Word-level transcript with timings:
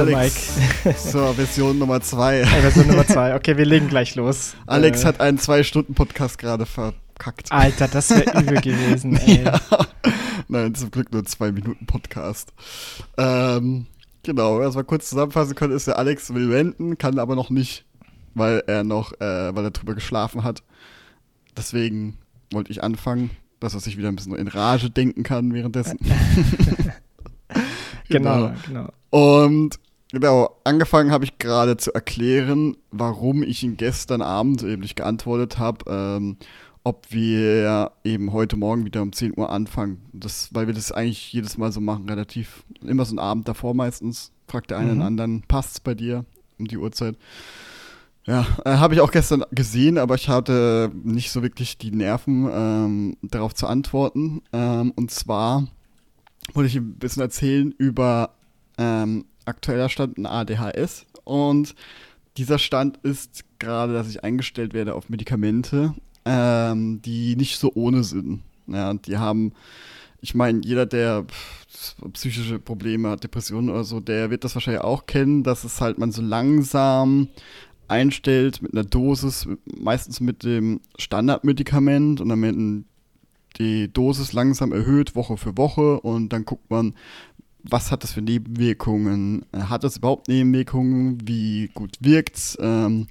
Alex. 0.00 0.52
Mike. 0.84 0.98
So, 0.98 1.32
Version 1.34 1.78
Nummer 1.78 2.00
zwei. 2.00 2.44
Hey, 2.44 2.60
Version 2.62 2.86
Nummer 2.86 3.06
zwei. 3.06 3.34
Okay, 3.34 3.56
wir 3.56 3.66
legen 3.66 3.88
gleich 3.88 4.14
los. 4.14 4.54
Alex 4.66 5.02
Äh, 5.02 5.06
hat 5.06 5.20
einen 5.20 5.38
Zwei-Stunden-Podcast 5.38 6.38
gerade 6.38 6.66
verkackt. 6.66 7.50
Alter, 7.52 7.88
das 7.88 8.10
wäre 8.10 8.40
übel 8.42 8.60
gewesen, 8.60 9.16
ey. 9.16 9.44
Ja. 9.44 9.60
Nein, 10.48 10.74
zum 10.74 10.90
Glück 10.90 11.12
nur 11.12 11.24
zwei 11.24 11.52
Minuten 11.52 11.86
Podcast. 11.86 12.52
Ähm, 13.16 13.86
genau, 14.22 14.58
was 14.60 14.74
wir 14.74 14.84
kurz 14.84 15.10
zusammenfassen 15.10 15.54
können, 15.54 15.74
ist, 15.74 15.86
der 15.86 15.98
Alex 15.98 16.32
will 16.34 16.50
wenden, 16.50 16.98
kann 16.98 17.18
aber 17.18 17.36
noch 17.36 17.50
nicht, 17.50 17.84
weil 18.34 18.62
er 18.66 18.84
noch, 18.84 19.12
äh, 19.20 19.54
weil 19.54 19.64
er 19.64 19.70
drüber 19.70 19.94
geschlafen 19.94 20.42
hat. 20.44 20.62
Deswegen 21.56 22.16
wollte 22.52 22.72
ich 22.72 22.82
anfangen, 22.82 23.30
dass 23.60 23.74
er 23.74 23.80
sich 23.80 23.96
wieder 23.98 24.08
ein 24.08 24.16
bisschen 24.16 24.34
in 24.34 24.48
Rage 24.48 24.90
denken 24.90 25.22
kann 25.22 25.52
währenddessen. 25.52 25.98
Genau, 28.08 28.52
genau. 28.66 28.88
Und 29.10 29.78
genau, 30.12 30.56
angefangen 30.64 31.10
habe 31.10 31.24
ich 31.24 31.38
gerade 31.38 31.76
zu 31.76 31.92
erklären, 31.92 32.76
warum 32.90 33.42
ich 33.42 33.62
ihn 33.62 33.76
gestern 33.76 34.22
Abend 34.22 34.62
eben 34.62 34.82
nicht 34.82 34.96
geantwortet 34.96 35.58
habe, 35.58 35.84
ähm, 35.88 36.36
ob 36.82 37.06
wir 37.10 37.92
eben 38.04 38.32
heute 38.32 38.56
Morgen 38.56 38.84
wieder 38.86 39.02
um 39.02 39.12
10 39.12 39.34
Uhr 39.38 39.50
anfangen. 39.50 40.00
Das, 40.12 40.48
weil 40.54 40.66
wir 40.66 40.74
das 40.74 40.92
eigentlich 40.92 41.32
jedes 41.32 41.58
Mal 41.58 41.72
so 41.72 41.80
machen, 41.80 42.08
relativ, 42.08 42.64
immer 42.82 43.04
so 43.04 43.12
einen 43.12 43.18
Abend 43.18 43.48
davor 43.48 43.74
meistens. 43.74 44.32
Fragt 44.48 44.70
der 44.70 44.78
eine 44.78 44.88
Mhm. 44.92 44.98
den 44.98 45.02
anderen, 45.02 45.42
passt's 45.46 45.80
bei 45.80 45.94
dir 45.94 46.24
um 46.58 46.66
die 46.66 46.78
Uhrzeit? 46.78 47.16
Ja, 48.26 48.46
äh, 48.64 48.76
habe 48.76 48.94
ich 48.94 49.00
auch 49.00 49.10
gestern 49.10 49.44
gesehen, 49.50 49.98
aber 49.98 50.14
ich 50.14 50.28
hatte 50.28 50.90
nicht 51.04 51.30
so 51.30 51.42
wirklich 51.42 51.78
die 51.78 51.90
Nerven, 51.90 52.48
ähm, 52.52 53.16
darauf 53.22 53.54
zu 53.54 53.66
antworten. 53.66 54.42
Ähm, 54.52 54.92
und 54.94 55.10
zwar 55.10 55.66
wollte 56.52 56.68
ich 56.68 56.76
ein 56.76 56.94
bisschen 56.94 57.22
erzählen 57.22 57.72
über 57.76 58.34
ähm, 58.78 59.24
aktueller 59.44 59.88
Stand 59.88 60.18
in 60.18 60.26
ADHS. 60.26 61.06
Und 61.24 61.74
dieser 62.36 62.58
Stand 62.58 62.98
ist 63.02 63.44
gerade, 63.58 63.92
dass 63.92 64.08
ich 64.08 64.24
eingestellt 64.24 64.72
werde 64.72 64.94
auf 64.94 65.08
Medikamente, 65.08 65.94
ähm, 66.24 67.02
die 67.02 67.36
nicht 67.36 67.58
so 67.58 67.72
ohne 67.74 68.04
sind. 68.04 68.42
Ja, 68.66 68.94
die 68.94 69.18
haben, 69.18 69.52
ich 70.20 70.34
meine, 70.34 70.60
jeder, 70.64 70.86
der 70.86 71.26
psychische 72.12 72.58
Probleme 72.58 73.10
hat, 73.10 73.24
Depressionen 73.24 73.70
oder 73.70 73.84
so, 73.84 74.00
der 74.00 74.30
wird 74.30 74.44
das 74.44 74.54
wahrscheinlich 74.54 74.82
auch 74.82 75.06
kennen, 75.06 75.42
dass 75.42 75.64
es 75.64 75.80
halt 75.80 75.98
man 75.98 76.12
so 76.12 76.22
langsam 76.22 77.28
einstellt 77.88 78.62
mit 78.62 78.72
einer 78.72 78.84
Dosis, 78.84 79.48
meistens 79.64 80.20
mit 80.20 80.44
dem 80.44 80.80
Standardmedikament 80.98 82.20
und 82.20 82.28
dann 82.28 82.42
werden 82.42 82.84
die 83.58 83.92
Dosis 83.92 84.32
langsam 84.32 84.72
erhöht, 84.72 85.16
Woche 85.16 85.36
für 85.36 85.56
Woche 85.56 86.00
und 86.00 86.32
dann 86.32 86.44
guckt 86.44 86.70
man, 86.70 86.94
was 87.62 87.90
hat 87.90 88.04
das 88.04 88.12
für 88.12 88.22
Nebenwirkungen? 88.22 89.44
Hat 89.52 89.84
es 89.84 89.98
überhaupt 89.98 90.28
Nebenwirkungen? 90.28 91.18
Wie 91.26 91.70
gut 91.74 91.96
wirkt's? 92.00 92.56
Ähm, 92.60 93.08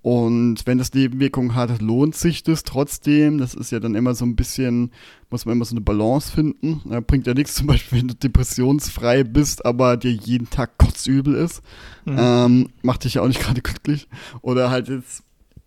und 0.00 0.64
wenn 0.64 0.78
das 0.78 0.94
Nebenwirkungen 0.94 1.54
hat, 1.54 1.82
lohnt 1.82 2.14
sich 2.14 2.42
das 2.42 2.62
trotzdem. 2.62 3.38
Das 3.38 3.54
ist 3.54 3.72
ja 3.72 3.80
dann 3.80 3.94
immer 3.94 4.14
so 4.14 4.24
ein 4.24 4.36
bisschen, 4.36 4.92
muss 5.28 5.44
man 5.44 5.56
immer 5.56 5.64
so 5.64 5.74
eine 5.74 5.80
Balance 5.80 6.32
finden. 6.32 6.80
Ja, 6.88 7.00
bringt 7.00 7.26
ja 7.26 7.34
nichts, 7.34 7.54
zum 7.56 7.66
Beispiel, 7.66 7.98
wenn 8.00 8.08
du 8.08 8.14
depressionsfrei 8.14 9.24
bist, 9.24 9.66
aber 9.66 9.96
dir 9.96 10.12
jeden 10.12 10.48
Tag 10.50 10.78
kotzübel 10.78 11.34
ist. 11.34 11.62
Mhm. 12.04 12.16
Ähm, 12.18 12.68
macht 12.82 13.04
dich 13.04 13.14
ja 13.14 13.22
auch 13.22 13.28
nicht 13.28 13.40
gerade 13.44 13.60
glücklich. 13.60 14.08
Oder 14.40 14.70
halt 14.70 14.88
jetzt 14.88 15.24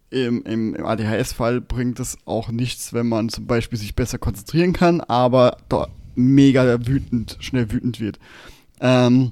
im, 0.10 0.44
im, 0.44 0.76
im 0.76 0.86
ADHS-Fall 0.86 1.62
bringt 1.62 2.00
es 2.00 2.18
auch 2.26 2.52
nichts, 2.52 2.94
wenn 2.94 3.08
man 3.08 3.30
zum 3.30 3.48
Beispiel 3.48 3.80
sich 3.80 3.96
besser 3.96 4.18
konzentrieren 4.18 4.74
kann, 4.74 5.02
aber 5.02 5.58
doch 5.70 5.88
mega 6.16 6.86
wütend, 6.86 7.38
schnell 7.40 7.72
wütend 7.72 8.00
wird. 8.00 8.20
Ähm, 8.80 9.32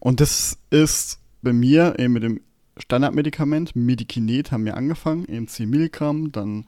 und 0.00 0.20
das 0.20 0.58
ist 0.70 1.18
bei 1.42 1.52
mir 1.52 1.98
eben 1.98 2.14
mit 2.14 2.22
dem 2.22 2.40
Standardmedikament, 2.76 3.76
Medikinet, 3.76 4.52
haben 4.52 4.64
wir 4.64 4.76
angefangen, 4.76 5.26
eben 5.26 5.48
10 5.48 5.68
Milligramm, 5.68 6.32
dann 6.32 6.66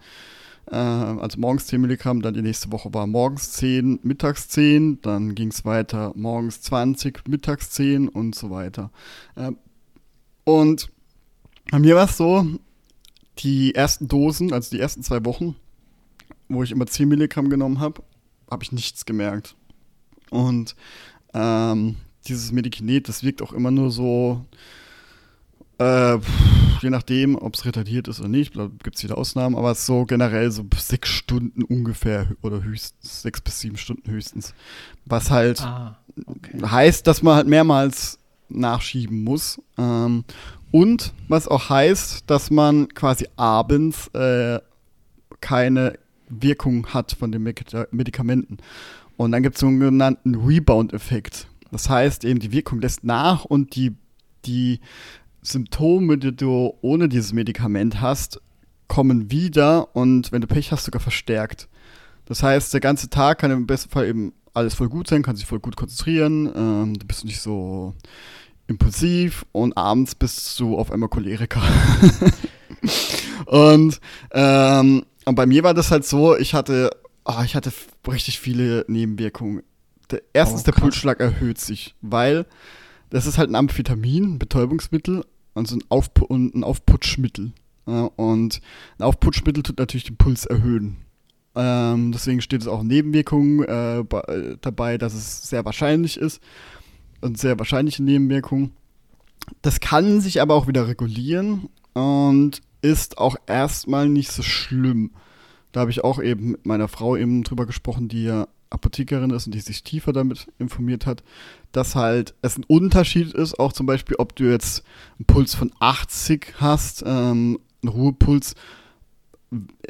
äh, 0.70 0.76
also 0.76 1.38
morgens 1.38 1.66
10 1.66 1.80
Milligramm, 1.80 2.22
dann 2.22 2.34
die 2.34 2.42
nächste 2.42 2.70
Woche 2.72 2.92
war 2.92 3.06
morgens 3.06 3.52
10, 3.52 4.00
mittags 4.02 4.48
10, 4.48 5.00
dann 5.02 5.34
ging 5.34 5.48
es 5.48 5.64
weiter 5.64 6.12
morgens 6.14 6.60
20, 6.62 7.28
mittags 7.28 7.70
10 7.70 8.08
und 8.08 8.34
so 8.34 8.50
weiter. 8.50 8.90
Ähm, 9.36 9.56
und 10.44 10.90
bei 11.70 11.78
mir 11.78 11.96
war 11.96 12.04
es 12.04 12.16
so, 12.16 12.46
die 13.38 13.74
ersten 13.74 14.08
Dosen, 14.08 14.52
also 14.52 14.70
die 14.70 14.80
ersten 14.80 15.02
zwei 15.02 15.24
Wochen, 15.24 15.56
wo 16.48 16.62
ich 16.62 16.70
immer 16.70 16.86
10 16.86 17.08
Milligramm 17.08 17.48
genommen 17.48 17.80
habe, 17.80 18.02
habe 18.52 18.62
ich 18.62 18.72
nichts 18.72 19.04
gemerkt. 19.06 19.56
Und 20.30 20.76
ähm, 21.34 21.96
dieses 22.28 22.52
Medikinet, 22.52 23.08
das 23.08 23.22
wirkt 23.24 23.42
auch 23.42 23.52
immer 23.52 23.70
nur 23.70 23.90
so, 23.90 24.44
äh, 25.78 26.18
je 26.80 26.90
nachdem, 26.90 27.36
ob 27.36 27.54
es 27.54 27.64
retardiert 27.64 28.08
ist 28.08 28.20
oder 28.20 28.28
nicht, 28.28 28.54
gibt 28.82 28.96
es 28.96 29.02
wieder 29.02 29.18
Ausnahmen, 29.18 29.56
aber 29.56 29.74
so 29.74 30.04
generell 30.04 30.50
so 30.50 30.64
sechs 30.76 31.08
Stunden 31.08 31.64
ungefähr 31.64 32.28
oder 32.42 32.62
höchstens, 32.62 33.22
sechs 33.22 33.40
bis 33.40 33.60
sieben 33.60 33.76
Stunden 33.76 34.10
höchstens. 34.10 34.54
Was 35.06 35.30
halt 35.30 35.60
Ah, 35.62 35.98
okay. 36.26 36.60
heißt, 36.64 37.06
dass 37.06 37.22
man 37.22 37.36
halt 37.36 37.48
mehrmals 37.48 38.18
nachschieben 38.48 39.22
muss. 39.24 39.60
Ähm, 39.78 40.24
und 40.70 41.12
was 41.28 41.48
auch 41.48 41.68
heißt, 41.70 42.24
dass 42.30 42.50
man 42.50 42.88
quasi 42.88 43.26
abends 43.36 44.08
äh, 44.14 44.60
keine 45.40 45.98
Wirkung 46.40 46.86
hat 46.88 47.12
von 47.12 47.32
den 47.32 47.42
Medika- 47.42 47.86
Medikamenten. 47.90 48.58
Und 49.16 49.32
dann 49.32 49.42
gibt 49.42 49.56
es 49.56 49.60
so 49.60 49.66
einen 49.66 49.78
sogenannten 49.78 50.34
Rebound-Effekt. 50.34 51.48
Das 51.70 51.88
heißt 51.88 52.24
eben, 52.24 52.40
die 52.40 52.52
Wirkung 52.52 52.80
lässt 52.80 53.04
nach 53.04 53.44
und 53.44 53.76
die, 53.76 53.94
die 54.44 54.80
Symptome, 55.42 56.18
die 56.18 56.34
du 56.34 56.74
ohne 56.80 57.08
dieses 57.08 57.32
Medikament 57.32 58.00
hast, 58.00 58.40
kommen 58.88 59.30
wieder 59.30 59.94
und 59.96 60.32
wenn 60.32 60.42
du 60.42 60.46
Pech 60.46 60.70
hast, 60.70 60.84
sogar 60.84 61.00
verstärkt. 61.00 61.68
Das 62.26 62.42
heißt, 62.42 62.72
der 62.72 62.80
ganze 62.80 63.08
Tag 63.10 63.38
kann 63.38 63.50
im 63.50 63.66
besten 63.66 63.90
Fall 63.90 64.06
eben 64.06 64.32
alles 64.54 64.74
voll 64.74 64.88
gut 64.88 65.08
sein, 65.08 65.22
kann 65.22 65.36
sich 65.36 65.46
voll 65.46 65.60
gut 65.60 65.76
konzentrieren, 65.76 66.50
ähm, 66.54 66.98
du 66.98 67.06
bist 67.06 67.24
nicht 67.24 67.40
so 67.40 67.94
impulsiv 68.66 69.44
und 69.52 69.76
abends 69.76 70.14
bist 70.14 70.58
du 70.60 70.76
auf 70.76 70.90
einmal 70.90 71.08
Choleriker. 71.08 71.62
und, 73.46 74.00
ähm, 74.32 75.04
und 75.24 75.34
bei 75.34 75.46
mir 75.46 75.62
war 75.62 75.74
das 75.74 75.90
halt 75.90 76.04
so, 76.04 76.36
ich 76.36 76.54
hatte, 76.54 76.90
ah, 77.24 77.44
ich 77.44 77.54
hatte 77.54 77.72
richtig 78.08 78.40
viele 78.40 78.84
Nebenwirkungen. 78.88 79.62
Der, 80.10 80.22
erstens, 80.32 80.62
Oh, 80.62 80.64
der. 80.64 80.72
Pulsschlag 80.72 81.20
erhöht 81.20 81.58
sich, 81.58 81.94
weil 82.00 82.46
das 83.10 83.26
ist 83.26 83.38
halt 83.38 83.50
ein 83.50 83.54
Amphetamin, 83.54 84.34
ein 84.34 84.38
Betäubungsmittel 84.38 85.24
und 85.54 85.68
so 85.68 85.76
ein, 85.76 85.84
Aufpu 85.88 86.24
und 86.24 86.54
ein 86.54 86.64
Aufputschmittel. 86.64 87.52
Und 87.84 88.60
ein 88.98 89.02
Aufputschmittel 89.02 89.62
tut 89.62 89.78
natürlich 89.78 90.04
den 90.04 90.16
Puls 90.16 90.46
erhöhen. 90.46 90.98
Ähm, 91.54 92.12
deswegen 92.12 92.40
steht 92.40 92.62
es 92.62 92.68
auch 92.68 92.82
Nebenwirkungen 92.82 93.64
äh, 93.64 93.98
äh, 93.98 94.56
dabei, 94.60 94.96
dass 94.98 95.14
es 95.14 95.48
sehr 95.48 95.64
wahrscheinlich 95.64 96.16
ist 96.16 96.40
und 97.20 97.38
sehr 97.38 97.58
wahrscheinliche 97.58 98.02
Nebenwirkungen. 98.02 98.72
Das 99.60 99.80
kann 99.80 100.20
sich 100.20 100.40
aber 100.40 100.54
auch 100.54 100.68
wieder 100.68 100.86
regulieren 100.88 101.68
und 101.92 102.62
ist 102.82 103.18
auch 103.18 103.36
erstmal 103.46 104.08
nicht 104.08 104.30
so 104.30 104.42
schlimm. 104.42 105.12
Da 105.72 105.80
habe 105.80 105.90
ich 105.90 106.04
auch 106.04 106.20
eben 106.20 106.52
mit 106.52 106.66
meiner 106.66 106.88
Frau 106.88 107.16
eben 107.16 107.44
drüber 107.44 107.64
gesprochen, 107.64 108.08
die 108.08 108.24
ja 108.24 108.48
Apothekerin 108.72 109.30
ist 109.30 109.46
und 109.46 109.54
die 109.54 109.60
sich 109.60 109.82
tiefer 109.82 110.12
damit 110.12 110.48
informiert 110.58 111.06
hat, 111.06 111.22
dass 111.72 111.94
halt 111.94 112.34
es 112.42 112.56
ein 112.56 112.64
Unterschied 112.64 113.32
ist, 113.32 113.58
auch 113.58 113.72
zum 113.72 113.86
Beispiel, 113.86 114.16
ob 114.18 114.34
du 114.36 114.44
jetzt 114.44 114.82
einen 115.18 115.26
Puls 115.26 115.54
von 115.54 115.72
80 115.78 116.54
hast, 116.58 117.02
ähm, 117.06 117.58
einen 117.82 117.92
Ruhepuls 117.92 118.54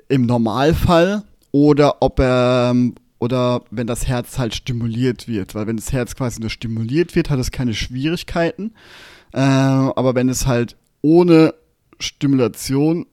im 0.09 0.27
Normalfall 0.27 1.25
oder 1.53 2.03
ob 2.03 2.19
er 2.21 2.75
oder 3.19 3.63
wenn 3.71 3.87
das 3.87 4.09
Herz 4.09 4.39
halt 4.39 4.53
stimuliert 4.53 5.29
wird, 5.29 5.55
weil 5.55 5.69
wenn 5.69 5.77
das 5.77 5.93
Herz 5.93 6.17
quasi 6.17 6.41
nur 6.41 6.51
stimuliert 6.51 7.15
wird, 7.15 7.31
hat 7.31 7.39
es 7.39 7.53
keine 7.53 7.73
Schwierigkeiten, 7.73 8.73
äh, 9.33 9.39
aber 9.39 10.17
wenn 10.17 10.29
es 10.29 10.47
halt 10.49 10.77
ohne 11.03 11.55
Stimulation 12.03 13.07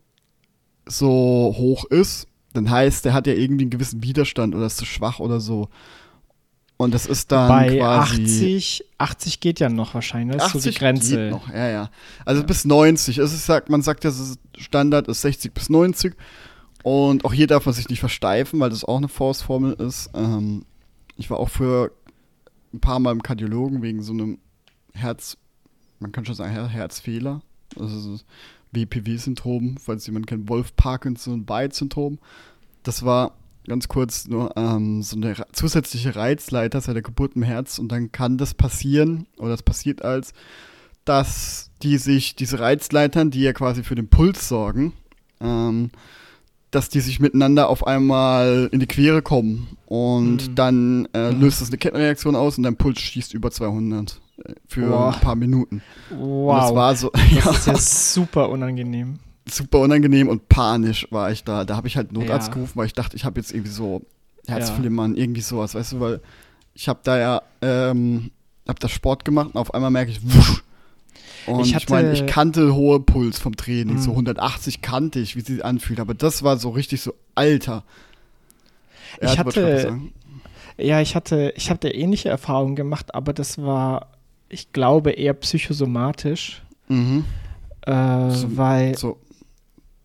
so 0.86 1.54
hoch 1.58 1.86
ist, 1.86 2.28
dann 2.54 2.70
heißt, 2.70 3.06
der 3.06 3.14
hat 3.14 3.28
ja 3.28 3.34
irgendwie 3.34 3.64
einen 3.64 3.70
gewissen 3.70 4.04
Widerstand 4.04 4.56
oder 4.56 4.66
ist 4.66 4.78
zu 4.78 4.86
schwach 4.86 5.20
oder 5.20 5.40
so. 5.40 5.70
Und 6.78 6.94
das 6.94 7.06
ist 7.06 7.32
dann 7.32 7.50
Bei 7.50 7.78
quasi 7.78 8.24
80, 8.24 8.86
80 8.98 9.40
geht 9.42 9.60
ja 9.60 9.70
noch 9.70 9.94
wahrscheinlich, 9.94 10.38
das 10.38 10.56
ist 10.56 10.64
so 10.64 10.70
die 10.70 10.78
Grenze. 10.78 11.18
geht 11.18 11.32
noch, 11.32 11.50
ja, 11.50 11.68
ja. 11.68 11.90
Also 12.26 12.44
bis 12.44 12.64
90. 12.64 13.20
Also 13.20 13.36
ich 13.36 13.42
sag, 13.42 13.70
man 13.70 13.82
sagt 13.82 14.06
ja, 14.06 14.10
ist 14.10 14.40
Standard 14.58 15.10
ist 15.10 15.22
60 15.22 15.54
bis 15.54 15.70
90. 15.70 16.16
Und 16.84 17.26
auch 17.26 17.34
hier 17.34 17.48
darf 17.48 17.66
man 17.66 17.76
sich 17.76 17.90
nicht 17.90 18.00
versteifen, 18.00 18.60
weil 18.62 18.70
das 18.70 18.86
auch 18.86 18.98
eine 18.98 19.10
Faustformel 19.10 19.74
ist. 19.74 20.10
Ähm, 20.14 20.66
ich 21.18 21.30
war 21.30 21.38
auch 21.38 21.50
für 21.50 21.92
ein 22.74 22.80
paar 22.80 23.00
Mal 23.00 23.12
im 23.12 23.24
Kardiologen 23.24 23.82
wegen 23.82 24.02
so 24.02 24.14
einem 24.14 24.40
Herz, 24.94 25.36
man 26.00 26.14
kann 26.14 26.26
schon 26.26 26.36
sagen, 26.36 26.54
Her 26.54 26.68
Herzfehler. 26.68 27.42
Also 27.78 28.20
WPW-Syndrom, 28.72 29.78
falls 29.78 30.06
jemand 30.08 30.28
kennt, 30.28 30.50
Wolf-Parkinson-White-Syndrom. 30.50 32.20
Das 32.84 33.04
war 33.04 33.36
ganz 33.68 33.88
kurz 33.88 34.28
nur 34.28 34.56
ähm, 34.58 35.02
so 35.02 35.16
eine 35.16 35.36
zusätzliche 35.52 36.16
Reizleiter 36.16 36.82
seit 36.82 36.96
der 36.96 37.04
Geburt 37.04 37.36
im 37.36 37.44
Herz 37.44 37.80
und 37.80 37.92
dann 37.92 38.12
kann 38.12 38.38
das 38.38 38.54
passieren, 38.54 39.28
oder 39.38 39.50
das 39.50 39.64
passiert 39.64 40.04
als, 40.04 40.34
dass 41.06 41.70
die 41.82 41.98
sich, 41.98 42.36
diese 42.36 42.60
Reizleitern, 42.60 43.32
die 43.32 43.42
ja 43.42 43.54
quasi 43.54 43.84
für 43.84 43.96
den 43.96 44.10
Puls 44.10 44.48
sorgen, 44.48 44.94
ähm, 45.40 45.92
dass 46.72 46.90
die 46.90 47.00
sich 47.00 47.20
miteinander 47.20 47.70
auf 47.70 47.86
einmal 47.88 48.70
in 48.72 48.80
die 48.80 48.86
Quere 48.86 49.22
kommen 49.22 49.78
und 49.86 50.50
mhm. 50.50 50.56
dann 50.56 51.08
äh, 51.14 51.32
mhm. 51.32 51.42
löst 51.42 51.62
das 51.62 51.70
eine 51.70 51.78
Kettenreaktion 51.78 52.36
aus 52.36 52.58
und 52.58 52.64
dein 52.64 52.76
Puls 52.76 53.00
schießt 53.00 53.34
über 53.34 53.50
200 53.50 54.22
äh, 54.44 54.54
für 54.68 54.88
Boah. 54.88 55.14
ein 55.14 55.20
paar 55.20 55.36
Minuten. 55.36 55.82
Wow. 56.12 56.54
Und 56.54 56.58
das 56.58 56.76
war 56.76 56.96
so. 56.96 57.12
Das 57.12 57.32
ja, 57.46 57.52
ist 57.52 57.68
ja 57.68 57.78
super 57.78 58.50
unangenehm. 58.50 59.20
Super 59.50 59.80
unangenehm 59.80 60.28
und 60.28 60.48
panisch 60.48 61.08
war 61.10 61.32
ich 61.32 61.44
da. 61.44 61.66
Da 61.66 61.76
habe 61.76 61.88
ich 61.88 61.98
halt 61.98 62.12
Notarzt 62.12 62.50
ja. 62.50 62.54
gerufen, 62.54 62.74
weil 62.76 62.86
ich 62.86 62.94
dachte, 62.94 63.16
ich 63.16 63.26
habe 63.26 63.40
jetzt 63.40 63.52
irgendwie 63.52 63.72
so 63.72 64.04
Herzflimmern, 64.48 65.16
ja. 65.16 65.24
irgendwie 65.24 65.42
sowas, 65.42 65.74
weißt 65.74 65.94
du, 65.94 66.00
weil 66.00 66.22
ich 66.76 66.88
habe 66.88 67.00
da 67.04 67.18
ja, 67.18 67.42
ähm, 67.62 68.32
habe 68.68 68.80
da 68.80 68.88
Sport 68.88 69.26
gemacht 69.26 69.50
und 69.54 69.58
auf 69.58 69.74
einmal 69.74 69.90
merke 69.90 70.12
ich, 70.12 70.22
wusch, 70.24 70.64
und 71.46 71.62
ich, 71.62 71.76
ich 71.76 71.90
meine, 71.90 72.12
ich 72.12 72.26
kannte 72.28 72.76
hohe 72.76 73.00
Puls 73.00 73.40
vom 73.40 73.56
Training, 73.56 73.96
mhm. 73.96 74.02
so 74.02 74.12
180 74.12 74.82
kannte 74.82 75.20
ich, 75.20 75.36
wie 75.36 75.42
sie 75.42 75.56
sich 75.56 75.66
anfühlt, 75.66 76.00
aber 76.00 76.14
das 76.14 76.44
war 76.44 76.58
so 76.58 76.70
richtig 76.70 77.02
so 77.02 77.14
alter. 77.36 77.84
Ja, 79.22 79.32
ich 79.32 79.40
hatte, 79.40 80.00
ja, 80.78 81.02
ich 81.02 81.16
hatte, 81.16 81.54
ich 81.56 81.70
hatte 81.70 81.90
ähnliche 81.90 82.30
Erfahrungen 82.30 82.76
gemacht, 82.76 83.14
aber 83.16 83.34
das 83.34 83.58
war, 83.58 84.08
ich 84.48 84.72
glaube, 84.74 85.12
eher 85.12 85.34
psychosomatisch. 85.34 86.64
Mhm. 86.88 87.26
Äh, 87.82 88.32
so, 88.32 88.58
weil. 88.58 88.98
So, 88.98 89.18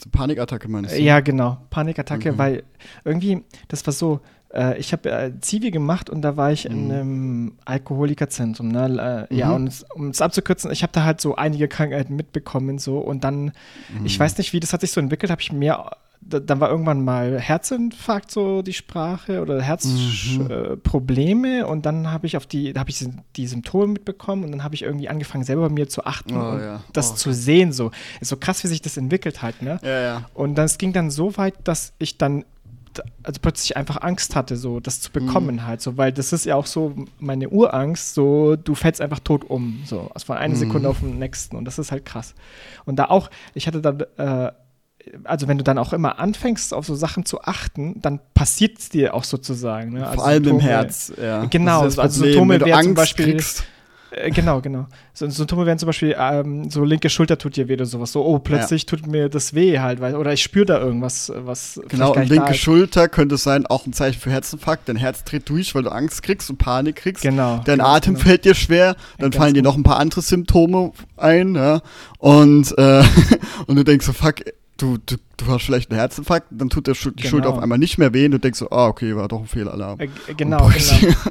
so 0.03 0.11
Panikattacke 0.11 0.69
meinst 0.69 0.93
du? 0.93 1.01
Ja, 1.01 1.21
genau. 1.21 1.59
Panikattacke, 1.71 2.33
mhm. 2.33 2.39
weil 2.39 2.63
irgendwie, 3.05 3.43
das 3.69 3.87
war 3.87 3.93
so, 3.93 4.21
äh, 4.55 4.79
ich 4.79 4.93
habe 4.93 5.11
äh, 5.11 5.33
Zivi 5.41 5.71
gemacht 5.71 6.09
und 6.09 6.23
da 6.23 6.37
war 6.37 6.53
ich 6.53 6.69
mhm. 6.69 6.75
in 6.75 6.93
einem 6.93 7.53
Alkoholikerzentrum. 7.65 8.69
Ne? 8.69 9.27
Äh, 9.31 9.35
mhm. 9.35 9.39
Ja, 9.39 9.53
und 9.53 9.85
um 9.95 10.09
es 10.09 10.21
abzukürzen, 10.21 10.71
ich 10.71 10.83
habe 10.83 10.93
da 10.93 11.05
halt 11.05 11.21
so 11.21 11.37
einige 11.37 11.69
Krankheiten 11.69 12.17
mitbekommen 12.17 12.79
so 12.79 12.99
und 12.99 13.25
dann, 13.25 13.45
mhm. 13.45 14.05
ich 14.05 14.19
weiß 14.19 14.39
nicht, 14.39 14.53
wie 14.53 14.61
das 14.61 14.73
hat 14.73 14.81
sich 14.81 14.93
so 14.93 15.01
entwickelt, 15.01 15.31
habe 15.31 15.43
ich 15.43 15.53
mehr 15.53 15.91
dann 16.27 16.61
war 16.61 16.71
irgendwann 16.71 17.05
mal 17.05 17.39
Herzinfarkt 17.39 18.31
so 18.31 18.63
die 18.63 18.73
Sprache 18.73 19.43
oder 19.43 19.61
Herzprobleme 19.61 21.49
mhm. 21.49 21.55
äh, 21.55 21.63
und 21.65 21.87
dann 21.87 22.11
habe 22.11 22.27
ich 22.27 22.37
auf 22.37 22.47
die, 22.47 22.73
habe 22.75 22.91
ich 22.91 23.07
die 23.37 23.47
Symptome 23.47 23.89
mitbekommen 23.89 24.45
und 24.45 24.53
dann 24.53 24.65
habe 24.65 24.75
ich 24.75 24.83
irgendwie 24.83 25.09
angefangen 25.09 25.45
selber 25.45 25.69
bei 25.69 25.75
mir 25.75 25.89
zu 25.89 26.05
achten 26.05 26.37
oh, 26.37 26.51
und 26.51 26.61
ja. 26.61 26.83
das 26.93 27.13
oh, 27.13 27.15
zu 27.17 27.33
sehen 27.33 27.73
so. 27.73 27.91
Ist 28.21 28.29
so 28.29 28.37
krass, 28.37 28.65
wie 28.65 28.69
sich 28.69 28.81
das 28.81 28.97
entwickelt 28.97 29.43
halt, 29.43 29.61
ne? 29.63 29.79
Ja, 29.83 30.01
ja. 30.01 30.25
Und 30.35 30.55
das 30.57 30.79
ging 30.79 30.93
dann 30.93 31.11
so 31.11 31.37
weit, 31.37 31.55
dass 31.65 31.93
ich 31.99 32.17
dann 32.17 32.45
also 33.23 33.41
plötzlich 33.41 33.77
einfach 33.77 34.03
Angst 34.03 34.37
hatte, 34.37 34.57
so 34.57 34.81
das 34.81 35.01
zu 35.01 35.11
bekommen 35.11 35.57
mhm. 35.57 35.67
halt, 35.67 35.81
so, 35.81 35.97
weil 35.97 36.13
das 36.13 36.33
ist 36.33 36.47
ja 36.47 36.57
auch 36.57 36.67
so 36.67 36.95
meine 37.19 37.49
Urangst, 37.49 38.15
so 38.15 38.57
du 38.57 38.75
fällst 38.75 39.01
einfach 39.01 39.21
tot 39.21 39.45
um, 39.49 39.83
so 39.85 40.11
also 40.15 40.27
von 40.27 40.37
einer 40.37 40.55
mhm. 40.55 40.59
Sekunde 40.59 40.89
auf 40.89 41.01
den 41.01 41.19
nächsten 41.19 41.57
und 41.57 41.65
das 41.65 41.79
ist 41.79 41.93
halt 41.93 42.05
krass. 42.05 42.35
Und 42.85 42.97
da 42.97 43.07
auch, 43.07 43.31
ich 43.55 43.67
hatte 43.67 43.81
dann, 43.81 44.01
äh, 44.17 44.53
also 45.25 45.49
wenn 45.49 45.59
du 45.59 45.65
dann 45.65 45.79
auch 45.79 45.93
immer 45.93 46.19
anfängst, 46.19 46.73
auf 46.73 46.87
so 46.87 46.95
Sachen 46.95 47.25
zu 47.25 47.43
achten, 47.43 48.01
dann 48.01 48.21
passiert 48.35 48.79
es 48.79 48.89
dir 48.89 49.15
auch 49.15 49.25
sozusagen. 49.25 49.93
Ne? 49.95 50.05
Also 50.07 50.17
Vor 50.17 50.27
allem 50.27 50.45
Symptome, 50.45 50.63
im 50.63 50.67
Herz, 50.67 51.13
ja. 51.21 51.45
Genau, 51.47 51.83
also 51.83 52.09
Symptome 52.09 52.61
wäre 52.61 52.83
zum 52.83 52.95
Beispiel. 52.95 53.33
Kriegst 53.33 53.65
äh, 54.17 54.31
genau, 54.31 54.61
genau. 54.61 54.87
So, 55.13 55.29
Symptome 55.29 55.67
wären 55.67 55.79
zum 55.79 55.87
Beispiel, 55.87 56.15
ähm, 56.19 56.71
so 56.71 56.85
linke 56.85 57.11
Schulter 57.11 57.39
tut 57.39 57.57
dir 57.57 57.69
weh 57.69 57.75
oder 57.75 57.87
sowas. 57.87 58.13
So, 58.13 58.25
oh, 58.25 58.39
plötzlich 58.39 58.83
ja. 58.83 58.89
tut 58.89 59.07
mir 59.07 59.29
das 59.29 59.55
weh 59.55 59.79
halt, 59.79 60.01
weil, 60.01 60.17
oder 60.17 60.33
ich 60.33 60.43
spüre 60.43 60.67
da 60.67 60.81
irgendwas, 60.81 61.33
was. 61.35 61.81
Genau, 61.89 62.15
und 62.15 62.29
linke 62.29 62.55
Schulter 62.55 63.09
könnte 63.09 63.37
sein, 63.37 63.67
auch 63.67 63.87
ein 63.87 63.93
Zeichen 63.93 64.21
für 64.21 64.31
Herzinfarkt. 64.31 64.89
Dein 64.89 64.97
Herz 64.97 65.25
dreht 65.25 65.49
durch, 65.49 65.75
weil 65.75 65.83
du 65.83 65.91
Angst 65.91 66.23
kriegst 66.23 66.51
und 66.51 66.59
Panik 66.59 66.97
kriegst. 66.97 67.23
Genau. 67.23 67.61
Dein 67.65 67.79
genau, 67.79 67.89
Atem 67.89 68.15
genau. 68.15 68.27
fällt 68.27 68.45
dir 68.45 68.55
schwer, 68.55 68.97
dann 69.19 69.33
ja, 69.33 69.39
fallen 69.39 69.55
dir 69.55 69.63
noch 69.63 69.77
ein 69.77 69.83
paar 69.83 69.99
andere 69.99 70.23
Symptome 70.23 70.93
ein, 71.17 71.55
ja. 71.55 71.81
Und, 72.19 72.77
äh, 72.79 73.03
und 73.67 73.77
du 73.77 73.85
denkst 73.85 74.07
so, 74.07 74.13
fuck, 74.13 74.37
du, 74.77 74.99
du, 74.99 75.17
du 75.37 75.47
hast 75.47 75.65
vielleicht 75.65 75.91
einen 75.91 76.01
Herzinfarkt, 76.01 76.49
dann 76.51 76.71
tut 76.71 76.87
der, 76.87 76.95
die 76.95 77.11
genau. 77.11 77.29
Schulter 77.29 77.49
auf 77.51 77.59
einmal 77.59 77.79
nicht 77.79 77.99
mehr 77.99 78.13
weh 78.13 78.27
und 78.27 78.33
du 78.33 78.39
denkst 78.39 78.59
so, 78.59 78.71
ah, 78.71 78.87
okay, 78.87 79.17
war 79.17 79.29
doch 79.29 79.41
ein 79.41 79.47
Fehlalarm. 79.47 80.01
Äh, 80.01 80.09
genau, 80.37 80.69
genau. 80.69 81.15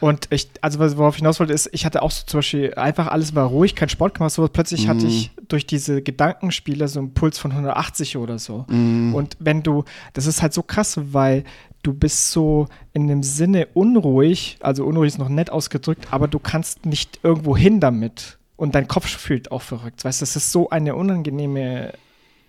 Und 0.00 0.28
ich, 0.30 0.50
also 0.60 0.78
worauf 0.78 1.14
ich 1.14 1.20
hinaus 1.20 1.40
wollte, 1.40 1.52
ist, 1.52 1.68
ich 1.72 1.84
hatte 1.84 2.02
auch 2.02 2.10
so 2.10 2.24
zum 2.26 2.38
Beispiel 2.38 2.74
einfach 2.74 3.08
alles 3.08 3.34
war 3.34 3.46
ruhig, 3.46 3.74
kein 3.74 3.88
Sport 3.88 4.14
gemacht, 4.14 4.32
so 4.32 4.46
plötzlich 4.46 4.86
mm. 4.86 4.88
hatte 4.88 5.04
mhm. 5.04 5.08
ich 5.08 5.30
durch 5.48 5.66
diese 5.66 6.02
Gedankenspiele 6.02 6.86
so 6.86 7.00
einen 7.00 7.14
Puls 7.14 7.38
von 7.38 7.50
180 7.50 8.16
oder 8.16 8.38
so. 8.38 8.64
Mm. 8.68 9.14
Und 9.14 9.36
wenn 9.40 9.62
du, 9.62 9.84
das 10.12 10.26
ist 10.26 10.40
halt 10.40 10.54
so 10.54 10.62
krass, 10.62 11.00
weil 11.12 11.44
du 11.82 11.92
bist 11.92 12.30
so 12.30 12.68
in 12.92 13.08
dem 13.08 13.22
Sinne 13.22 13.68
unruhig, 13.74 14.58
also 14.60 14.84
unruhig 14.84 15.08
ist 15.08 15.18
noch 15.18 15.28
nett 15.28 15.50
ausgedrückt, 15.50 16.08
aber 16.10 16.28
du 16.28 16.38
kannst 16.38 16.86
nicht 16.86 17.20
irgendwo 17.22 17.56
hin 17.56 17.80
damit. 17.80 18.38
Und 18.56 18.74
dein 18.74 18.88
Kopf 18.88 19.06
fühlt 19.06 19.52
auch 19.52 19.62
verrückt. 19.62 20.04
Weißt 20.04 20.20
du, 20.20 20.24
das 20.24 20.34
ist 20.34 20.50
so 20.50 20.70
eine 20.70 20.96
unangenehme 20.96 21.92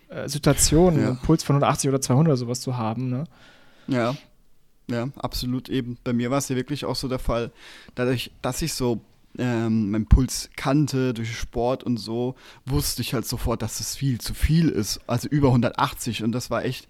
äh, 0.09 0.27
Situation, 0.27 0.99
ja. 0.99 1.09
einen 1.09 1.17
Puls 1.19 1.43
von 1.43 1.55
180 1.55 1.89
oder 1.89 2.01
200 2.01 2.31
oder 2.31 2.37
sowas 2.37 2.61
zu 2.61 2.77
haben. 2.77 3.09
Ne? 3.09 3.25
Ja. 3.87 4.15
Ja, 4.89 5.09
absolut 5.17 5.69
eben. 5.69 5.97
Bei 6.03 6.13
mir 6.13 6.31
war 6.31 6.39
es 6.39 6.49
ja 6.49 6.55
wirklich 6.55 6.85
auch 6.85 6.95
so 6.95 7.07
der 7.07 7.19
Fall, 7.19 7.51
dadurch, 7.95 8.31
dass 8.41 8.61
ich 8.61 8.73
so 8.73 9.01
ähm, 9.37 9.91
meinen 9.91 10.07
Puls 10.07 10.49
kannte 10.55 11.13
durch 11.13 11.37
Sport 11.37 11.83
und 11.83 11.97
so, 11.97 12.35
wusste 12.65 13.01
ich 13.01 13.13
halt 13.13 13.25
sofort, 13.25 13.61
dass 13.61 13.79
es 13.79 13.95
viel 13.95 14.19
zu 14.19 14.33
viel 14.33 14.69
ist. 14.69 14.99
Also 15.07 15.29
über 15.29 15.49
180 15.49 16.23
und 16.23 16.31
das 16.31 16.49
war 16.49 16.65
echt, 16.65 16.87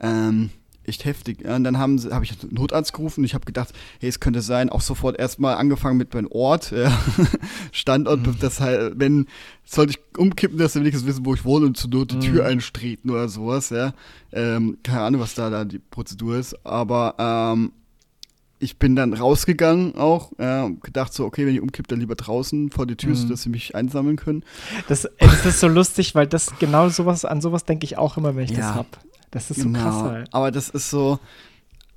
ähm, 0.00 0.50
echt 0.88 1.04
heftig. 1.04 1.44
Und 1.44 1.64
dann 1.64 1.78
haben 1.78 1.98
habe 2.12 2.24
ich 2.24 2.32
einen 2.42 2.54
Notarzt 2.54 2.92
gerufen. 2.92 3.24
Ich 3.24 3.34
habe 3.34 3.44
gedacht, 3.44 3.72
hey, 4.00 4.08
es 4.08 4.20
könnte 4.20 4.40
sein, 4.40 4.70
auch 4.70 4.80
sofort 4.80 5.18
erstmal 5.18 5.56
angefangen 5.56 5.96
mit 5.96 6.14
meinem 6.14 6.28
Ort, 6.30 6.70
ja. 6.70 6.96
Standort, 7.72 8.26
mhm. 8.26 8.36
das 8.40 8.60
halt, 8.60 8.94
wenn, 8.98 9.26
sollte 9.64 9.92
ich 9.92 10.18
umkippen, 10.18 10.58
dass 10.58 10.74
sie 10.74 10.80
wenigstens 10.80 11.06
wissen, 11.06 11.24
wo 11.24 11.34
ich 11.34 11.44
wohne 11.44 11.66
und 11.66 11.76
zur 11.76 11.90
Not 11.90 12.12
die 12.12 12.16
mhm. 12.16 12.20
Tür 12.20 12.46
einstreten 12.46 13.10
oder 13.10 13.28
sowas, 13.28 13.70
ja. 13.70 13.94
Ähm, 14.32 14.78
keine 14.82 15.00
Ahnung, 15.02 15.20
was 15.20 15.34
da, 15.34 15.50
da 15.50 15.64
die 15.64 15.78
Prozedur 15.78 16.36
ist, 16.36 16.64
aber 16.66 17.14
ähm, 17.18 17.72
ich 18.64 18.78
bin 18.78 18.96
dann 18.96 19.12
rausgegangen 19.12 19.94
auch, 19.96 20.32
ja, 20.38 20.68
gedacht 20.82 21.12
so, 21.12 21.24
okay, 21.24 21.46
wenn 21.46 21.54
ich 21.54 21.60
umkippe, 21.60 21.88
dann 21.88 22.00
lieber 22.00 22.14
draußen 22.14 22.70
vor 22.70 22.86
die 22.86 22.96
Tür, 22.96 23.10
mhm. 23.10 23.16
sodass 23.16 23.42
sie 23.42 23.50
mich 23.50 23.74
einsammeln 23.74 24.16
können. 24.16 24.44
Das, 24.88 25.04
ey, 25.04 25.28
das 25.28 25.44
ist 25.46 25.60
so 25.60 25.68
lustig, 25.68 26.14
weil 26.14 26.26
das 26.26 26.56
genau 26.58 26.88
sowas, 26.88 27.24
an 27.24 27.40
sowas 27.40 27.64
denke 27.64 27.84
ich 27.84 27.98
auch 27.98 28.16
immer, 28.16 28.36
wenn 28.36 28.44
ich 28.44 28.52
ja. 28.52 28.58
das 28.58 28.74
habe. 28.74 28.88
Das 29.34 29.50
ist 29.50 29.62
genau. 29.62 29.78
so 29.78 29.84
krass 29.84 30.02
halt. 30.02 30.28
Aber 30.32 30.50
das 30.50 30.68
ist 30.70 30.90
so. 30.90 31.18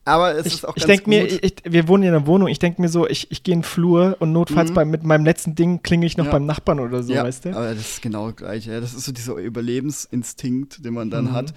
Aber 0.06 0.36
es 0.36 0.46
ich, 0.46 0.53
ist 0.56 0.67
auch 0.67 0.75
ich 0.77 0.86
denk 0.86 1.06
mir, 1.06 1.25
ich, 1.25 1.56
wir 1.65 1.88
wohnen 1.88 2.03
in 2.03 2.10
einer 2.10 2.25
Wohnung, 2.25 2.48
ich 2.48 2.60
denke 2.60 2.82
mir 2.82 2.88
so, 2.88 3.08
ich, 3.08 3.29
ich 3.29 3.44
gehe 3.44 3.53
in 3.53 3.60
den 3.60 3.65
Flur 3.65 4.15
und 4.20 4.32
notfalls 4.32 4.70
mhm. 4.70 4.74
bei, 4.74 4.86
mit 4.86 5.03
meinem 5.03 5.25
letzten 5.25 5.53
Ding 5.53 5.84
klinge 5.84 6.06
ich 6.06 6.15
noch 6.15 6.25
ja. 6.25 6.32
beim 6.32 6.46
Nachbarn 6.46 6.79
oder 6.79 7.03
so, 7.03 7.13
ja, 7.13 7.25
weißt 7.25 7.46
du? 7.46 7.50
aber 7.50 7.75
das 7.75 7.91
ist 7.91 8.01
genau 8.01 8.32
gleich. 8.32 8.65
Ja. 8.67 8.79
Das 8.79 8.94
ist 8.94 9.03
so 9.03 9.12
dieser 9.12 9.36
Überlebensinstinkt, 9.36 10.84
den 10.86 10.94
man 10.94 11.10
dann 11.10 11.25
mhm. 11.25 11.32
hat, 11.34 11.53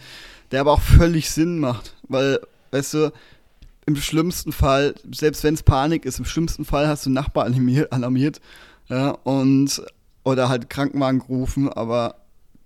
der 0.50 0.62
aber 0.62 0.72
auch 0.72 0.80
völlig 0.80 1.30
Sinn 1.30 1.60
macht. 1.60 1.94
Weil, 2.08 2.40
weißt 2.72 2.94
du, 2.94 3.12
im 3.86 3.96
schlimmsten 3.96 4.50
Fall, 4.50 4.94
selbst 5.14 5.44
wenn 5.44 5.54
es 5.54 5.62
Panik 5.62 6.04
ist, 6.04 6.18
im 6.18 6.24
schlimmsten 6.24 6.64
Fall 6.64 6.88
hast 6.88 7.06
du 7.06 7.08
einen 7.08 7.14
Nachbar 7.14 7.44
alarmiert, 7.44 7.92
alarmiert 7.92 8.40
ja, 8.88 9.10
und 9.10 9.80
oder 10.24 10.48
halt 10.48 10.68
Krankenwagen 10.68 11.20
gerufen, 11.20 11.68
aber 11.68 12.16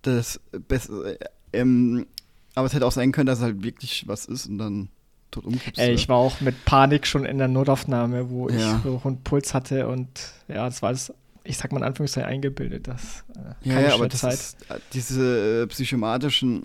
das 0.03 0.41
Beste, 0.67 1.19
ähm, 1.53 2.07
aber 2.55 2.67
es 2.67 2.75
hätte 2.75 2.87
auch 2.87 2.93
sein 2.93 3.13
können, 3.13 3.27
dass 3.27 3.39
es 3.39 3.45
halt 3.45 3.63
wirklich 3.63 4.07
was 4.07 4.27
ist 4.27 4.47
und 4.47 4.59
dann 4.59 4.89
tot 5.31 5.45
umkippst. 5.45 5.81
Ey, 5.81 5.93
ich 5.93 6.09
war 6.09 6.17
auch 6.17 6.41
mit 6.41 6.65
Panik 6.65 7.07
schon 7.07 7.25
in 7.25 7.39
der 7.39 7.49
Notaufnahme, 7.49 8.31
wo 8.31 8.49
ja. 8.49 8.77
ich 8.77 8.83
so 8.83 9.01
einen 9.05 9.23
Puls 9.23 9.55
hatte 9.55 9.89
und 9.89 10.09
ja, 10.49 10.65
das 10.65 10.83
war 10.83 10.89
alles, 10.89 11.13
ich 11.43 11.59
sag 11.59 11.73
mal 11.73 11.79
in 11.79 11.85
Anführungszeichen 11.85 12.29
eingebildet, 12.29 12.89
das 12.89 13.25
äh, 13.35 13.69
ja, 13.69 13.81
ja, 13.81 13.95
aber 13.95 14.09
das 14.09 14.21
Zeit. 14.21 14.35
Ist, 14.35 14.71
äh, 14.71 14.79
diese 14.93 15.63
äh, 15.63 15.67
psychomatischen 15.67 16.65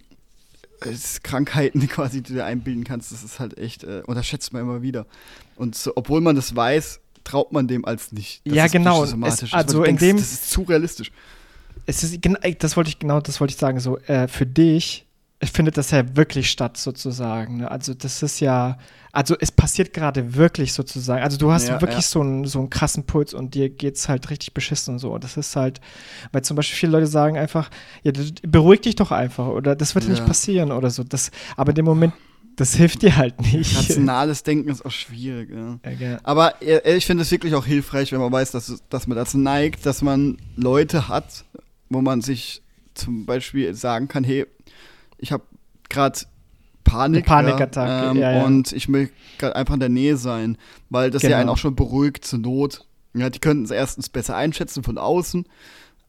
äh, 0.81 0.93
Krankheiten 1.23 1.87
quasi, 1.87 2.21
die 2.21 2.29
du 2.29 2.33
dir 2.35 2.45
einbilden 2.45 2.83
kannst, 2.83 3.11
das 3.11 3.23
ist 3.23 3.39
halt 3.39 3.57
echt, 3.57 3.83
äh, 3.83 4.03
unterschätzt 4.05 4.53
man 4.53 4.61
immer 4.61 4.81
wieder. 4.81 5.05
Und 5.55 5.75
so, 5.75 5.93
obwohl 5.95 6.21
man 6.21 6.35
das 6.35 6.55
weiß, 6.55 7.01
traut 7.23 7.51
man 7.51 7.67
dem 7.67 7.85
als 7.85 8.11
nicht. 8.11 8.41
Das 8.45 8.55
ja, 8.55 8.67
genau. 8.67 9.03
Es, 9.03 9.53
also 9.53 9.79
in 9.83 9.97
denkst, 9.97 10.01
dem, 10.01 10.17
das 10.17 10.31
ist 10.31 10.51
zu 10.51 10.61
realistisch. 10.63 11.11
Es 11.85 12.03
ist, 12.03 12.19
das 12.59 12.77
wollte 12.77 12.89
ich 12.89 12.99
genau, 12.99 13.19
das 13.19 13.39
wollte 13.39 13.53
ich 13.53 13.59
sagen. 13.59 13.79
So 13.79 13.97
äh, 13.99 14.27
für 14.27 14.45
dich 14.45 15.05
findet 15.47 15.77
das 15.77 15.91
ja 15.91 16.15
wirklich 16.17 16.51
statt, 16.51 16.77
sozusagen. 16.77 17.57
Ne? 17.57 17.71
Also, 17.71 17.93
das 17.93 18.21
ist 18.23 18.41
ja, 18.41 18.77
also 19.11 19.35
es 19.39 19.51
passiert 19.51 19.93
gerade 19.93 20.35
wirklich 20.35 20.73
sozusagen. 20.73 21.23
Also, 21.23 21.37
du 21.37 21.51
hast 21.51 21.69
ja, 21.69 21.79
wirklich 21.79 21.95
ja. 21.95 22.01
So, 22.01 22.21
einen, 22.21 22.45
so 22.45 22.59
einen 22.59 22.69
krassen 22.69 23.05
Puls 23.05 23.33
und 23.33 23.55
dir 23.55 23.69
geht 23.69 23.95
es 23.95 24.09
halt 24.09 24.29
richtig 24.29 24.53
beschissen 24.53 24.95
und 24.95 24.99
so. 24.99 25.17
Das 25.17 25.37
ist 25.37 25.55
halt, 25.55 25.79
weil 26.33 26.41
zum 26.41 26.57
Beispiel 26.57 26.77
viele 26.77 26.91
Leute 26.91 27.07
sagen 27.07 27.37
einfach, 27.37 27.69
ja, 28.03 28.11
beruhig 28.41 28.81
dich 28.81 28.95
doch 28.95 29.11
einfach 29.11 29.47
oder 29.47 29.75
das 29.75 29.95
wird 29.95 30.05
ja. 30.05 30.11
nicht 30.11 30.25
passieren 30.25 30.71
oder 30.71 30.89
so. 30.89 31.03
Das, 31.03 31.31
aber 31.55 31.69
in 31.69 31.75
dem 31.75 31.85
Moment, 31.85 32.13
das 32.57 32.75
hilft 32.75 33.01
dir 33.03 33.15
halt 33.15 33.39
nicht. 33.39 33.77
Rationales 33.77 34.43
Denken 34.43 34.69
ist 34.69 34.85
auch 34.85 34.91
schwierig. 34.91 35.49
Ja. 35.51 36.19
Aber 36.23 36.61
äh, 36.61 36.97
ich 36.97 37.05
finde 37.05 37.21
es 37.21 37.31
wirklich 37.31 37.55
auch 37.55 37.65
hilfreich, 37.65 38.11
wenn 38.11 38.19
man 38.19 38.31
weiß, 38.31 38.51
dass, 38.51 38.83
dass 38.89 39.07
man 39.07 39.17
dazu 39.17 39.37
neigt, 39.37 39.85
dass 39.85 40.01
man 40.01 40.37
Leute 40.57 41.07
hat, 41.07 41.45
wo 41.89 42.01
man 42.01 42.19
sich 42.19 42.61
zum 42.93 43.25
Beispiel 43.25 43.73
sagen 43.73 44.09
kann, 44.09 44.25
hey, 44.25 44.45
ich 45.19 45.31
habe 45.31 45.43
gerade 45.89 46.19
Panik. 46.83 47.25
Panikattacke, 47.25 47.91
ja, 48.05 48.11
ähm, 48.11 48.17
ja, 48.17 48.31
ja. 48.37 48.45
Und 48.45 48.71
ich 48.71 48.89
möchte 48.89 49.13
gerade 49.37 49.55
einfach 49.55 49.75
in 49.75 49.79
der 49.79 49.89
Nähe 49.89 50.17
sein, 50.17 50.57
weil 50.89 51.11
das 51.11 51.21
ja 51.21 51.29
Genau. 51.29 51.39
einen 51.41 51.49
auch 51.49 51.57
schon 51.57 51.75
beruhigt 51.75 52.25
zur 52.25 52.39
Not. 52.39 52.85
Ja, 53.13 53.29
die 53.29 53.39
könnten 53.39 53.63
es 53.63 53.71
erstens 53.71 54.09
besser 54.09 54.35
einschätzen 54.35 54.83
von 54.83 54.97
außen, 54.97 55.45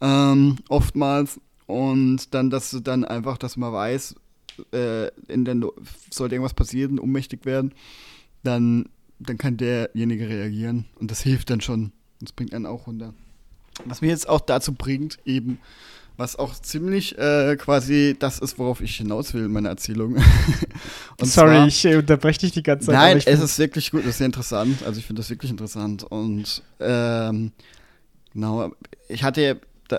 ähm, 0.00 0.56
oftmals. 0.68 1.40
Und 1.66 2.34
dann, 2.34 2.50
dass 2.50 2.70
du 2.70 2.80
dann 2.80 3.04
einfach, 3.04 3.38
dass 3.38 3.56
man 3.56 3.72
weiß, 3.72 4.16
äh, 4.72 5.08
in 5.28 5.44
der 5.44 5.54
no 5.54 5.72
sollte 6.10 6.34
irgendwas 6.34 6.54
passieren, 6.54 6.98
ohnmächtig 6.98 7.44
werden, 7.44 7.72
dann, 8.42 8.88
dann 9.18 9.38
kann 9.38 9.56
derjenige 9.56 10.28
reagieren. 10.28 10.86
Und 10.98 11.10
das 11.10 11.20
hilft 11.22 11.50
dann 11.50 11.60
schon. 11.60 11.92
Das 12.20 12.32
bringt 12.32 12.54
einen 12.54 12.66
auch 12.66 12.86
runter. 12.86 13.14
Was 13.84 14.00
mich 14.00 14.10
jetzt 14.10 14.28
auch 14.28 14.40
dazu 14.40 14.74
bringt, 14.74 15.18
eben, 15.24 15.58
was 16.20 16.36
auch 16.36 16.54
ziemlich 16.54 17.16
äh, 17.18 17.56
quasi 17.56 18.14
das 18.18 18.38
ist, 18.38 18.58
worauf 18.58 18.82
ich 18.82 18.96
hinaus 18.96 19.32
will 19.32 19.46
in 19.46 19.52
meiner 19.52 19.70
Erzählung. 19.70 20.16
Sorry, 21.22 21.26
zwar- 21.56 21.66
ich 21.66 21.84
äh, 21.86 21.96
unterbreche 21.96 22.40
dich 22.40 22.52
die 22.52 22.62
ganze 22.62 22.86
Zeit. 22.86 22.94
Nein, 22.94 23.22
es 23.24 23.40
ist 23.40 23.58
wirklich 23.58 23.90
gut, 23.90 24.02
es 24.02 24.08
ist 24.10 24.18
sehr 24.18 24.26
interessant. 24.26 24.82
Also 24.84 25.00
ich 25.00 25.06
finde 25.06 25.20
das 25.20 25.30
wirklich 25.30 25.50
interessant. 25.50 26.04
Und 26.04 26.62
ähm, 26.78 27.52
genau, 28.34 28.70
ich 29.08 29.22
hatte 29.24 29.60
da, 29.88 29.98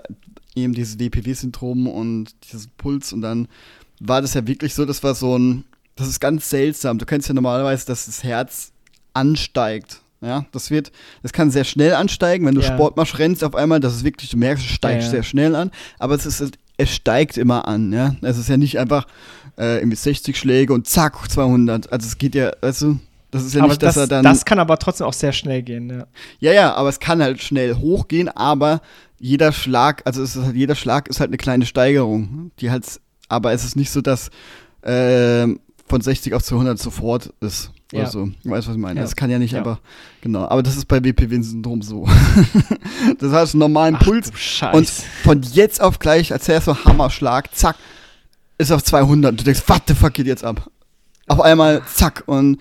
eben 0.54 0.74
dieses 0.74 0.98
WPW-Syndrom 1.00 1.88
und 1.88 2.32
dieses 2.44 2.68
Puls 2.68 3.12
und 3.12 3.22
dann 3.22 3.48
war 3.98 4.22
das 4.22 4.34
ja 4.34 4.46
wirklich 4.46 4.74
so, 4.74 4.84
das 4.84 5.02
war 5.02 5.14
so 5.16 5.36
ein, 5.36 5.64
das 5.96 6.06
ist 6.06 6.20
ganz 6.20 6.48
seltsam. 6.48 6.98
Du 6.98 7.04
kennst 7.06 7.26
ja 7.26 7.34
normalerweise, 7.34 7.84
dass 7.86 8.06
das 8.06 8.22
Herz 8.22 8.70
ansteigt. 9.12 10.01
Ja, 10.22 10.46
das 10.52 10.70
wird, 10.70 10.92
das 11.22 11.32
kann 11.32 11.50
sehr 11.50 11.64
schnell 11.64 11.94
ansteigen, 11.94 12.46
wenn 12.46 12.54
du 12.54 12.60
Ja. 12.60 12.72
Sport 12.72 12.96
machst, 12.96 13.18
rennst 13.18 13.42
auf 13.42 13.54
einmal, 13.54 13.80
das 13.80 13.94
ist 13.96 14.04
wirklich, 14.04 14.30
du 14.30 14.36
merkst, 14.36 14.64
es 14.64 14.70
steigt 14.70 15.00
Ja, 15.00 15.06
ja. 15.06 15.10
sehr 15.10 15.22
schnell 15.24 15.56
an, 15.56 15.70
aber 15.98 16.14
es 16.14 16.24
ist, 16.26 16.56
es 16.76 16.90
steigt 16.94 17.36
immer 17.36 17.66
an, 17.66 17.92
ja. 17.92 18.14
Es 18.22 18.38
ist 18.38 18.48
ja 18.48 18.56
nicht 18.56 18.78
einfach 18.78 19.06
äh, 19.58 19.78
irgendwie 19.78 19.96
60 19.96 20.36
Schläge 20.38 20.72
und 20.72 20.86
zack, 20.86 21.30
200. 21.30 21.92
Also 21.92 22.06
es 22.06 22.18
geht 22.18 22.34
ja, 22.34 22.52
weißt 22.60 22.82
du, 22.82 22.98
das 23.32 23.44
ist 23.44 23.54
ja 23.54 23.60
aber 23.62 23.70
nicht, 23.70 23.82
dass 23.82 23.94
das, 23.94 24.04
er 24.04 24.06
dann. 24.08 24.24
das 24.24 24.44
kann 24.44 24.58
aber 24.58 24.78
trotzdem 24.78 25.06
auch 25.06 25.12
sehr 25.12 25.32
schnell 25.32 25.62
gehen. 25.62 25.90
Ja. 25.90 26.06
ja, 26.38 26.52
ja, 26.52 26.74
aber 26.74 26.88
es 26.88 27.00
kann 27.00 27.22
halt 27.22 27.42
schnell 27.42 27.76
hochgehen, 27.76 28.28
aber 28.28 28.80
jeder 29.18 29.52
Schlag, 29.52 30.02
also 30.04 30.22
es 30.22 30.36
ist 30.36 30.44
halt, 30.44 30.56
jeder 30.56 30.74
Schlag 30.74 31.08
ist 31.08 31.20
halt 31.20 31.30
eine 31.30 31.36
kleine 31.36 31.64
Steigerung. 31.66 32.50
Die 32.60 32.70
halt, 32.70 33.00
aber 33.28 33.52
es 33.52 33.64
ist 33.64 33.76
nicht 33.76 33.90
so, 33.90 34.00
dass 34.00 34.30
ähm, 34.84 35.60
von 35.86 36.00
60 36.00 36.34
auf 36.34 36.42
200 36.42 36.78
sofort 36.78 37.32
ist. 37.40 37.70
Oder 37.92 38.02
Ja. 38.02 38.08
so. 38.10 38.26
Du 38.42 38.50
weißt, 38.50 38.68
was 38.68 38.74
ich 38.74 38.80
meine. 38.80 39.00
Ja. 39.00 39.02
Das 39.04 39.16
kann 39.16 39.30
ja 39.30 39.38
nicht 39.38 39.52
Ja. 39.52 39.58
einfach. 39.58 39.78
Genau. 40.20 40.46
Aber 40.48 40.62
das 40.62 40.76
ist 40.76 40.86
bei 40.86 41.02
WPW-Syndrom 41.02 41.82
so. 41.82 42.08
das 43.18 43.32
heißt, 43.32 43.54
einen 43.54 43.60
normalen 43.60 43.96
Ach, 43.96 44.04
Puls. 44.04 44.30
Und 44.72 44.88
von 44.88 45.42
jetzt 45.42 45.80
auf 45.80 45.98
gleich, 45.98 46.32
als 46.32 46.48
wär's 46.48 46.64
so 46.64 46.84
Hammerschlag, 46.84 47.54
zack, 47.54 47.76
ist 48.58 48.72
auf 48.72 48.82
200. 48.82 49.38
Du 49.38 49.44
denkst, 49.44 49.62
what 49.66 49.82
the 49.88 49.94
fuck 49.94 50.14
geht 50.14 50.26
jetzt 50.26 50.44
ab? 50.44 50.70
Auf 51.28 51.40
einmal, 51.40 51.82
zack. 51.86 52.24
Und, 52.26 52.58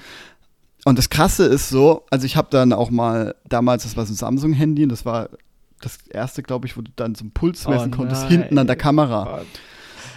und 0.85 0.97
das 0.97 1.09
Krasse 1.09 1.45
ist 1.45 1.69
so, 1.69 2.05
also 2.09 2.25
ich 2.25 2.35
habe 2.35 2.47
dann 2.51 2.73
auch 2.73 2.89
mal, 2.89 3.35
damals, 3.47 3.83
das 3.83 3.95
war 3.97 4.05
so 4.05 4.13
ein 4.13 4.15
Samsung-Handy, 4.17 4.83
und 4.83 4.89
das 4.89 5.05
war 5.05 5.29
das 5.81 5.97
erste, 6.09 6.43
glaube 6.43 6.67
ich, 6.67 6.77
wo 6.77 6.81
du 6.81 6.91
dann 6.95 7.15
zum 7.15 7.31
Puls 7.31 7.65
Oh 7.65 7.69
messen 7.71 7.91
konntest, 7.91 8.23
nein. 8.23 8.31
hinten 8.31 8.57
an 8.57 8.67
der 8.67 8.75
Kamera. 8.75 9.37
Gott. 9.37 9.47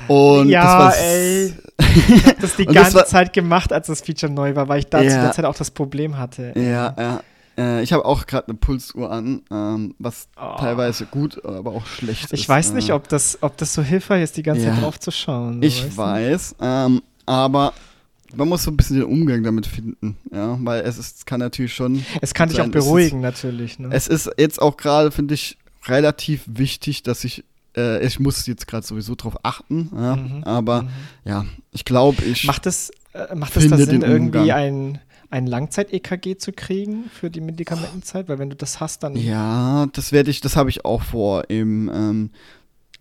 Und 0.08 0.48
Ja, 0.48 0.62
das 0.62 0.96
war 0.98 1.04
ey. 1.04 1.54
Ich 1.78 2.26
hab 2.26 2.40
das 2.40 2.56
die 2.56 2.64
das 2.66 2.74
ganze 2.74 2.94
war- 2.94 3.06
Zeit 3.06 3.32
gemacht, 3.32 3.72
als 3.72 3.86
das 3.88 4.00
Feature 4.00 4.30
neu 4.32 4.54
war, 4.54 4.68
weil 4.68 4.80
ich 4.80 4.86
da 4.86 4.98
zu 4.98 5.04
Ja. 5.06 5.22
der 5.22 5.32
Zeit 5.32 5.44
auch 5.44 5.54
das 5.56 5.70
Problem 5.70 6.18
hatte. 6.18 6.52
Ja, 6.56 6.94
ja. 6.98 7.20
Äh, 7.56 7.82
ich 7.84 7.92
habe 7.92 8.04
auch 8.04 8.26
gerade 8.26 8.48
eine 8.48 8.56
Pulsuhr 8.56 9.10
an, 9.12 9.42
ähm, 9.50 9.94
was 10.00 10.26
Oh. 10.36 10.56
teilweise 10.58 11.06
gut, 11.06 11.44
aber 11.44 11.70
auch 11.72 11.86
schlecht 11.86 12.24
ist. 12.24 12.32
Ich 12.32 12.48
weiß 12.48 12.72
nicht, 12.72 12.88
Äh, 12.90 12.92
ob 12.94 13.08
das, 13.08 13.38
ob 13.42 13.56
das 13.58 13.72
so 13.74 13.82
hilfreich 13.82 14.24
ist, 14.24 14.36
die 14.36 14.42
ganze 14.42 14.64
Ja. 14.66 14.72
Zeit 14.74 14.82
drauf 14.82 14.98
zu 14.98 15.10
schauen. 15.12 15.54
so, 15.62 15.66
Ich 15.66 15.96
weiß, 15.96 16.56
ähm, 16.60 17.00
aber 17.26 17.72
man 18.34 18.48
muss 18.48 18.64
so 18.64 18.72
ein 18.72 18.76
bisschen 18.76 18.96
den 18.96 19.04
Umgang 19.04 19.44
damit 19.44 19.66
finden, 19.68 20.16
ja, 20.32 20.58
weil 20.62 20.80
es 20.82 20.98
ist, 20.98 21.26
kann 21.26 21.38
natürlich 21.38 21.72
schon. 21.72 22.04
Es 22.20 22.34
kann 22.34 22.48
dich 22.48 22.58
auch 22.60 22.64
sein, 22.64 22.70
es 22.72 22.76
ist- 22.78 22.84
beruhigen, 22.86 23.20
natürlich. 23.20 23.78
Ne? 23.78 23.88
Es 23.92 24.08
ist 24.08 24.28
jetzt 24.36 24.60
auch 24.60 24.76
gerade, 24.76 25.12
finde 25.12 25.34
ich, 25.34 25.56
relativ 25.86 26.42
wichtig, 26.46 27.04
dass 27.04 27.22
ich, 27.22 27.44
äh, 27.76 28.04
ich 28.06 28.20
muss 28.20 28.46
jetzt 28.46 28.66
gerade 28.66 28.86
sowieso 28.86 29.14
drauf 29.14 29.36
achten, 29.42 29.90
ja, 29.94 30.16
Mhm, 30.16 30.44
aber 30.44 30.82
mhm. 30.82 30.88
ja, 31.24 31.44
ich 31.72 31.84
glaube, 31.84 32.22
ich. 32.24 32.44
Macht 32.44 32.66
es, 32.66 32.90
äh, 33.12 33.34
macht 33.34 33.56
es 33.56 33.68
da 33.68 33.76
Sinn, 33.76 34.02
irgendwie 34.02 34.38
Umgang. 34.38 34.50
ein, 34.50 34.98
ein 35.30 35.46
Langzeit-EKG 35.46 36.36
zu 36.36 36.52
kriegen 36.52 37.04
für 37.12 37.30
die 37.30 37.40
Medikamentenzeit? 37.40 38.28
Weil 38.28 38.38
wenn 38.38 38.50
du 38.50 38.56
das 38.56 38.80
hast, 38.80 39.02
dann. 39.02 39.16
Ja, 39.16 39.86
das 39.92 40.12
werde 40.12 40.30
ich, 40.30 40.40
das 40.40 40.56
habe 40.56 40.70
ich 40.70 40.84
auch 40.84 41.02
vor 41.02 41.48
im, 41.50 41.90
ähm, 41.92 42.30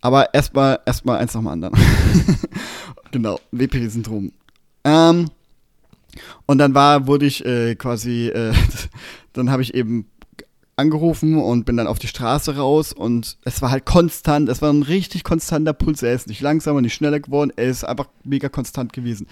aber 0.00 0.34
erstmal 0.34 0.80
erstmal 0.84 1.18
eins 1.18 1.34
nach 1.34 1.40
dem 1.40 1.48
anderen. 1.48 1.78
genau, 3.10 3.40
WPW-Syndrom. 3.52 4.32
Ähm, 4.84 5.30
und 6.46 6.58
dann 6.58 6.74
war, 6.74 7.06
wurde 7.06 7.26
ich 7.26 7.44
äh, 7.44 7.74
quasi, 7.74 8.28
äh, 8.28 8.52
dann 9.32 9.50
habe 9.50 9.62
ich 9.62 9.74
eben 9.74 10.06
angerufen 10.76 11.38
und 11.38 11.64
bin 11.64 11.76
dann 11.76 11.86
auf 11.86 11.98
die 11.98 12.08
Straße 12.08 12.56
raus 12.56 12.92
und 12.92 13.36
es 13.44 13.62
war 13.62 13.70
halt 13.70 13.84
konstant, 13.84 14.48
es 14.48 14.60
war 14.60 14.72
ein 14.72 14.82
richtig 14.82 15.22
konstanter 15.22 15.72
Puls, 15.72 16.02
er 16.02 16.14
ist 16.14 16.26
nicht 16.26 16.40
langsamer, 16.40 16.80
nicht 16.80 16.94
schneller 16.94 17.20
geworden, 17.20 17.52
er 17.56 17.66
ist 17.66 17.84
einfach 17.84 18.08
mega 18.24 18.48
konstant 18.48 18.92
gewesen. 18.92 19.26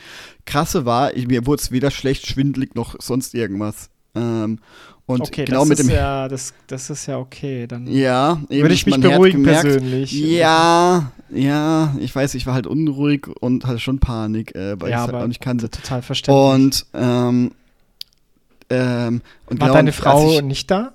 Krasse 0.47 0.85
war, 0.85 1.17
ich, 1.17 1.27
mir 1.27 1.47
wurde 1.47 1.63
es 1.63 1.73
weder 1.73 1.91
schlecht, 1.91 2.27
schwindelig 2.27 2.75
noch 2.75 2.95
sonst 3.01 3.35
irgendwas. 3.35 3.91
Ähm, 4.15 4.59
und 5.07 5.23
okay, 5.23 5.45
genau 5.45 5.61
das, 5.61 5.69
mit 5.69 5.79
ist 5.81 5.89
dem 5.89 5.95
ja, 5.97 6.29
das, 6.29 6.55
das 6.69 6.89
ist 6.89 7.07
ja 7.07 7.19
okay. 7.19 7.67
Dann 7.67 7.87
ja, 7.87 8.41
eben 8.49 8.63
würde 8.63 8.75
ich 8.75 8.87
mich 8.87 9.01
beruhigen 9.01 9.43
gemerkt. 9.43 9.63
persönlich. 9.63 10.13
Ja, 10.13 11.11
ja, 11.29 11.95
ich 11.99 12.15
weiß, 12.15 12.35
ich 12.35 12.47
war 12.47 12.55
halt 12.55 12.67
unruhig 12.67 13.27
und 13.41 13.67
hatte 13.67 13.81
schon 13.81 13.99
Panik, 13.99 14.55
äh, 14.55 14.81
weil 14.81 14.91
Ja, 14.91 14.99
ich 14.99 15.09
es 15.09 15.13
halt 15.13 15.25
auch 15.25 15.29
nicht 15.29 15.41
kannte. 15.41 15.71
Total 15.71 16.03
verständlich. 16.03 16.55
Und, 16.55 16.87
ähm, 16.95 17.51
ähm, 18.71 19.23
und 19.47 19.61
war 19.61 19.69
genau, 19.69 19.75
deine 19.75 19.93
Frau 19.93 20.39
ich, 20.39 20.43
nicht 20.43 20.71
da? 20.71 20.93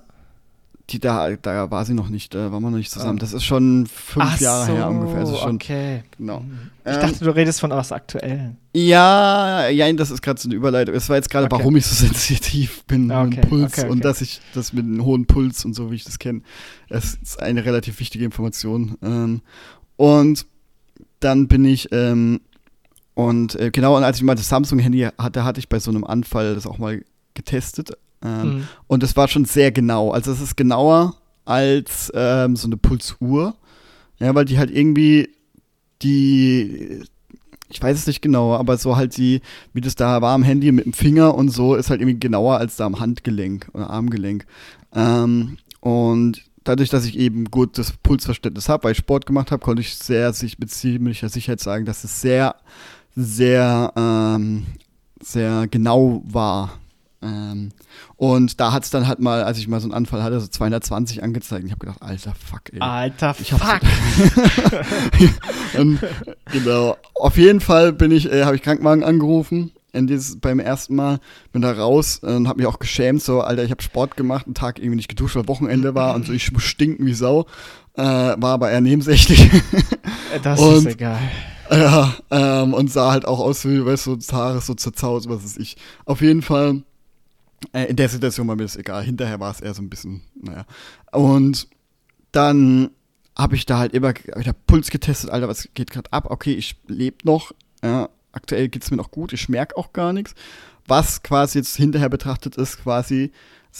Die, 0.90 0.98
da, 0.98 1.36
da 1.36 1.70
war 1.70 1.84
sie 1.84 1.92
noch 1.92 2.08
nicht, 2.08 2.34
da 2.34 2.50
waren 2.50 2.62
wir 2.62 2.70
noch 2.70 2.78
nicht 2.78 2.90
zusammen. 2.90 3.18
Das 3.18 3.34
ist 3.34 3.44
schon 3.44 3.86
fünf 3.86 4.24
Ach 4.26 4.40
Jahre 4.40 4.66
so, 4.66 4.72
her 4.72 4.88
ungefähr. 4.88 5.18
Also 5.18 5.36
schon, 5.36 5.56
okay. 5.56 6.02
genau. 6.16 6.42
Ich 6.86 6.94
Ähm, 6.94 7.00
dachte, 7.02 7.24
du 7.24 7.30
redest 7.34 7.60
von 7.60 7.70
was 7.70 7.92
Aktuellen. 7.92 8.56
Ja, 8.74 9.68
ja, 9.68 9.92
das 9.92 10.10
ist 10.10 10.22
gerade 10.22 10.40
so 10.40 10.48
eine 10.48 10.54
Überleitung. 10.54 10.94
Es 10.94 11.08
war 11.10 11.16
jetzt 11.16 11.28
gerade, 11.28 11.44
Okay. 11.44 11.56
warum 11.58 11.76
ich 11.76 11.84
so 11.84 11.94
sensitiv 12.06 12.84
bin 12.84 13.10
Ah, 13.10 13.24
mit 13.24 13.34
okay, 13.34 13.40
dem 13.42 13.48
Puls 13.50 13.72
okay, 13.72 13.80
okay. 13.82 13.90
und 13.90 14.02
dass 14.04 14.22
ich 14.22 14.40
das 14.54 14.72
mit 14.72 14.86
einem 14.86 15.04
hohen 15.04 15.26
Puls 15.26 15.64
und 15.66 15.74
so, 15.74 15.90
wie 15.90 15.96
ich 15.96 16.04
das 16.04 16.18
kenne, 16.18 16.40
es 16.88 17.16
ist 17.16 17.42
eine 17.42 17.66
relativ 17.66 18.00
wichtige 18.00 18.24
Information. 18.24 18.96
Ähm, 19.02 19.42
und 19.96 20.46
dann 21.20 21.48
bin 21.48 21.64
ich, 21.66 21.88
ähm, 21.92 22.40
und 23.12 23.56
äh, 23.56 23.70
genau, 23.70 23.96
und 23.96 24.04
als 24.04 24.16
ich 24.18 24.22
mal 24.22 24.36
das 24.36 24.48
Samsung-Handy 24.48 25.08
hatte, 25.18 25.44
hatte 25.44 25.58
ich 25.60 25.68
bei 25.68 25.80
so 25.80 25.90
einem 25.90 26.04
Anfall 26.04 26.54
das 26.54 26.66
auch 26.66 26.78
mal 26.78 27.02
getestet. 27.34 27.90
Ähm, 28.24 28.48
Mhm. 28.48 28.68
Und 28.86 29.02
es 29.02 29.16
war 29.16 29.28
schon 29.28 29.44
sehr 29.44 29.72
genau. 29.72 30.10
Also 30.10 30.32
es 30.32 30.40
ist 30.40 30.56
genauer 30.56 31.16
als 31.44 32.10
ähm, 32.14 32.56
so 32.56 32.66
eine 32.66 32.76
Pulsuhr. 32.76 33.54
Ja, 34.18 34.34
weil 34.34 34.44
die 34.44 34.58
halt 34.58 34.70
irgendwie 34.70 35.28
die, 36.02 37.02
ich 37.68 37.82
weiß 37.82 37.96
es 37.96 38.06
nicht 38.06 38.20
genau, 38.22 38.54
aber 38.54 38.76
so 38.76 38.96
halt 38.96 39.16
die, 39.16 39.40
wie 39.72 39.80
das 39.80 39.94
da 39.94 40.20
war 40.22 40.34
am 40.34 40.42
Handy 40.42 40.72
mit 40.72 40.84
dem 40.84 40.92
Finger 40.92 41.34
und 41.34 41.50
so, 41.50 41.74
ist 41.74 41.90
halt 41.90 42.00
irgendwie 42.00 42.18
genauer 42.18 42.58
als 42.58 42.76
da 42.76 42.86
am 42.86 43.00
Handgelenk 43.00 43.68
oder 43.74 43.90
Armgelenk. 43.90 44.46
Ähm, 44.94 45.58
und 45.80 46.42
dadurch, 46.64 46.90
dass 46.90 47.04
ich 47.04 47.18
eben 47.18 47.46
gut 47.46 47.78
das 47.78 47.92
Pulsverständnis 47.92 48.68
habe, 48.68 48.84
weil 48.84 48.92
ich 48.92 48.98
Sport 48.98 49.26
gemacht 49.26 49.52
habe, 49.52 49.62
konnte 49.62 49.82
ich 49.82 49.94
sehr 49.96 50.32
sich 50.32 50.58
mit 50.58 50.70
ziemlicher 50.70 51.28
Sicherheit 51.28 51.60
sagen, 51.60 51.84
dass 51.84 52.04
es 52.04 52.20
sehr, 52.20 52.56
sehr, 53.14 53.92
ähm, 53.96 54.66
sehr 55.20 55.66
genau 55.68 56.22
war. 56.26 56.78
Ähm, 57.20 57.70
und 58.16 58.60
da 58.60 58.72
hat 58.72 58.84
es 58.84 58.90
dann 58.90 59.08
halt 59.08 59.18
mal, 59.18 59.42
als 59.42 59.58
ich 59.58 59.66
mal 59.66 59.80
so 59.80 59.86
einen 59.86 59.94
Anfall 59.94 60.22
hatte, 60.22 60.40
so 60.40 60.46
220 60.46 61.22
angezeigt. 61.22 61.64
Ich 61.64 61.72
habe 61.72 61.80
gedacht, 61.80 62.00
alter 62.02 62.34
Fuck, 62.34 62.72
ey. 62.72 62.80
Alter, 62.80 63.34
fuck. 63.34 63.80
Und, 65.78 65.98
genau. 66.52 66.96
Auf 67.14 67.36
jeden 67.36 67.60
Fall 67.60 67.92
bin 67.92 68.10
ich, 68.10 68.30
äh, 68.30 68.44
habe 68.44 68.56
ich 68.56 68.62
Krankenwagen 68.62 69.02
angerufen. 69.04 69.72
Dieses, 69.94 70.38
beim 70.38 70.60
ersten 70.60 70.94
Mal 70.94 71.18
bin 71.50 71.62
da 71.62 71.72
raus 71.72 72.18
und 72.22 72.46
habe 72.46 72.58
mich 72.58 72.66
auch 72.68 72.78
geschämt, 72.78 73.20
so, 73.20 73.40
Alter, 73.40 73.64
ich 73.64 73.72
habe 73.72 73.82
Sport 73.82 74.16
gemacht, 74.16 74.46
einen 74.46 74.54
Tag 74.54 74.78
irgendwie 74.78 74.94
nicht 74.96 75.08
geduscht, 75.08 75.34
weil 75.34 75.48
Wochenende 75.48 75.92
war 75.96 76.14
und 76.14 76.24
so, 76.26 76.32
ich 76.32 76.52
muss 76.52 76.62
stinken 76.62 77.04
wie 77.04 77.14
Sau. 77.14 77.46
Äh, 77.94 78.02
war 78.02 78.44
aber 78.52 78.70
eher 78.70 78.80
nebensächlich. 78.80 79.50
Das 80.42 80.60
Und- 80.60 80.86
ist 80.86 80.94
egal. 80.94 81.18
ja, 81.70 82.14
ähm, 82.30 82.74
und 82.74 82.92
sah 82.92 83.10
halt 83.10 83.24
auch 83.26 83.40
aus 83.40 83.64
wie, 83.64 83.84
weißt 83.84 84.06
du, 84.06 84.10
so 84.10 84.16
das 84.16 84.32
Haar 84.32 84.56
ist 84.58 84.66
so 84.66 84.74
zerzaust, 84.74 85.28
was 85.28 85.42
weiß 85.42 85.56
ich. 85.56 85.76
Auf 86.04 86.20
jeden 86.20 86.42
Fall, 86.42 86.82
äh, 87.72 87.86
in 87.86 87.96
der 87.96 88.08
Situation 88.08 88.48
war 88.48 88.56
mir 88.56 88.62
das 88.62 88.76
egal. 88.76 89.02
Hinterher 89.02 89.40
war 89.40 89.50
es 89.50 89.60
eher 89.60 89.74
so 89.74 89.82
ein 89.82 89.90
bisschen, 89.90 90.22
naja. 90.40 90.64
Und 91.12 91.68
dann 92.32 92.90
habe 93.36 93.56
ich 93.56 93.66
da 93.66 93.78
halt 93.78 93.94
immer, 93.94 94.08
hab 94.08 94.66
Puls 94.66 94.90
getestet, 94.90 95.30
Alter, 95.30 95.48
was 95.48 95.68
geht 95.74 95.90
gerade 95.90 96.12
ab? 96.12 96.30
Okay, 96.30 96.54
ich 96.54 96.76
lebe 96.86 97.18
noch. 97.24 97.52
Ja, 97.82 98.08
aktuell 98.32 98.68
geht 98.68 98.82
es 98.82 98.90
mir 98.90 98.96
noch 98.96 99.10
gut, 99.10 99.32
ich 99.32 99.48
merke 99.48 99.76
auch 99.76 99.92
gar 99.92 100.12
nichts. 100.12 100.34
Was 100.86 101.22
quasi 101.22 101.58
jetzt 101.58 101.76
hinterher 101.76 102.08
betrachtet 102.08 102.56
ist, 102.56 102.82
quasi, 102.82 103.30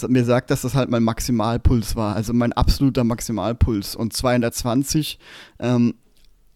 mir 0.06 0.24
sagt, 0.24 0.50
dass 0.50 0.62
das 0.62 0.74
halt 0.74 0.90
mein 0.90 1.02
Maximalpuls 1.02 1.96
war, 1.96 2.14
also 2.14 2.32
mein 2.32 2.52
absoluter 2.52 3.02
Maximalpuls. 3.02 3.96
Und 3.96 4.12
220, 4.12 5.18
ähm, 5.58 5.94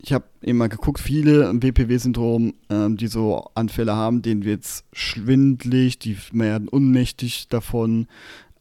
ich 0.02 0.12
habe 0.12 0.24
immer 0.40 0.68
geguckt, 0.68 1.00
viele 1.00 1.48
im 1.48 1.62
WPW-Syndrom, 1.62 2.54
ähm, 2.68 2.96
die 2.96 3.06
so 3.06 3.48
Anfälle 3.54 3.94
haben, 3.94 4.20
denen 4.20 4.44
wird 4.44 4.64
es 4.64 4.84
schwindlig, 4.92 5.98
die 6.00 6.16
werden 6.32 6.68
unmächtig 6.68 7.48
davon. 7.48 8.08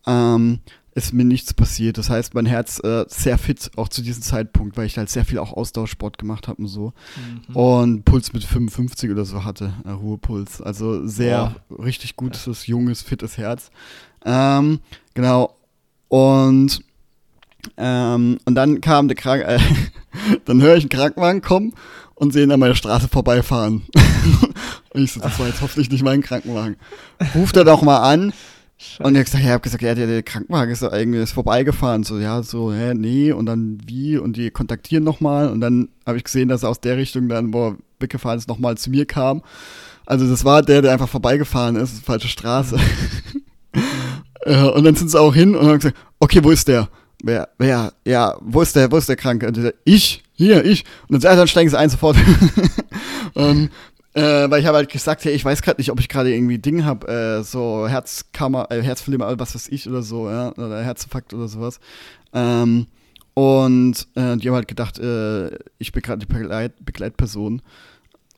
Ähm, 0.05 0.59
ist 0.93 1.13
mir 1.13 1.23
nichts 1.23 1.53
passiert. 1.53 1.97
Das 1.97 2.09
heißt, 2.09 2.33
mein 2.33 2.45
Herz 2.45 2.79
äh, 2.83 3.05
sehr 3.07 3.37
fit, 3.37 3.71
auch 3.77 3.87
zu 3.87 4.01
diesem 4.01 4.21
Zeitpunkt, 4.21 4.77
weil 4.77 4.85
ich 4.85 4.97
halt 4.97 5.09
sehr 5.09 5.25
viel 5.25 5.39
auch 5.39 5.53
Ausdauersport 5.53 6.17
gemacht 6.17 6.47
habe 6.47 6.61
und 6.61 6.67
so. 6.67 6.93
Mhm. 7.47 7.55
Und 7.55 8.05
Puls 8.05 8.33
mit 8.33 8.43
55 8.43 9.09
oder 9.09 9.25
so 9.25 9.43
hatte, 9.45 9.73
äh, 9.85 9.91
Ruhepuls. 9.91 10.61
Also 10.61 11.07
sehr 11.07 11.55
oh. 11.69 11.81
richtig 11.81 12.17
gutes, 12.17 12.45
ja. 12.45 12.71
junges, 12.71 13.01
fittes 13.01 13.37
Herz. 13.37 13.71
Ähm, 14.25 14.79
genau. 15.13 15.55
Und, 16.09 16.83
ähm, 17.77 18.37
und 18.43 18.55
dann 18.55 18.81
kam 18.81 19.07
der 19.07 19.15
Krank 19.15 19.43
äh, 19.43 19.59
dann 20.45 20.61
höre 20.61 20.75
ich 20.75 20.83
einen 20.83 20.89
Krankenwagen 20.89 21.41
kommen 21.41 21.73
und 22.15 22.33
sehe 22.33 22.43
ihn 22.43 22.51
an 22.51 22.59
meiner 22.59 22.75
Straße 22.75 23.07
vorbeifahren. 23.07 23.83
und 24.93 25.03
ich 25.03 25.13
so, 25.13 25.19
das 25.19 25.39
war 25.39 25.47
jetzt 25.47 25.61
hoffentlich 25.61 25.89
nicht 25.89 26.03
mein 26.03 26.21
Krankenwagen. 26.21 26.75
Ruft 27.35 27.57
er 27.57 27.63
doch 27.63 27.81
mal 27.81 27.99
an 27.99 28.33
Scheiße. 28.81 29.03
Und 29.03 29.15
ich 29.15 29.25
gesagt, 29.25 29.43
ja, 29.43 29.51
hab 29.51 29.61
gesagt, 29.61 29.83
ja, 29.83 29.93
der, 29.93 30.07
der 30.07 30.23
Krankenwagen 30.23 30.71
ist 30.71 30.81
irgendwie 30.81 31.19
ist 31.19 31.33
vorbeigefahren. 31.33 32.03
So, 32.03 32.17
ja, 32.17 32.41
so, 32.41 32.73
hä, 32.73 32.95
nee, 32.95 33.31
und 33.31 33.45
dann 33.45 33.77
wie? 33.85 34.17
Und 34.17 34.37
die 34.37 34.49
kontaktieren 34.49 35.03
nochmal. 35.03 35.49
Und 35.49 35.61
dann 35.61 35.89
habe 36.07 36.17
ich 36.17 36.23
gesehen, 36.23 36.49
dass 36.49 36.63
er 36.63 36.69
aus 36.69 36.81
der 36.81 36.97
Richtung 36.97 37.29
dann, 37.29 37.53
wo 37.53 37.69
er 37.69 37.75
weggefahren 37.99 38.39
ist, 38.39 38.47
nochmal 38.47 38.77
zu 38.77 38.89
mir 38.89 39.05
kam. 39.05 39.43
Also 40.07 40.27
das 40.27 40.45
war 40.45 40.63
der, 40.63 40.81
der 40.81 40.93
einfach 40.93 41.09
vorbeigefahren 41.09 41.75
ist, 41.75 42.03
falsche 42.03 42.27
Straße. 42.27 42.75
und 44.45 44.83
dann 44.83 44.95
sind 44.95 45.11
sie 45.11 45.19
auch 45.19 45.35
hin 45.35 45.55
und 45.55 45.67
haben 45.67 45.77
gesagt, 45.77 45.97
okay, 46.19 46.43
wo 46.43 46.49
ist 46.49 46.67
der? 46.67 46.89
Wer, 47.23 47.49
wer, 47.57 47.93
ja, 48.05 48.35
wo 48.41 48.61
ist 48.61 48.75
der, 48.75 48.91
wo 48.91 48.97
ist 48.97 49.09
der 49.09 49.15
Kranke? 49.15 49.47
Und 49.47 49.57
der, 49.57 49.73
ich, 49.83 50.23
hier, 50.33 50.65
ich. 50.65 50.85
Und 51.07 51.23
dann, 51.23 51.37
dann 51.37 51.47
steigen 51.47 51.69
sie 51.69 51.77
ein 51.77 51.89
sofort. 51.89 52.17
und 53.35 53.69
äh, 54.13 54.49
weil 54.49 54.59
ich 54.59 54.65
habe 54.65 54.77
halt 54.77 54.89
gesagt, 54.89 55.23
hey, 55.23 55.33
ich 55.33 55.45
weiß 55.45 55.61
gerade 55.61 55.79
nicht, 55.79 55.91
ob 55.91 55.99
ich 55.99 56.09
gerade 56.09 56.33
irgendwie 56.33 56.57
Ding 56.57 56.83
habe, 56.83 57.07
äh, 57.07 57.43
so 57.43 57.87
Herzkammer, 57.87 58.67
äh, 58.71 58.81
Herzflimmer, 58.81 59.39
was 59.39 59.55
weiß 59.55 59.69
ich 59.69 59.87
oder 59.87 60.01
so, 60.01 60.29
ja, 60.29 60.51
oder 60.53 60.83
Herzinfarkt 60.83 61.33
oder 61.33 61.47
sowas. 61.47 61.79
Ähm, 62.33 62.87
und 63.33 64.07
äh, 64.15 64.35
die 64.37 64.49
haben 64.49 64.55
halt 64.55 64.67
gedacht, 64.67 64.99
äh, 64.99 65.51
ich 65.77 65.91
bin 65.91 66.01
gerade 66.01 66.25
die 66.25 66.33
Begleit 66.33 66.73
Begleitperson. 66.83 67.61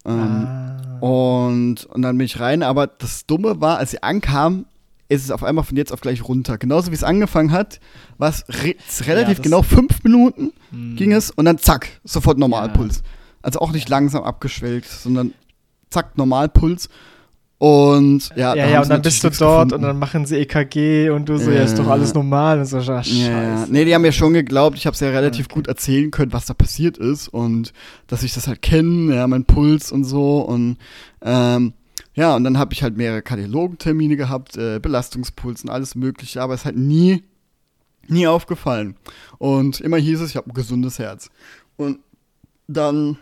Ähm, 0.05 0.13
ah. 0.13 0.97
und, 0.99 1.85
und 1.85 2.01
dann 2.01 2.17
bin 2.17 2.25
ich 2.25 2.39
rein, 2.39 2.61
aber 2.61 2.87
das 2.87 3.25
Dumme 3.25 3.61
war, 3.61 3.77
als 3.77 3.91
sie 3.91 4.03
ankam, 4.03 4.65
ist 5.09 5.23
es 5.23 5.31
auf 5.31 5.43
einmal 5.43 5.63
von 5.63 5.77
jetzt 5.77 5.91
auf 5.91 6.01
gleich 6.01 6.23
runter. 6.23 6.57
Genauso 6.57 6.91
wie 6.91 6.95
es 6.95 7.03
angefangen 7.03 7.51
hat, 7.51 7.79
war 8.17 8.29
es 8.29 8.45
re 8.49 8.75
relativ 9.05 9.37
ja, 9.37 9.43
genau 9.43 9.61
fünf 9.61 10.03
Minuten 10.03 10.53
hm. 10.71 10.95
ging 10.95 11.11
es 11.11 11.31
und 11.31 11.45
dann 11.45 11.57
zack, 11.57 12.01
sofort 12.03 12.37
Normalpuls. 12.37 12.97
Ja. 12.97 13.03
Also 13.41 13.59
auch 13.59 13.71
nicht 13.71 13.89
langsam 13.89 14.23
abgeschwelgt, 14.23 14.87
sondern 14.87 15.33
zack, 15.89 16.17
Normalpuls. 16.17 16.89
Und 17.63 18.29
ja, 18.35 18.53
ja, 18.55 18.67
ja 18.67 18.81
und 18.81 18.89
dann 18.89 19.01
bist 19.01 19.23
du 19.23 19.29
dort 19.29 19.69
gefunden. 19.69 19.75
und 19.75 19.81
dann 19.83 19.97
machen 19.97 20.25
sie 20.25 20.35
EKG 20.35 21.11
und 21.11 21.29
du 21.29 21.37
so, 21.37 21.49
ja, 21.49 21.63
ist 21.63 21.79
doch 21.79 21.87
alles 21.87 22.13
normal. 22.13 22.59
Und 22.59 22.65
so, 22.65 22.79
ach, 22.79 23.05
scheiße. 23.05 23.09
Ja, 23.13 23.65
nee, 23.69 23.85
die 23.85 23.95
haben 23.95 24.01
mir 24.01 24.11
schon 24.11 24.33
geglaubt, 24.33 24.77
ich 24.77 24.85
habe 24.85 24.95
es 24.95 24.99
ja 24.99 25.09
relativ 25.09 25.45
okay. 25.45 25.55
gut 25.55 25.67
erzählen 25.67 26.11
können, 26.11 26.33
was 26.33 26.45
da 26.45 26.53
passiert 26.53 26.97
ist 26.97 27.29
und 27.29 27.71
dass 28.07 28.23
ich 28.23 28.33
das 28.33 28.47
halt 28.47 28.61
kenne, 28.61 29.15
ja, 29.15 29.27
mein 29.27 29.45
Puls 29.45 29.93
und 29.93 30.03
so. 30.03 30.39
Und 30.39 30.75
ähm, 31.21 31.73
ja, 32.15 32.35
und 32.35 32.43
dann 32.43 32.57
habe 32.57 32.73
ich 32.73 32.83
halt 32.83 32.97
mehrere 32.97 33.21
Kardiologentermine 33.21 34.15
gehabt, 34.15 34.55
äh, 34.57 34.79
Belastungspuls 34.79 35.63
und 35.63 35.69
alles 35.69 35.95
Mögliche, 35.95 36.41
aber 36.41 36.53
es 36.53 36.65
halt 36.65 36.77
nie, 36.77 37.23
nie 38.07 38.27
aufgefallen. 38.27 38.95
Und 39.39 39.81
immer 39.81 39.97
hieß 39.97 40.21
es, 40.21 40.31
ich 40.31 40.35
habe 40.35 40.49
ein 40.49 40.53
gesundes 40.53 40.99
Herz. 40.99 41.29
Und 41.75 41.99
dann 42.67 43.17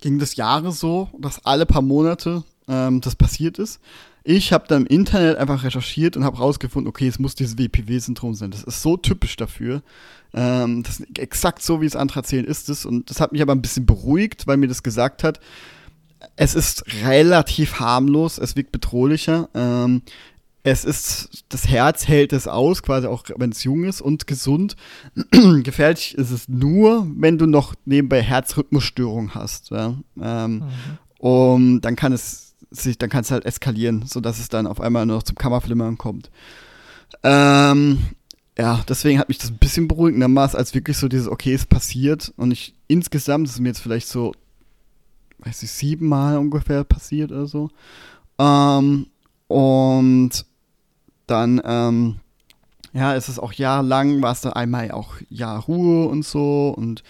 ging 0.00 0.18
das 0.18 0.36
Jahre 0.36 0.72
so, 0.72 1.08
dass 1.18 1.44
alle 1.44 1.66
paar 1.66 1.82
Monate 1.82 2.44
ähm, 2.68 3.00
das 3.00 3.16
passiert 3.16 3.58
ist. 3.58 3.80
Ich 4.22 4.52
habe 4.52 4.66
dann 4.68 4.82
im 4.82 4.86
Internet 4.86 5.36
einfach 5.36 5.64
recherchiert 5.64 6.16
und 6.16 6.24
habe 6.24 6.38
rausgefunden, 6.38 6.88
okay, 6.88 7.08
es 7.08 7.18
muss 7.18 7.34
dieses 7.34 7.58
WPW-Syndrom 7.58 8.34
sein. 8.34 8.50
Das 8.50 8.62
ist 8.62 8.80
so 8.80 8.96
typisch 8.96 9.36
dafür. 9.36 9.82
Ähm, 10.32 10.82
das 10.82 11.00
ist 11.00 11.18
exakt 11.18 11.62
so, 11.62 11.82
wie 11.82 11.86
es 11.86 11.94
erzählen, 11.94 12.46
ist 12.46 12.70
es. 12.70 12.86
Und 12.86 13.10
das 13.10 13.20
hat 13.20 13.32
mich 13.32 13.42
aber 13.42 13.54
ein 13.54 13.60
bisschen 13.60 13.84
beruhigt, 13.84 14.46
weil 14.46 14.56
mir 14.56 14.68
das 14.68 14.82
gesagt 14.82 15.24
hat, 15.24 15.40
es 16.36 16.54
ist 16.54 16.84
relativ 17.04 17.80
harmlos, 17.80 18.38
es 18.38 18.56
wirkt 18.56 18.72
bedrohlicher. 18.72 19.48
Ähm, 19.54 20.02
es 20.66 20.86
ist, 20.86 21.44
das 21.50 21.68
Herz 21.68 22.08
hält 22.08 22.32
es 22.32 22.48
aus, 22.48 22.82
quasi 22.82 23.06
auch 23.06 23.24
wenn 23.36 23.50
es 23.50 23.64
jung 23.64 23.84
ist 23.84 24.00
und 24.00 24.26
gesund. 24.26 24.76
Gefährlich 25.62 26.16
ist 26.16 26.30
es 26.30 26.48
nur, 26.48 27.06
wenn 27.16 27.36
du 27.36 27.46
noch 27.46 27.74
nebenbei 27.84 28.22
Herzrhythmusstörungen 28.22 29.34
hast. 29.34 29.70
Ja? 29.70 29.94
Ähm, 30.20 30.54
mhm. 30.54 30.62
um, 31.18 31.80
dann 31.82 31.96
kann 31.96 32.14
es 32.14 32.54
sich, 32.70 32.96
dann 32.96 33.10
kann 33.10 33.20
es 33.20 33.30
halt 33.30 33.44
eskalieren, 33.44 34.06
sodass 34.06 34.38
es 34.38 34.48
dann 34.48 34.66
auf 34.66 34.80
einmal 34.80 35.04
noch 35.04 35.22
zum 35.22 35.36
Kammerflimmern 35.36 35.98
kommt. 35.98 36.30
Ähm, 37.22 37.98
ja, 38.56 38.82
deswegen 38.88 39.18
hat 39.18 39.28
mich 39.28 39.38
das 39.38 39.50
ein 39.50 39.58
bisschen 39.58 39.86
beruhigender 39.86 40.28
Maß, 40.28 40.54
als 40.54 40.74
wirklich 40.74 40.96
so 40.96 41.08
dieses, 41.08 41.28
okay, 41.28 41.52
es 41.52 41.66
passiert. 41.66 42.32
Und 42.38 42.52
ich 42.52 42.74
insgesamt 42.86 43.48
ist 43.48 43.54
es 43.54 43.60
mir 43.60 43.68
jetzt 43.68 43.80
vielleicht 43.80 44.08
so, 44.08 44.32
weiß 45.44 45.62
ich, 45.62 45.70
siebenmal 45.70 46.38
ungefähr 46.38 46.84
passiert 46.84 47.32
oder 47.32 47.46
so. 47.46 47.70
Ähm, 48.38 49.06
und 49.48 50.30
dann, 51.26 51.60
ähm, 51.64 52.16
ja, 52.92 53.14
ist 53.14 53.28
es 53.28 53.38
auch 53.38 53.52
jahrelang, 53.52 54.22
war 54.22 54.32
es 54.32 54.40
dann 54.40 54.52
einmal 54.52 54.90
auch 54.90 55.14
Jahr 55.28 55.60
Ruhe 55.60 56.06
und 56.06 56.24
so 56.24 56.74
und 56.76 57.02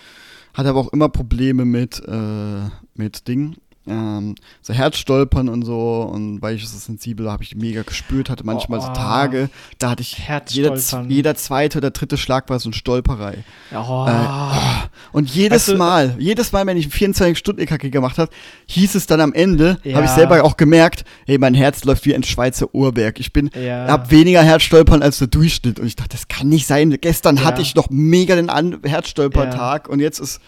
hatte 0.55 0.71
aber 0.71 0.81
auch 0.81 0.93
immer 0.93 1.09
Probleme 1.09 1.65
mit, 1.65 2.03
äh, 2.07 2.69
mit 2.95 3.29
Dingen, 3.29 3.57
ähm, 3.87 4.35
so 4.63 4.73
Herzstolpern 4.73 5.49
und 5.49 5.65
so 5.65 6.03
und 6.03 6.41
weil 6.41 6.57
ich 6.57 6.67
so 6.67 6.79
sensibel 6.79 7.31
habe 7.31 7.43
ich 7.43 7.55
mega 7.55 7.83
gespürt, 7.83 8.31
hatte 8.31 8.45
manchmal 8.45 8.79
oh, 8.79 8.83
so 8.83 8.93
Tage, 8.93 9.51
da 9.79 9.91
hatte 9.91 10.03
ich 10.03 10.19
jeder, 10.49 10.77
jeder, 11.09 11.35
zweite 11.35 11.79
oder 11.79 11.91
dritte 11.91 12.17
Schlag 12.17 12.49
war 12.49 12.59
so 12.59 12.71
ein 12.71 12.73
Stolperei. 12.73 13.45
Oh. 13.73 14.07
Äh, 14.09 14.13
oh. 14.13 14.85
Und 15.13 15.31
jedes 15.31 15.69
weißt 15.69 15.79
Mal, 15.79 16.17
jedes 16.19 16.53
Mal, 16.53 16.67
wenn 16.67 16.77
ich 16.77 16.89
24 16.89 17.37
Stunden 17.37 17.61
EKG 17.61 17.91
gemacht 17.91 18.19
habe, 18.19 18.31
hieß 18.67 18.95
es 18.95 19.07
dann 19.07 19.21
am 19.21 19.33
Ende, 19.33 19.79
ja. 19.85 19.97
habe 19.97 20.07
ich 20.07 20.13
selber 20.13 20.43
auch 20.45 20.57
gemerkt, 20.57 21.05
hey, 21.27 21.39
mein 21.39 21.55
Herz 21.55 21.85
läuft 21.85 22.07
wie 22.07 22.15
ein 22.15 22.23
Schweizer 22.23 22.75
Uhrwerk. 22.75 23.21
Ich 23.21 23.33
bin, 23.33 23.51
ja. 23.55 23.87
habe 23.89 24.11
weniger 24.11 24.43
Herzstolpern 24.43 25.03
als 25.03 25.19
der 25.19 25.29
Durchschnitt 25.29 25.79
und 25.79 25.87
ich 25.87 25.97
dachte, 25.97 26.11
das 26.11 26.29
kann 26.29 26.49
nicht 26.49 26.67
sein. 26.67 26.97
Gestern 27.01 27.37
ja. 27.37 27.45
hatte 27.45 27.63
ich 27.63 27.75
noch 27.75 27.91
mega 27.91 28.35
den 28.35 28.51
An 28.51 28.79
Herzstolpertag 28.83 29.89
und 29.89 30.01
jetzt 30.01 30.21
ist 30.21 30.41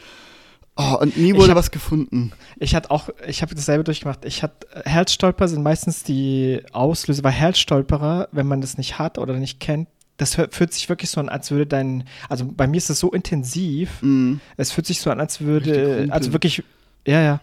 Oh, 0.76 0.98
und 1.00 1.16
nie 1.16 1.34
wurde 1.34 1.50
hab, 1.50 1.56
was 1.56 1.70
gefunden. 1.70 2.32
Ich 2.58 2.74
hatte 2.74 2.90
auch, 2.90 3.08
ich 3.26 3.40
habe 3.40 3.54
dasselbe 3.54 3.82
durchgemacht. 3.82 4.24
Ich 4.26 4.42
hatte 4.42 4.66
Herzstolper 4.84 5.48
sind 5.48 5.62
meistens 5.62 6.02
die 6.02 6.60
Auslöser, 6.72 7.24
weil 7.24 7.32
Herzstolperer, 7.32 8.28
wenn 8.32 8.46
man 8.46 8.60
das 8.60 8.76
nicht 8.76 8.98
hat 8.98 9.16
oder 9.18 9.34
nicht 9.34 9.58
kennt, 9.58 9.88
das 10.18 10.34
fühlt 10.34 10.72
sich 10.72 10.88
wirklich 10.88 11.10
so 11.10 11.20
an, 11.20 11.28
als 11.28 11.50
würde 11.50 11.66
dein, 11.66 12.04
also 12.28 12.46
bei 12.46 12.66
mir 12.66 12.78
ist 12.78 12.90
es 12.90 12.98
so 12.98 13.10
intensiv, 13.12 14.00
mm. 14.00 14.34
es 14.56 14.72
fühlt 14.72 14.86
sich 14.86 15.00
so 15.00 15.10
an, 15.10 15.20
als 15.20 15.40
würde, 15.42 16.08
also 16.10 16.32
wirklich, 16.32 16.62
ja, 17.06 17.20
ja. 17.22 17.40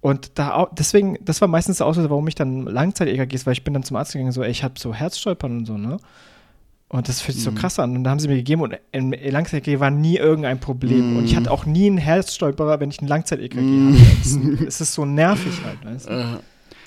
Und 0.00 0.32
da 0.34 0.68
deswegen, 0.72 1.18
das 1.24 1.40
war 1.40 1.48
meistens 1.48 1.78
der 1.78 1.86
Auslöser, 1.86 2.10
warum 2.10 2.28
ich 2.28 2.34
dann 2.34 2.64
Langzeit-EKGs, 2.64 3.46
weil 3.46 3.52
ich 3.54 3.64
bin 3.64 3.74
dann 3.74 3.82
zum 3.82 3.96
Arzt 3.96 4.12
gegangen, 4.12 4.32
so, 4.32 4.42
ey, 4.42 4.50
ich 4.50 4.62
habe 4.62 4.74
so 4.78 4.94
Herzstolpern 4.94 5.58
und 5.58 5.66
so, 5.66 5.78
ne? 5.78 5.98
Und 6.88 7.08
das 7.08 7.20
fühlt 7.20 7.34
sich 7.34 7.44
so 7.44 7.50
mhm. 7.50 7.56
krass 7.56 7.78
an. 7.78 7.96
Und 7.96 8.04
da 8.04 8.10
haben 8.10 8.20
sie 8.20 8.28
mir 8.28 8.36
gegeben 8.36 8.62
und 8.62 8.76
im 8.92 9.12
Langzeit-EKG 9.12 9.80
war 9.80 9.90
nie 9.90 10.16
irgendein 10.16 10.60
Problem. 10.60 11.14
Mm. 11.14 11.16
Und 11.18 11.24
ich 11.24 11.34
hatte 11.34 11.50
auch 11.50 11.66
nie 11.66 11.86
einen 11.86 11.98
Herzstolperer, 11.98 12.78
wenn 12.78 12.90
ich 12.90 13.02
ein 13.02 13.08
Langzeit-EKG 13.08 13.60
mm. 13.60 13.94
hatte. 13.94 14.64
Es 14.66 14.80
ist 14.80 14.94
so 14.94 15.04
nervig 15.04 15.52
halt. 15.64 15.84
Weißt 15.84 16.08
du? 16.08 16.40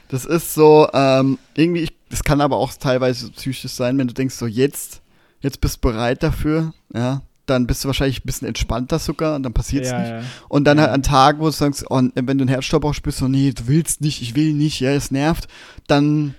Das 0.08 0.26
ist 0.26 0.54
so, 0.54 0.88
ähm, 0.94 1.38
irgendwie, 1.56 1.82
ich, 1.82 1.94
das 2.10 2.24
kann 2.24 2.40
aber 2.40 2.58
auch 2.58 2.74
teilweise 2.74 3.30
psychisch 3.32 3.72
sein, 3.72 3.98
wenn 3.98 4.08
du 4.08 4.14
denkst, 4.14 4.36
so 4.36 4.48
jetzt, 4.48 5.02
jetzt 5.42 5.62
bist 5.62 5.78
du 5.78 5.90
bereit 5.90 6.24
dafür, 6.24 6.74
ja, 6.94 7.22
dann 7.46 7.68
bist 7.68 7.84
du 7.84 7.88
wahrscheinlich 7.88 8.20
ein 8.20 8.26
bisschen 8.26 8.48
entspannter 8.48 9.00
sogar 9.00 9.36
und 9.36 9.44
dann 9.44 9.54
passiert 9.54 9.86
es 9.86 9.92
ja, 9.92 10.00
nicht. 10.00 10.10
Ja. 10.10 10.22
Und 10.48 10.64
dann 10.66 10.80
halt 10.80 10.92
an 10.92 11.04
Tagen, 11.04 11.40
wo 11.40 11.46
du 11.46 11.52
sagst, 11.52 11.86
oh, 11.90 12.02
wenn 12.16 12.38
du 12.38 12.44
einen 12.44 12.48
Herzstolperer 12.48 12.94
spürst, 12.94 13.20
so, 13.20 13.28
nee, 13.28 13.52
du 13.52 13.68
willst 13.68 14.02
nicht, 14.02 14.22
ich 14.22 14.36
will 14.36 14.54
nicht, 14.54 14.80
ja, 14.80 14.92
es 14.92 15.12
nervt, 15.12 15.48
dann 15.88 16.36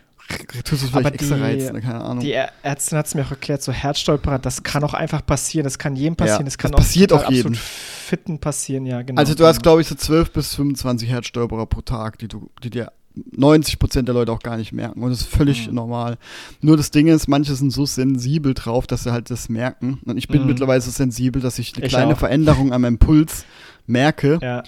tust 0.64 0.82
du 0.82 0.86
es 0.86 0.90
vielleicht 0.90 1.14
extra 1.14 1.36
reizen, 1.36 1.80
keine 1.80 2.00
Ahnung. 2.00 2.20
Die 2.20 2.32
Ärztin 2.32 2.98
hat 2.98 3.06
es 3.06 3.14
mir 3.14 3.24
auch 3.24 3.30
erklärt, 3.30 3.62
so 3.62 3.72
Herzstolperer, 3.72 4.38
das 4.38 4.62
kann 4.62 4.84
auch 4.84 4.94
einfach 4.94 5.24
passieren, 5.24 5.64
das 5.64 5.78
kann 5.78 5.96
jedem 5.96 6.16
passieren, 6.16 6.40
ja, 6.40 6.44
das 6.46 6.58
kann 6.58 6.72
das 6.72 6.80
passiert 6.80 7.12
auch 7.12 7.30
jedem. 7.30 7.54
Fitten 7.54 8.38
passieren, 8.38 8.86
ja, 8.86 9.02
genau. 9.02 9.20
Also 9.20 9.34
du 9.34 9.46
hast, 9.46 9.62
glaube 9.62 9.80
ich, 9.80 9.88
so 9.88 9.94
12 9.94 10.32
bis 10.32 10.54
25 10.54 11.08
Herzstolperer 11.08 11.66
pro 11.66 11.80
Tag, 11.82 12.18
die 12.18 12.28
du, 12.28 12.50
die 12.62 12.70
dir 12.70 12.92
90 13.14 13.78
Prozent 13.78 14.08
der 14.08 14.14
Leute 14.14 14.32
auch 14.32 14.40
gar 14.40 14.56
nicht 14.56 14.72
merken. 14.72 15.02
Und 15.02 15.10
das 15.10 15.22
ist 15.22 15.28
völlig 15.28 15.68
mhm. 15.68 15.74
normal. 15.74 16.18
Nur 16.60 16.76
das 16.76 16.90
Ding 16.90 17.08
ist, 17.08 17.28
manche 17.28 17.54
sind 17.54 17.70
so 17.70 17.86
sensibel 17.86 18.54
drauf, 18.54 18.86
dass 18.86 19.04
sie 19.04 19.12
halt 19.12 19.30
das 19.30 19.48
merken. 19.48 20.00
Und 20.04 20.16
ich 20.16 20.28
bin 20.28 20.42
mhm. 20.42 20.48
mittlerweile 20.48 20.80
so 20.80 20.90
sensibel, 20.90 21.42
dass 21.42 21.58
ich 21.58 21.76
eine 21.76 21.86
ich 21.86 21.92
kleine 21.92 22.14
auch. 22.14 22.18
Veränderung 22.18 22.72
am 22.72 22.84
Impuls 22.84 23.44
merke. 23.86 24.38
Ja. 24.40 24.62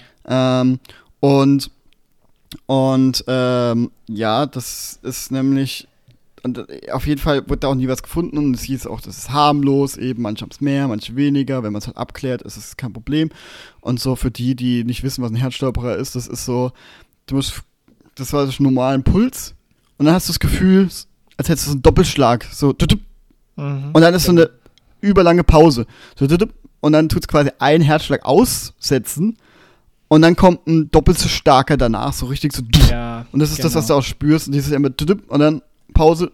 Ähm, 0.61 0.79
und 1.19 1.71
und 2.65 3.23
ähm, 3.27 3.91
ja, 4.07 4.45
das 4.45 4.99
ist 5.01 5.31
nämlich 5.31 5.87
und 6.43 6.57
äh, 6.57 6.91
auf 6.91 7.07
jeden 7.07 7.21
Fall 7.21 7.47
wurde 7.47 7.61
da 7.61 7.67
auch 7.69 7.75
nie 7.75 7.87
was 7.87 8.03
gefunden 8.03 8.37
und 8.37 8.53
es 8.53 8.63
hieß 8.63 8.85
auch, 8.87 9.01
das 9.01 9.17
ist 9.17 9.31
harmlos, 9.31 9.97
eben 9.97 10.21
manche 10.21 10.43
haben 10.43 10.51
es 10.51 10.61
mehr, 10.61 10.87
manche 10.87 11.15
weniger. 11.15 11.63
Wenn 11.63 11.71
man 11.71 11.81
es 11.81 11.87
halt 11.87 11.97
abklärt, 11.97 12.41
ist 12.41 12.57
es 12.57 12.77
kein 12.77 12.93
Problem. 12.93 13.29
Und 13.81 13.99
so 13.99 14.15
für 14.15 14.29
die, 14.29 14.55
die 14.55 14.83
nicht 14.83 15.03
wissen, 15.03 15.23
was 15.23 15.31
ein 15.31 15.37
Herzstolperer 15.37 15.95
ist, 15.95 16.15
das 16.15 16.27
ist 16.27 16.45
so, 16.45 16.71
du 17.27 17.35
musst, 17.35 17.61
das 18.15 18.33
war 18.33 18.45
so 18.45 18.61
normalen 18.61 19.03
Puls 19.03 19.55
und 19.97 20.05
dann 20.05 20.15
hast 20.15 20.27
du 20.27 20.31
das 20.31 20.39
Gefühl, 20.39 20.89
als 21.37 21.49
hättest 21.49 21.67
du 21.67 21.71
so 21.71 21.75
einen 21.75 21.81
Doppelschlag, 21.81 22.45
so 22.51 22.75
mhm. 23.55 23.91
und 23.93 24.01
dann 24.01 24.13
ist 24.13 24.25
so 24.25 24.31
eine 24.31 24.49
überlange 25.01 25.43
Pause. 25.43 25.85
So, 26.17 26.27
und 26.81 26.91
dann 26.91 27.09
tut 27.09 27.23
es 27.23 27.27
quasi 27.27 27.51
einen 27.59 27.83
Herzschlag 27.83 28.25
aussetzen 28.25 29.37
und 30.13 30.21
dann 30.21 30.35
kommt 30.35 30.67
ein 30.67 30.91
doppelt 30.91 31.17
so 31.17 31.27
starker 31.27 31.75
danach, 31.75 32.13
so 32.13 32.27
richtig 32.27 32.53
so. 32.53 32.61
Ja, 32.87 33.25
und 33.31 33.39
das 33.39 33.49
ist 33.49 33.57
genau. 33.57 33.69
das, 33.69 33.75
was 33.75 33.87
du 33.87 33.95
auch 33.95 34.03
spürst. 34.03 34.45
Und 34.45 34.53
dieses 34.53 34.71
immer 34.71 34.91
und 35.27 35.39
dann 35.39 35.63
Pause. 35.95 36.31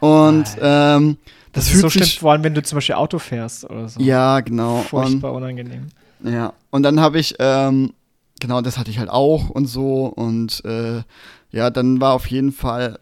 Und 0.00 0.44
ähm, 0.60 1.16
das, 1.52 1.64
das 1.64 1.68
fühlt 1.70 1.80
so 1.80 1.88
sich. 1.88 2.04
Stimmt, 2.04 2.20
vor 2.20 2.32
allem, 2.32 2.44
wenn 2.44 2.52
du 2.52 2.62
zum 2.62 2.76
Beispiel 2.76 2.96
Auto 2.96 3.18
fährst 3.18 3.64
oder 3.64 3.88
so. 3.88 3.98
Ja, 3.98 4.40
genau. 4.40 4.82
Furchtbar 4.82 5.32
und, 5.32 5.38
unangenehm. 5.38 5.86
Ja, 6.22 6.52
und 6.68 6.82
dann 6.82 7.00
habe 7.00 7.18
ich, 7.18 7.36
ähm, 7.38 7.94
genau, 8.40 8.60
das 8.60 8.76
hatte 8.76 8.90
ich 8.90 8.98
halt 8.98 9.08
auch 9.08 9.48
und 9.48 9.64
so. 9.68 10.04
Und 10.04 10.62
äh, 10.66 11.00
ja, 11.52 11.70
dann 11.70 11.98
war 12.02 12.12
auf 12.12 12.26
jeden 12.26 12.52
Fall 12.52 12.98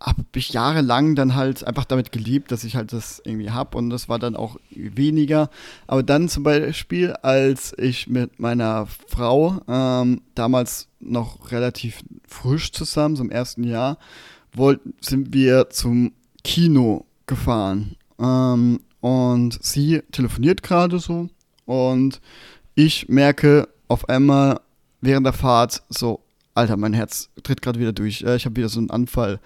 habe 0.00 0.24
ich 0.34 0.50
jahrelang 0.50 1.14
dann 1.14 1.34
halt 1.34 1.66
einfach 1.66 1.86
damit 1.86 2.12
geliebt, 2.12 2.52
dass 2.52 2.64
ich 2.64 2.76
halt 2.76 2.92
das 2.92 3.20
irgendwie 3.24 3.50
habe 3.50 3.78
und 3.78 3.90
das 3.90 4.08
war 4.08 4.18
dann 4.18 4.36
auch 4.36 4.56
weniger. 4.70 5.48
Aber 5.86 6.02
dann 6.02 6.28
zum 6.28 6.42
Beispiel, 6.42 7.12
als 7.22 7.74
ich 7.78 8.06
mit 8.06 8.38
meiner 8.38 8.86
Frau 9.08 9.60
ähm, 9.68 10.20
damals 10.34 10.88
noch 11.00 11.50
relativ 11.50 12.02
frisch 12.28 12.72
zusammen, 12.72 13.16
so 13.16 13.24
im 13.24 13.30
ersten 13.30 13.64
Jahr, 13.64 13.98
wollten, 14.52 14.94
sind 15.00 15.32
wir 15.32 15.70
zum 15.70 16.12
Kino 16.44 17.06
gefahren. 17.26 17.96
Ähm, 18.18 18.80
und 19.00 19.58
sie 19.62 20.02
telefoniert 20.12 20.62
gerade 20.62 20.98
so 20.98 21.28
und 21.64 22.20
ich 22.74 23.08
merke 23.08 23.68
auf 23.88 24.08
einmal 24.08 24.60
während 25.00 25.26
der 25.26 25.32
Fahrt 25.32 25.82
so, 25.88 26.20
Alter, 26.54 26.76
mein 26.76 26.94
Herz 26.94 27.28
tritt 27.42 27.62
gerade 27.62 27.78
wieder 27.78 27.92
durch. 27.92 28.22
Ich 28.22 28.46
habe 28.46 28.56
wieder 28.56 28.68
so 28.68 28.80
einen 28.80 28.90
Anfall. 28.90 29.40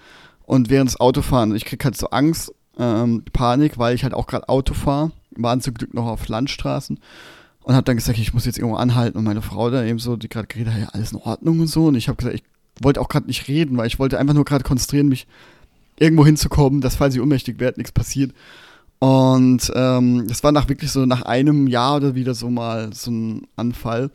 Und 0.51 0.69
während 0.69 0.89
des 0.89 0.99
Autofahren, 0.99 1.55
ich 1.55 1.63
krieg 1.63 1.81
halt 1.85 1.95
so 1.95 2.09
Angst, 2.09 2.53
ähm, 2.77 3.23
Panik, 3.31 3.77
weil 3.77 3.95
ich 3.95 4.03
halt 4.03 4.13
auch 4.13 4.27
gerade 4.27 4.49
Auto 4.49 4.73
fahre, 4.73 5.13
waren 5.33 5.61
zum 5.61 5.75
Glück 5.75 5.93
noch 5.93 6.07
auf 6.07 6.27
Landstraßen 6.27 6.99
und 7.63 7.73
habe 7.73 7.85
dann 7.85 7.95
gesagt, 7.95 8.19
ich 8.19 8.33
muss 8.33 8.45
jetzt 8.45 8.57
irgendwo 8.57 8.75
anhalten 8.75 9.17
und 9.17 9.23
meine 9.23 9.41
Frau 9.41 9.69
da 9.69 9.81
eben 9.85 9.97
so, 9.97 10.17
die 10.17 10.27
gerade 10.27 10.47
geredet 10.47 10.73
hat, 10.73 10.81
ja, 10.81 10.89
alles 10.89 11.13
in 11.13 11.19
Ordnung 11.19 11.61
und 11.61 11.67
so 11.67 11.85
und 11.85 11.95
ich 11.95 12.09
habe 12.09 12.17
gesagt, 12.17 12.35
ich 12.35 12.43
wollte 12.83 12.99
auch 12.99 13.07
gerade 13.07 13.27
nicht 13.27 13.47
reden, 13.47 13.77
weil 13.77 13.87
ich 13.87 13.97
wollte 13.97 14.19
einfach 14.19 14.33
nur 14.33 14.43
gerade 14.43 14.65
konzentrieren, 14.65 15.07
mich 15.07 15.25
irgendwo 15.97 16.25
hinzukommen, 16.25 16.81
dass 16.81 16.97
falls 16.97 17.15
ich 17.15 17.21
ohnmächtig 17.21 17.61
werde, 17.61 17.79
nichts 17.79 17.93
passiert. 17.93 18.33
Und 18.99 19.71
ähm, 19.73 20.27
das 20.27 20.43
war 20.43 20.51
nach 20.51 20.67
wirklich 20.67 20.91
so 20.91 21.05
nach 21.05 21.21
einem 21.21 21.67
Jahr 21.67 21.95
oder 21.95 22.13
wieder 22.13 22.33
so 22.33 22.49
mal 22.49 22.91
so 22.91 23.09
ein 23.09 23.47
Anfall. 23.55 24.11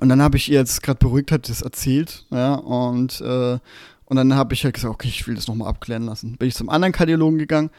Und 0.00 0.08
dann 0.10 0.22
habe 0.22 0.36
ich 0.36 0.48
ihr 0.48 0.60
jetzt 0.60 0.80
gerade 0.80 1.00
beruhigt 1.00 1.32
hat 1.32 1.48
das 1.48 1.62
erzählt, 1.62 2.24
ja, 2.30 2.54
und 2.54 3.20
äh, 3.20 3.58
und 4.06 4.16
dann 4.16 4.34
habe 4.34 4.54
ich 4.54 4.64
halt 4.64 4.74
gesagt, 4.74 4.92
okay, 4.92 5.08
ich 5.08 5.26
will 5.26 5.34
das 5.34 5.48
nochmal 5.48 5.68
abklären 5.68 6.04
lassen. 6.04 6.36
Bin 6.36 6.48
ich 6.48 6.54
zum 6.54 6.68
anderen 6.68 6.92
Kardiologen 6.92 7.38
gegangen, 7.38 7.70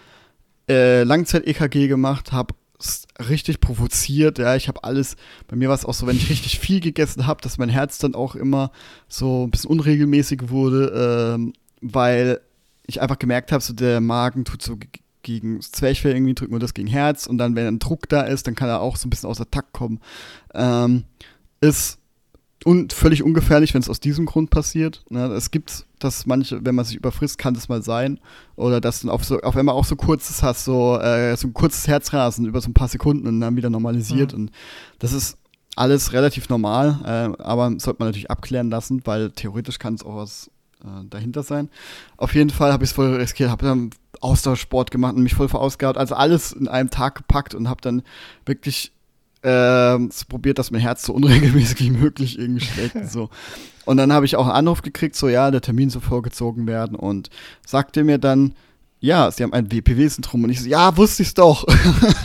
äh, 0.67 1.03
Langzeit-EKG 1.03 1.87
gemacht, 1.87 2.31
habe 2.31 2.55
richtig 3.29 3.61
provoziert, 3.61 4.37
ja, 4.37 4.55
ich 4.55 4.67
habe 4.67 4.83
alles, 4.83 5.15
bei 5.47 5.55
mir 5.55 5.69
war 5.69 5.75
es 5.75 5.85
auch 5.85 5.93
so, 5.93 6.07
wenn 6.07 6.17
ich 6.17 6.29
richtig 6.29 6.59
viel 6.59 6.81
gegessen 6.81 7.25
habe, 7.25 7.41
dass 7.41 7.57
mein 7.57 7.69
Herz 7.69 7.99
dann 7.99 8.15
auch 8.15 8.35
immer 8.35 8.71
so 9.07 9.45
ein 9.45 9.51
bisschen 9.51 9.69
unregelmäßig 9.69 10.49
wurde, 10.49 11.35
ähm, 11.35 11.53
weil 11.81 12.41
ich 12.85 13.01
einfach 13.01 13.17
gemerkt 13.17 13.51
habe, 13.51 13.63
so 13.63 13.73
der 13.73 14.01
Magen 14.01 14.45
tut 14.45 14.61
so 14.61 14.77
gegen 15.23 15.57
das 15.57 15.71
Zwerchfell 15.71 16.13
irgendwie, 16.13 16.35
drückt 16.35 16.51
nur 16.51 16.59
das 16.59 16.73
gegen 16.73 16.87
Herz 16.87 17.27
und 17.27 17.37
dann, 17.37 17.55
wenn 17.55 17.65
ein 17.65 17.79
Druck 17.79 18.09
da 18.09 18.21
ist, 18.21 18.45
dann 18.47 18.55
kann 18.55 18.69
er 18.69 18.81
auch 18.81 18.97
so 18.97 19.07
ein 19.07 19.09
bisschen 19.09 19.29
außer 19.29 19.49
Takt 19.49 19.73
kommen. 19.73 19.99
Ähm, 20.53 21.05
ist 21.61 21.97
und 22.65 22.91
völlig 22.91 23.23
ungefährlich, 23.23 23.73
wenn 23.73 23.81
es 23.81 23.89
aus 23.89 24.01
diesem 24.01 24.25
Grund 24.25 24.49
passiert. 24.49 25.05
Ne? 25.09 25.27
Es 25.27 25.51
gibt 25.51 25.85
dass 25.99 26.25
manche, 26.25 26.63
wenn 26.63 26.75
man 26.75 26.85
sich 26.85 26.95
überfrisst, 26.95 27.37
kann 27.37 27.53
das 27.53 27.67
mal 27.67 27.81
sein. 27.81 28.19
Oder 28.55 28.79
dass 28.79 29.01
du 29.01 29.09
auf, 29.09 29.25
so, 29.25 29.41
auf 29.41 29.57
einmal 29.57 29.75
auch 29.75 29.85
so 29.85 29.95
kurzes 29.95 30.43
hast, 30.43 30.63
so, 30.63 30.97
äh, 30.99 31.35
so 31.35 31.47
ein 31.47 31.53
kurzes 31.53 31.87
Herzrasen 31.87 32.45
über 32.45 32.61
so 32.61 32.69
ein 32.69 32.73
paar 32.73 32.87
Sekunden 32.87 33.27
und 33.27 33.41
dann 33.41 33.55
wieder 33.55 33.69
normalisiert. 33.69 34.33
Mhm. 34.33 34.39
Und 34.39 34.51
das 34.99 35.13
ist 35.13 35.37
alles 35.75 36.13
relativ 36.13 36.47
normal, 36.47 36.99
äh, 37.03 37.41
aber 37.41 37.71
sollte 37.79 37.99
man 37.99 38.09
natürlich 38.09 38.31
abklären 38.31 38.69
lassen, 38.69 39.01
weil 39.05 39.31
theoretisch 39.31 39.79
kann 39.79 39.95
es 39.95 40.03
auch 40.03 40.15
was 40.15 40.49
äh, 40.83 41.05
dahinter 41.09 41.43
sein. 41.43 41.69
Auf 42.17 42.33
jeden 42.33 42.49
Fall 42.49 42.71
habe 42.71 42.83
ich 42.83 42.91
es 42.91 42.95
voll 42.95 43.15
riskiert, 43.15 43.49
habe 43.49 43.65
dann 43.65 43.89
Ausdauersport 44.21 44.91
gemacht 44.91 45.15
und 45.15 45.23
mich 45.23 45.35
voll 45.35 45.49
verausgabt, 45.49 45.97
also 45.97 46.15
alles 46.15 46.53
in 46.53 46.67
einem 46.67 46.89
Tag 46.89 47.15
gepackt 47.15 47.53
und 47.53 47.67
habe 47.67 47.81
dann 47.81 48.03
wirklich 48.45 48.93
äh, 49.45 49.99
probiert, 50.27 50.57
dass 50.59 50.71
mein 50.71 50.81
Herz 50.81 51.03
so 51.03 51.13
unregelmäßig 51.13 51.79
wie 51.79 51.91
möglich 51.91 52.39
irgendwie 52.39 52.65
schlägt. 52.65 53.09
so. 53.09 53.29
Und 53.85 53.97
dann 53.97 54.11
habe 54.11 54.25
ich 54.25 54.35
auch 54.35 54.47
einen 54.47 54.55
Anruf 54.55 54.81
gekriegt, 54.81 55.15
so 55.15 55.29
ja, 55.29 55.51
der 55.51 55.61
Termin 55.61 55.91
soll 55.91 56.01
vorgezogen 56.01 56.65
werden 56.65 56.95
und 56.95 57.29
sagte 57.67 58.03
mir 58.03 58.17
dann, 58.17 58.55
ja, 58.99 59.29
sie 59.29 59.43
haben 59.43 59.53
ein 59.53 59.71
WPW-Syndrom. 59.71 60.43
Und 60.43 60.49
ich 60.49 60.63
so, 60.63 60.67
ja, 60.67 60.97
wusste 60.97 61.21
ich's 61.21 61.35
doch. 61.35 61.67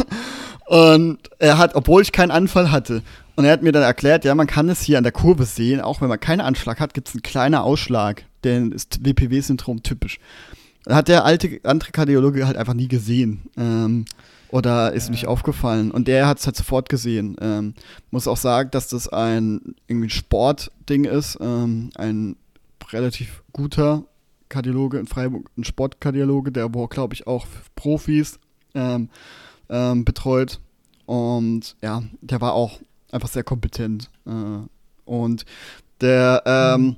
und 0.69 1.19
er 1.39 1.59
hat, 1.59 1.75
obwohl 1.75 2.01
ich 2.01 2.13
keinen 2.13 2.31
Anfall 2.31 2.71
hatte, 2.71 3.03
und 3.37 3.45
er 3.45 3.53
hat 3.53 3.63
mir 3.63 3.73
dann 3.73 3.83
erklärt, 3.83 4.25
ja, 4.25 4.35
man 4.35 4.47
kann 4.47 4.71
es 4.71 4.81
hier 4.81 4.97
an 4.97 5.05
der 5.05 5.13
Kurve 5.13 5.45
sehen, 5.45 5.83
auch 5.83 6.01
wenn 6.01 6.09
man 6.09 6.19
keinen 6.19 6.41
Anschlag 6.41 6.81
hat, 6.81 6.95
gibt 6.95 7.09
es 7.09 7.15
einen 7.15 7.23
kleinen 7.23 7.57
Ausschlag, 7.57 8.25
der 8.43 8.73
ist 8.73 9.05
WPW-Syndrom 9.05 9.83
typisch. 9.83 10.19
Hat 10.89 11.09
der 11.09 11.27
alte 11.27 11.61
andere 11.65 11.91
Kardiologe 11.91 12.47
halt 12.47 12.57
einfach 12.57 12.73
nie 12.73 12.89
gesehen. 12.89 13.43
Ähm, 13.59 14.07
oder 14.51 14.93
ist 14.93 15.07
ja. 15.07 15.11
nicht 15.13 15.27
aufgefallen. 15.27 15.91
Und 15.91 16.09
der 16.09 16.27
hat 16.27 16.39
es 16.39 16.47
halt 16.47 16.57
sofort 16.57 16.89
gesehen. 16.89 17.37
Ähm, 17.41 17.75
muss 18.11 18.29
auch 18.29 18.37
sagen, 18.37 18.71
dass 18.71 18.89
das 18.89 19.09
ein 19.09 19.75
irgendwie 19.87 20.09
ein 20.09 20.11
Sportding 20.11 21.05
ist. 21.05 21.39
Ähm, 21.41 21.91
ein 21.97 22.37
relativ 22.91 23.43
guter 23.53 24.05
Kardiologe 24.49 24.99
in 24.99 25.07
Freiburg, 25.07 25.49
ein 25.57 25.65
Sportkardiologe, 25.65 26.51
der 26.51 26.69
glaube 26.69 27.15
ich 27.15 27.27
auch 27.27 27.47
Profis 27.77 28.41
ähm, 28.75 29.09
ähm, 29.69 30.05
betreut. 30.05 30.61
Und 31.07 31.77
ja, 31.83 32.03
der 32.21 32.41
war 32.41 32.55
auch 32.55 32.81
einfach 33.13 33.29
sehr 33.29 33.45
kompetent. 33.45 34.11
Äh, 34.27 34.67
und 35.05 35.45
der 36.01 36.43
ähm, 36.47 36.83
mhm 36.83 36.97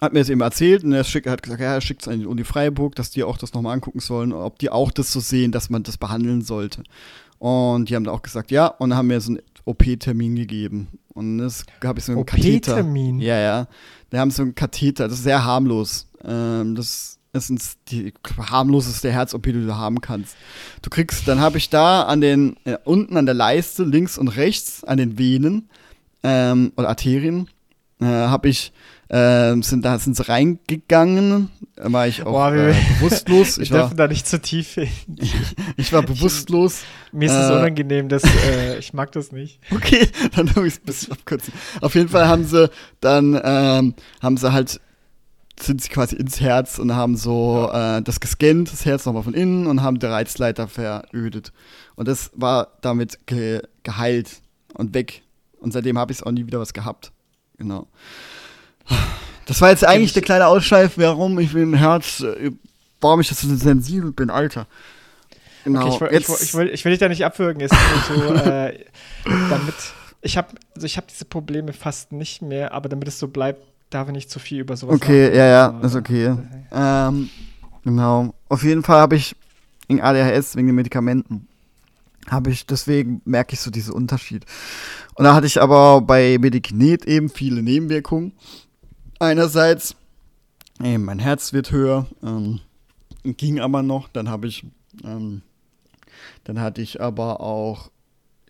hat 0.00 0.12
mir 0.12 0.20
das 0.20 0.28
eben 0.28 0.40
erzählt 0.40 0.84
und 0.84 0.92
er 0.92 1.04
hat 1.04 1.42
gesagt, 1.42 1.60
ja, 1.60 1.74
er 1.74 1.80
schickt 1.80 2.02
es 2.02 2.08
an 2.08 2.18
die 2.18 2.26
Uni 2.26 2.44
Freiburg, 2.44 2.94
dass 2.94 3.10
die 3.10 3.24
auch 3.24 3.36
das 3.36 3.52
nochmal 3.52 3.74
angucken 3.74 4.00
sollen, 4.00 4.32
ob 4.32 4.58
die 4.58 4.70
auch 4.70 4.90
das 4.90 5.12
so 5.12 5.20
sehen, 5.20 5.52
dass 5.52 5.70
man 5.70 5.82
das 5.82 5.98
behandeln 5.98 6.42
sollte. 6.42 6.82
Und 7.38 7.90
die 7.90 7.96
haben 7.96 8.04
da 8.04 8.12
auch 8.12 8.22
gesagt, 8.22 8.50
ja, 8.50 8.66
und 8.66 8.94
haben 8.94 9.08
mir 9.08 9.20
so 9.20 9.32
einen 9.32 9.42
OP-Termin 9.64 10.36
gegeben. 10.36 10.88
Und 11.12 11.38
das 11.38 11.64
habe 11.82 11.98
ich 11.98 12.04
so 12.04 12.12
einen 12.12 12.26
Katheter. 12.26 12.72
OP-Termin? 12.72 13.20
Ja, 13.20 13.38
ja. 13.38 13.68
Die 14.12 14.18
haben 14.18 14.30
so 14.30 14.42
einen 14.42 14.54
Katheter, 14.54 15.08
das 15.08 15.18
ist 15.18 15.24
sehr 15.24 15.44
harmlos. 15.44 16.06
Ähm, 16.24 16.74
das 16.74 17.18
ist 17.32 17.78
die 17.90 18.14
harmloseste 18.38 19.10
Herz-OP, 19.10 19.42
die 19.42 19.52
du 19.52 19.74
haben 19.74 20.00
kannst. 20.00 20.36
Du 20.82 20.90
kriegst, 20.90 21.26
dann 21.26 21.40
habe 21.40 21.58
ich 21.58 21.68
da 21.68 22.02
an 22.02 22.20
den, 22.20 22.56
äh, 22.64 22.78
unten 22.84 23.16
an 23.16 23.26
der 23.26 23.34
Leiste, 23.34 23.84
links 23.84 24.18
und 24.18 24.28
rechts, 24.28 24.84
an 24.84 24.98
den 24.98 25.18
Venen 25.18 25.68
ähm, 26.22 26.72
oder 26.76 26.88
Arterien, 26.88 27.48
äh, 28.00 28.06
habe 28.06 28.48
ich 28.48 28.72
ähm, 29.10 29.62
sind, 29.62 29.84
da 29.84 29.98
sind 29.98 30.16
sie 30.16 30.26
reingegangen, 30.26 31.50
war 31.76 32.06
ich 32.08 32.22
auch 32.22 32.32
Boah, 32.32 32.54
äh, 32.54 32.74
bewusstlos. 32.98 33.58
Ich 33.64 33.70
wir 33.70 33.78
war, 33.78 33.82
dürfen 33.84 33.96
da 33.96 34.08
nicht 34.08 34.26
zu 34.26 34.40
tief 34.40 34.74
hin. 34.74 34.88
ich 35.76 35.92
war 35.92 36.02
bewusstlos. 36.02 36.82
Mir 37.12 37.26
ist 37.26 37.32
es 37.32 37.50
äh, 37.50 37.52
unangenehm, 37.52 38.08
dass, 38.08 38.22
äh, 38.48 38.78
ich 38.78 38.92
mag 38.92 39.12
das 39.12 39.32
nicht. 39.32 39.60
Okay, 39.74 40.08
dann 40.34 40.54
habe 40.54 40.66
ich 40.66 40.74
es 40.74 40.80
ein 40.80 40.86
bisschen 40.86 41.12
abkürzen. 41.12 41.52
Auf 41.80 41.94
jeden 41.94 42.08
Fall 42.08 42.26
haben 42.26 42.44
sie 42.44 42.70
dann, 43.00 43.40
ähm, 43.42 43.94
haben 44.20 44.36
sie 44.36 44.52
halt 44.52 44.80
sind 45.60 45.80
sie 45.80 45.88
quasi 45.88 46.16
ins 46.16 46.40
Herz 46.40 46.80
und 46.80 46.96
haben 46.96 47.16
so 47.16 47.70
ja. 47.72 47.98
äh, 47.98 48.02
das 48.02 48.18
gescannt, 48.18 48.72
das 48.72 48.84
Herz 48.84 49.06
nochmal 49.06 49.22
von 49.22 49.34
innen 49.34 49.68
und 49.68 49.82
haben 49.82 50.00
den 50.00 50.10
Reizleiter 50.10 50.66
verödet. 50.66 51.52
Und 51.94 52.08
das 52.08 52.32
war 52.34 52.72
damit 52.80 53.26
ge 53.26 53.62
geheilt 53.84 54.42
und 54.74 54.94
weg. 54.94 55.22
Und 55.60 55.72
seitdem 55.72 55.98
habe 55.98 56.12
ich 56.12 56.22
auch 56.24 56.32
nie 56.32 56.46
wieder 56.46 56.58
was 56.58 56.74
gehabt. 56.74 57.12
Genau. 57.56 57.86
Das 59.46 59.60
war 59.60 59.70
jetzt 59.70 59.84
eigentlich 59.84 60.12
der 60.12 60.22
kleine 60.22 60.46
Ausschweif, 60.46 60.92
warum 60.96 61.38
ich 61.38 61.52
mit 61.52 61.62
dem 61.62 61.74
Herz, 61.74 62.20
äh, 62.20 62.50
warum 63.00 63.20
ich 63.20 63.28
das 63.28 63.40
so 63.40 63.54
sensibel 63.54 64.12
bin, 64.12 64.30
Alter. 64.30 64.66
Genau. 65.64 65.86
Okay, 65.86 65.94
ich, 65.94 66.00
will, 66.00 66.36
ich, 66.36 66.42
ich, 66.42 66.54
will, 66.54 66.68
ich 66.68 66.84
will 66.84 66.92
dich 66.92 66.98
da 67.00 67.08
nicht 67.08 67.24
abwürgen. 67.24 67.60
Ist 67.60 67.74
so, 68.08 68.34
äh, 68.34 68.84
damit, 69.24 69.74
ich 70.22 70.36
habe 70.36 70.48
also 70.74 70.86
hab 70.86 71.08
diese 71.08 71.24
Probleme 71.24 71.72
fast 71.72 72.12
nicht 72.12 72.42
mehr, 72.42 72.72
aber 72.72 72.88
damit 72.88 73.08
es 73.08 73.18
so 73.18 73.28
bleibt, 73.28 73.62
darf 73.90 74.08
ich 74.08 74.14
nicht 74.14 74.30
zu 74.30 74.38
viel 74.38 74.60
über 74.60 74.76
sowas 74.76 74.96
Okay, 74.96 75.26
sagen. 75.26 75.36
ja, 75.36 75.46
ja, 75.46 75.80
ist 75.82 75.94
okay. 75.94 76.36
Ähm, 76.72 77.30
genau. 77.84 78.34
Auf 78.48 78.62
jeden 78.62 78.82
Fall 78.82 78.98
habe 78.98 79.16
ich 79.16 79.36
in 79.88 80.00
ADHS 80.00 80.56
wegen 80.56 80.68
den 80.68 80.76
Medikamenten 80.76 81.48
habe 82.30 82.50
ich, 82.50 82.66
deswegen 82.66 83.20
merke 83.24 83.54
ich 83.54 83.60
so 83.60 83.70
diesen 83.70 83.92
Unterschied. 83.92 84.44
Und 85.14 85.24
da 85.24 85.34
hatte 85.34 85.46
ich 85.46 85.60
aber 85.60 86.00
bei 86.00 86.38
Medikinet 86.40 87.04
eben 87.04 87.28
viele 87.28 87.62
Nebenwirkungen 87.62 88.32
einerseits, 89.24 89.96
ey, 90.80 90.98
mein 90.98 91.18
Herz 91.18 91.52
wird 91.52 91.70
höher, 91.70 92.06
ähm, 92.22 92.60
ging 93.24 93.60
aber 93.60 93.82
noch. 93.82 94.08
Dann 94.08 94.28
habe 94.28 94.46
ich, 94.46 94.64
ähm, 95.04 95.42
dann 96.44 96.60
hatte 96.60 96.82
ich 96.82 97.00
aber 97.00 97.40
auch 97.40 97.90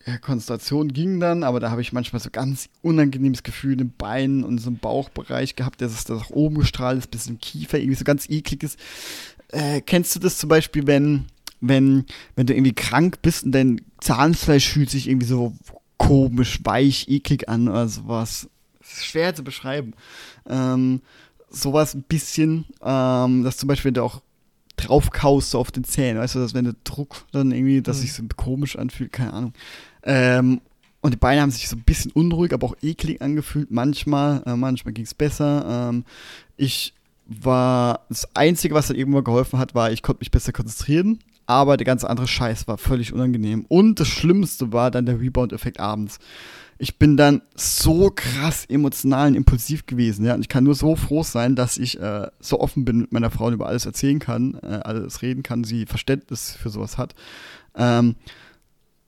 ja, 0.07 0.19
Konzentration 0.19 0.93
ging 0.93 1.19
dann, 1.19 1.43
aber 1.43 1.61
da 1.61 1.71
habe 1.71 1.81
ich 1.81 1.93
manchmal 1.93 2.21
so 2.21 2.29
ganz 2.31 2.69
unangenehmes 2.83 3.43
Gefühl 3.43 3.81
im 3.81 3.93
Bein 3.97 4.45
und 4.45 4.59
so 4.59 4.69
im 4.69 4.79
Bauchbereich 4.79 5.57
gehabt, 5.57 5.81
der 5.81 5.89
ist 5.89 6.11
da 6.11 6.15
nach 6.15 6.31
oben 6.31 6.59
gestrahlt 6.59 6.99
ist, 6.99 7.11
bis 7.11 7.27
im 7.27 7.39
Kiefer, 7.39 7.79
irgendwie 7.79 7.97
so 7.97 8.05
ganz 8.05 8.29
eklig 8.29 8.63
ist. 8.63 8.79
Äh, 9.49 9.81
kennst 9.81 10.15
du 10.15 10.21
das 10.21 10.37
zum 10.37 10.49
Beispiel, 10.49 10.87
wenn, 10.87 11.27
wenn, 11.61 12.05
wenn 12.37 12.47
du 12.47 12.55
irgendwie 12.55 12.75
krank 12.75 13.23
bist 13.23 13.45
und 13.45 13.53
dein 13.53 13.81
Zahnfleisch 14.01 14.69
fühlt 14.69 14.91
sich 14.91 15.09
irgendwie 15.09 15.27
so 15.27 15.55
komisch, 15.97 16.61
weich, 16.65 17.09
eklig 17.09 17.49
an 17.49 17.69
oder 17.69 17.89
sowas? 17.89 18.51
Das 18.85 18.99
ist 18.99 19.07
schwer 19.07 19.35
zu 19.35 19.43
beschreiben. 19.43 19.95
Ähm, 20.49 21.01
sowas 21.51 21.95
ein 21.95 22.03
bisschen, 22.03 22.67
ähm, 22.83 23.45
dass 23.45 23.57
zum 23.57 23.69
Beispiel, 23.69 23.89
wenn 23.89 23.95
du 23.95 24.03
auch 24.03 24.23
drauf 24.77 25.11
kaust 25.11 25.51
so 25.51 25.59
auf 25.59 25.71
den 25.71 25.85
Zähnen, 25.85 26.21
weißt 26.21 26.35
du, 26.35 26.41
dass 26.41 26.55
wenn 26.55 26.65
der 26.65 26.75
Druck 26.85 27.25
dann 27.33 27.53
irgendwie, 27.53 27.81
dass 27.81 27.99
mhm. 27.99 28.01
sich 28.03 28.13
so 28.13 28.23
komisch 28.37 28.77
anfühlt, 28.77 29.13
keine 29.13 29.33
Ahnung. 29.33 29.53
Ähm, 30.03 30.61
und 31.01 31.13
die 31.13 31.19
Beine 31.19 31.43
haben 31.43 31.51
sich 31.51 31.69
so 31.69 31.77
ein 31.77 31.83
bisschen 31.83 32.11
unruhig, 32.13 32.53
aber 32.53 32.67
auch 32.67 32.77
eklig 32.83 33.21
angefühlt. 33.21 33.71
Manchmal, 33.71 34.43
äh, 34.47 34.57
manchmal 34.57 34.95
ging 34.95 35.05
es 35.05 35.15
besser. 35.15 35.91
Ähm, 35.91 36.05
ich 36.57 36.95
war, 37.27 38.07
das 38.09 38.29
Einzige, 38.35 38.75
was 38.75 38.89
dann 38.89 38.97
irgendwann 38.97 39.25
geholfen 39.25 39.59
hat, 39.59 39.75
war, 39.75 39.93
ich 39.93 40.03
konnte 40.03 40.21
mich 40.21 40.31
besser 40.31 40.53
konzentrieren. 40.53 41.19
Aber 41.47 41.77
der 41.77 41.85
ganze 41.85 42.09
andere 42.09 42.27
Scheiß 42.27 42.67
war 42.69 42.79
völlig 42.79 43.13
unangenehm. 43.13 43.65
Und 43.69 44.01
das 44.01 44.09
Schlimmste 44.09 44.73
war 44.73 44.91
dann 44.91 45.07
der 45.07 45.21
Rebound-Effekt 45.21 45.79
abends. 45.81 46.19
Ich 46.79 46.99
bin 46.99 47.17
dann 47.17 47.43
so 47.55 48.11
krass 48.15 48.65
emotional 48.67 49.29
und 49.29 49.35
impulsiv 49.37 49.87
gewesen, 49.87 50.25
ja. 50.25 50.35
Und 50.35 50.41
ich 50.41 50.49
kann 50.49 50.65
nur 50.65 50.75
so 50.75 50.97
froh 50.97 51.23
sein, 51.23 51.55
dass 51.55 51.79
ich 51.79 52.01
äh, 52.01 52.27
so 52.41 52.61
offen 52.61 52.85
bin 52.85 52.99
mit 52.99 53.13
meiner 53.13 53.31
Frau 53.31 53.47
und 53.47 53.55
über 53.55 53.67
alles 53.67 53.87
erzählen 53.87 54.19
kann, 54.19 54.55
äh, 54.63 54.81
alles 54.83 55.23
reden 55.23 55.43
kann, 55.43 55.65
sie 55.65 55.87
Verständnis 55.87 56.53
für 56.53 56.71
sowas 56.71 56.99
hat. 56.99 57.15
Ähm, 57.77 58.17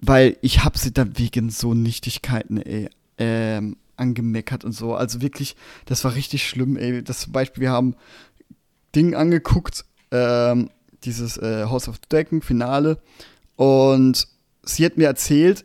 weil 0.01 0.37
ich 0.43 0.63
habe 0.63 0.79
sie 0.79 0.93
dann 0.93 1.19
wegen 1.19 1.51
so 1.51 1.75
Nichtigkeiten, 1.75 2.59
ey, 2.59 2.89
ähm, 3.19 3.77
angemeckert 3.97 4.65
und 4.65 4.73
so. 4.73 4.95
Also 4.95 5.23
wirklich, 5.23 5.57
das 5.87 6.05
war 6.05 6.15
richtig 6.15 6.47
schlimm, 6.47 6.77
ey. 6.77 7.03
Das 7.03 7.21
zum 7.21 7.33
Beispiel, 7.33 7.63
wir 7.63 7.71
haben 7.71 7.97
Ding 8.95 9.15
angeguckt, 9.15 9.85
ähm, 10.11 10.71
dieses 11.07 11.39
äh, 11.39 11.65
House 11.65 11.89
of 11.89 11.99
Dragon 12.09 12.43
Finale 12.43 12.99
und 13.57 14.29
sie 14.63 14.85
hat 14.85 14.97
mir 14.97 15.07
erzählt, 15.07 15.65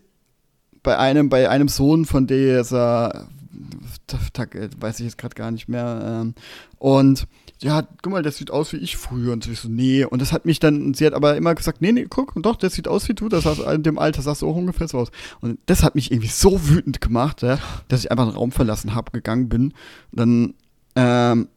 bei 0.83 0.97
einem, 0.97 1.29
bei 1.29 1.49
einem 1.49 1.67
Sohn 1.67 2.05
von 2.05 2.27
dieser, 2.27 3.27
weiß 4.79 4.99
ich 4.99 5.05
jetzt 5.05 5.17
gerade 5.17 5.35
gar 5.35 5.51
nicht 5.51 5.67
mehr, 5.67 6.21
ähm, 6.23 6.35
und 6.77 7.27
ja, 7.61 7.83
guck 8.01 8.11
mal, 8.11 8.23
das 8.23 8.37
sieht 8.37 8.49
aus 8.49 8.73
wie 8.73 8.77
ich 8.77 8.97
früher. 8.97 9.33
Und 9.33 9.43
so 9.43 9.51
ich 9.51 9.59
so, 9.59 9.69
nee. 9.69 10.03
Und 10.03 10.19
das 10.19 10.33
hat 10.33 10.45
mich 10.45 10.59
dann, 10.59 10.95
sie 10.95 11.05
hat 11.05 11.13
aber 11.13 11.37
immer 11.37 11.53
gesagt, 11.53 11.79
nee, 11.79 11.91
nee, 11.91 12.07
guck, 12.09 12.33
doch, 12.41 12.55
das 12.55 12.73
sieht 12.73 12.87
aus 12.87 13.07
wie 13.07 13.13
du, 13.13 13.29
das 13.29 13.45
hast, 13.45 13.59
in 13.59 13.83
dem 13.83 13.99
Alter 13.99 14.23
du 14.41 14.47
auch 14.47 14.55
ungefähr 14.55 14.87
so 14.87 14.97
aus. 14.97 15.11
Und 15.41 15.59
das 15.67 15.83
hat 15.83 15.93
mich 15.93 16.11
irgendwie 16.11 16.29
so 16.29 16.67
wütend 16.69 17.01
gemacht, 17.01 17.43
ja, 17.43 17.59
dass 17.87 18.03
ich 18.03 18.11
einfach 18.11 18.25
den 18.25 18.35
Raum 18.35 18.51
verlassen 18.51 18.95
habe, 18.95 19.11
gegangen 19.11 19.47
bin. 19.47 19.73
Und 20.11 20.19
dann, 20.19 20.53
ähm, 20.95 21.47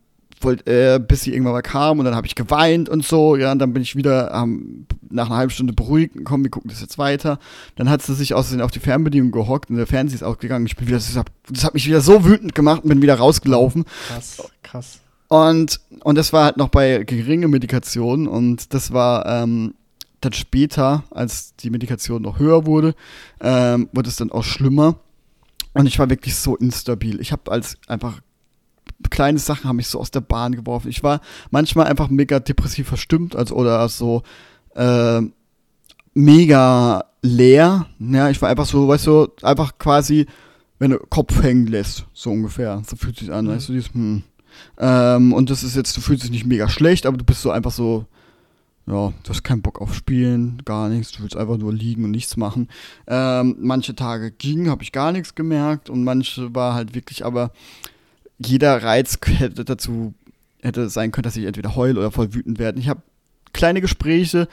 wollte, 0.40 0.94
äh, 0.94 0.99
bis 0.99 1.23
sie 1.23 1.33
irgendwann 1.33 1.53
mal 1.53 1.62
kam 1.62 1.99
und 1.99 2.05
dann 2.05 2.14
habe 2.14 2.27
ich 2.27 2.35
geweint 2.35 2.88
und 2.88 3.05
so, 3.05 3.37
ja, 3.37 3.53
und 3.53 3.59
dann 3.59 3.73
bin 3.73 3.83
ich 3.83 3.97
wieder 3.97 4.33
ähm, 4.35 4.87
nach 5.11 5.27
einer 5.27 5.37
halben 5.37 5.51
Stunde 5.51 5.73
beruhigt, 5.73 6.16
komm, 6.25 6.42
wir 6.42 6.51
gucken 6.51 6.70
das 6.70 6.81
jetzt 6.81 6.99
weiter. 6.99 7.38
Dann 7.77 7.88
hat 7.88 8.03
sie 8.03 8.14
sich 8.14 8.35
außerdem 8.35 8.64
auf 8.64 8.70
die 8.70 8.81
Fernbedienung 8.81 9.31
gehockt 9.31 9.70
und 9.70 9.77
der 9.77 9.87
Fernseher 9.87 10.16
ist 10.16 10.23
ausgegangen. 10.23 10.66
Ich 10.66 10.77
bin 10.77 10.87
wieder, 10.87 10.99
das 10.99 11.16
hat, 11.16 11.29
das 11.49 11.64
hat 11.64 11.75
mich 11.75 11.87
wieder 11.87 12.01
so 12.01 12.25
wütend 12.25 12.55
gemacht 12.55 12.83
und 12.83 12.88
bin 12.88 13.03
wieder 13.03 13.16
rausgelaufen. 13.16 13.85
Krass, 14.09 14.42
krass. 14.62 15.01
Und, 15.29 15.81
und 16.03 16.16
das 16.16 16.33
war 16.33 16.44
halt 16.44 16.57
noch 16.57 16.68
bei 16.68 17.03
geringen 17.05 17.51
Medikationen 17.51 18.29
und 18.29 18.75
das 18.75 18.92
war 18.92 19.27
ähm, 19.27 19.75
dann 20.20 20.33
später, 20.33 21.05
als 21.11 21.55
die 21.57 21.70
Medikation 21.70 22.23
noch 22.23 22.38
höher 22.38 22.66
wurde, 22.66 22.94
ähm, 23.40 23.88
wurde 23.92 24.09
es 24.09 24.16
dann 24.16 24.31
auch 24.31 24.44
schlimmer. 24.44 24.97
Und 25.73 25.87
ich 25.87 25.99
war 25.99 26.09
wirklich 26.09 26.37
so 26.37 26.57
instabil. 26.57 27.20
Ich 27.20 27.33
habe 27.33 27.51
als 27.51 27.79
einfach 27.88 28.20
kleine 29.11 29.38
Sachen 29.38 29.69
haben 29.69 29.77
mich 29.77 29.88
so 29.88 30.01
aus 30.01 30.11
der 30.11 30.21
Bahn 30.21 30.55
geworfen. 30.55 30.88
Ich 30.88 31.03
war 31.03 31.21
manchmal 31.51 31.87
einfach 31.87 32.09
mega 32.09 32.40
depressiv 32.40 32.88
verstimmt, 32.88 33.37
also 33.37 33.55
oder 33.57 33.88
so 33.88 34.23
äh, 34.75 35.21
mega 36.14 37.05
leer. 37.23 37.87
Ja, 37.99 38.31
ich 38.31 38.40
war 38.43 38.49
einfach 38.49 38.67
so, 38.67 38.88
weißt 38.88 39.07
du, 39.07 39.29
einfach 39.43 39.79
quasi, 39.79 40.27
wenn 40.79 40.90
du 40.90 40.99
Kopf 40.99 41.43
hängen 41.43 41.67
lässt, 41.67 42.07
so 42.12 42.31
ungefähr. 42.31 42.83
So 42.87 42.97
fühlt 42.97 43.19
sich 43.19 43.33
an, 43.33 43.47
mhm. 43.47 43.51
weißt 43.51 43.69
du, 43.69 43.73
dieses, 43.73 43.93
hm, 43.93 44.23
ähm, 44.79 45.33
und 45.33 45.51
das 45.51 45.62
ist 45.62 45.77
jetzt, 45.77 45.97
du 45.97 46.01
fühlst 46.01 46.25
dich 46.25 46.31
nicht 46.31 46.47
mega 46.47 46.69
schlecht, 46.69 47.07
aber 47.07 47.17
du 47.17 47.25
bist 47.25 47.43
so 47.43 47.51
einfach 47.51 47.73
so, 47.73 48.07
ja, 48.87 49.12
du 49.23 49.31
hast 49.31 49.45
keinen 49.45 49.62
Bock 49.62 49.81
auf 49.81 49.95
Spielen, 49.95 50.61
gar 50.64 50.88
nichts, 50.88 51.12
du 51.12 51.23
willst 51.23 51.37
einfach 51.37 51.57
nur 51.57 51.73
liegen 51.73 52.05
und 52.05 52.11
nichts 52.11 52.37
machen. 52.37 52.69
Ähm, 53.07 53.57
manche 53.61 53.95
Tage 53.95 54.31
ging, 54.31 54.69
habe 54.69 54.83
ich 54.83 54.93
gar 54.93 55.12
nichts 55.12 55.35
gemerkt 55.35 55.88
und 55.88 56.05
manche 56.05 56.55
war 56.55 56.75
halt 56.75 56.95
wirklich, 56.95 57.25
aber 57.25 57.51
jeder 58.38 58.83
Reiz 58.83 59.18
hätte 59.25 59.64
dazu, 59.64 60.14
hätte 60.62 60.88
sein 60.88 61.12
können, 61.12 61.25
dass 61.25 61.37
ich 61.37 61.44
entweder 61.44 61.77
heul 61.77 61.99
oder 61.99 62.11
voll 62.11 62.35
wütend 62.35 62.59
werde. 62.59 62.81
Ich 62.81 62.88
habe 62.88 63.03
kleine 63.53 63.81
Gespräche, 63.81 64.49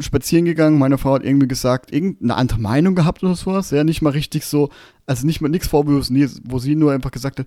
spazieren 0.00 0.44
gegangen, 0.44 0.78
meine 0.78 0.98
Frau 0.98 1.14
hat 1.14 1.24
irgendwie 1.24 1.48
gesagt, 1.48 1.92
irgendeine 1.92 2.36
andere 2.36 2.60
Meinung 2.60 2.94
gehabt 2.94 3.22
oder 3.22 3.34
sowas, 3.34 3.70
ja, 3.70 3.84
nicht 3.84 4.02
mal 4.02 4.10
richtig 4.10 4.46
so, 4.46 4.70
also 5.06 5.26
nicht 5.26 5.40
mal 5.40 5.48
nichts 5.48 5.68
Vorwürfs, 5.68 6.10
nee, 6.10 6.28
wo 6.44 6.58
sie 6.58 6.74
nur 6.74 6.92
einfach 6.92 7.10
gesagt 7.10 7.38
hat, 7.38 7.46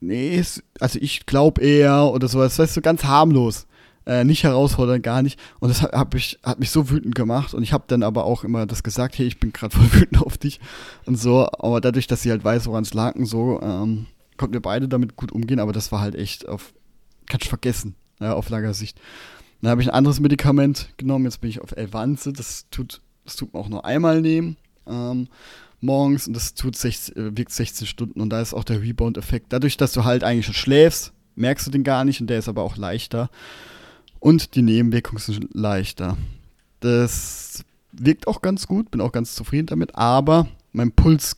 nee, 0.00 0.42
also 0.80 0.98
ich 1.00 1.26
glaube 1.26 1.62
eher 1.62 2.06
oder 2.06 2.28
sowas. 2.28 2.56
Das 2.56 2.64
heißt 2.64 2.74
so 2.74 2.80
ganz 2.80 3.04
harmlos. 3.04 3.66
Äh, 4.06 4.24
nicht 4.24 4.44
herausfordernd, 4.44 5.02
gar 5.02 5.22
nicht. 5.22 5.38
Und 5.60 5.68
das 5.68 5.82
hat, 5.82 5.92
hab 5.92 6.14
ich, 6.14 6.38
hat 6.42 6.58
mich 6.58 6.70
so 6.70 6.88
wütend 6.88 7.14
gemacht. 7.14 7.52
Und 7.52 7.62
ich 7.62 7.72
habe 7.72 7.84
dann 7.86 8.02
aber 8.02 8.24
auch 8.24 8.44
immer 8.44 8.66
das 8.66 8.82
gesagt, 8.82 9.18
hey, 9.18 9.26
ich 9.26 9.38
bin 9.38 9.52
gerade 9.52 9.76
voll 9.76 10.00
wütend 10.00 10.22
auf 10.22 10.38
dich 10.38 10.58
und 11.04 11.16
so. 11.16 11.46
Aber 11.58 11.80
dadurch, 11.80 12.06
dass 12.06 12.22
sie 12.22 12.30
halt 12.30 12.42
weiß, 12.42 12.66
woran 12.66 12.82
es 12.82 12.94
lag 12.94 13.14
und 13.14 13.26
so, 13.26 13.60
ähm, 13.62 14.06
konnten 14.40 14.54
wir 14.54 14.62
beide 14.62 14.88
damit 14.88 15.16
gut 15.16 15.32
umgehen. 15.32 15.60
Aber 15.60 15.72
das 15.72 15.92
war 15.92 16.00
halt 16.00 16.14
echt 16.14 16.48
auf, 16.48 16.72
kannst 17.26 17.46
vergessen, 17.46 17.94
ja, 18.20 18.32
auf 18.32 18.48
langer 18.48 18.72
Sicht. 18.72 18.98
Dann 19.60 19.70
habe 19.70 19.82
ich 19.82 19.88
ein 19.88 19.94
anderes 19.94 20.18
Medikament 20.18 20.88
genommen. 20.96 21.26
Jetzt 21.26 21.42
bin 21.42 21.50
ich 21.50 21.60
auf 21.60 21.76
Elvanze. 21.76 22.32
Das 22.32 22.66
tut, 22.70 23.02
das 23.24 23.36
tut 23.36 23.52
man 23.52 23.62
auch 23.62 23.68
nur 23.68 23.84
einmal 23.84 24.22
nehmen. 24.22 24.56
Ähm, 24.86 25.28
morgens 25.82 26.26
und 26.26 26.34
das 26.34 26.54
tut 26.54 26.74
16, 26.74 27.16
äh, 27.16 27.36
wirkt 27.36 27.52
16 27.52 27.86
Stunden 27.86 28.20
und 28.22 28.30
da 28.30 28.40
ist 28.40 28.54
auch 28.54 28.64
der 28.64 28.80
Rebound-Effekt. 28.80 29.52
Dadurch, 29.52 29.76
dass 29.76 29.92
du 29.92 30.04
halt 30.04 30.24
eigentlich 30.24 30.46
schon 30.46 30.54
schläfst, 30.54 31.12
merkst 31.36 31.66
du 31.66 31.70
den 31.70 31.84
gar 31.84 32.06
nicht 32.06 32.22
und 32.22 32.28
der 32.28 32.38
ist 32.38 32.48
aber 32.48 32.62
auch 32.62 32.78
leichter. 32.78 33.28
Und 34.20 34.54
die 34.54 34.62
Nebenwirkungen 34.62 35.20
sind 35.20 35.48
leichter. 35.52 36.16
Das 36.80 37.62
wirkt 37.92 38.26
auch 38.26 38.40
ganz 38.40 38.66
gut, 38.66 38.90
bin 38.90 39.02
auch 39.02 39.12
ganz 39.12 39.34
zufrieden 39.34 39.66
damit, 39.66 39.94
aber 39.96 40.48
mein 40.72 40.92
Puls 40.92 41.36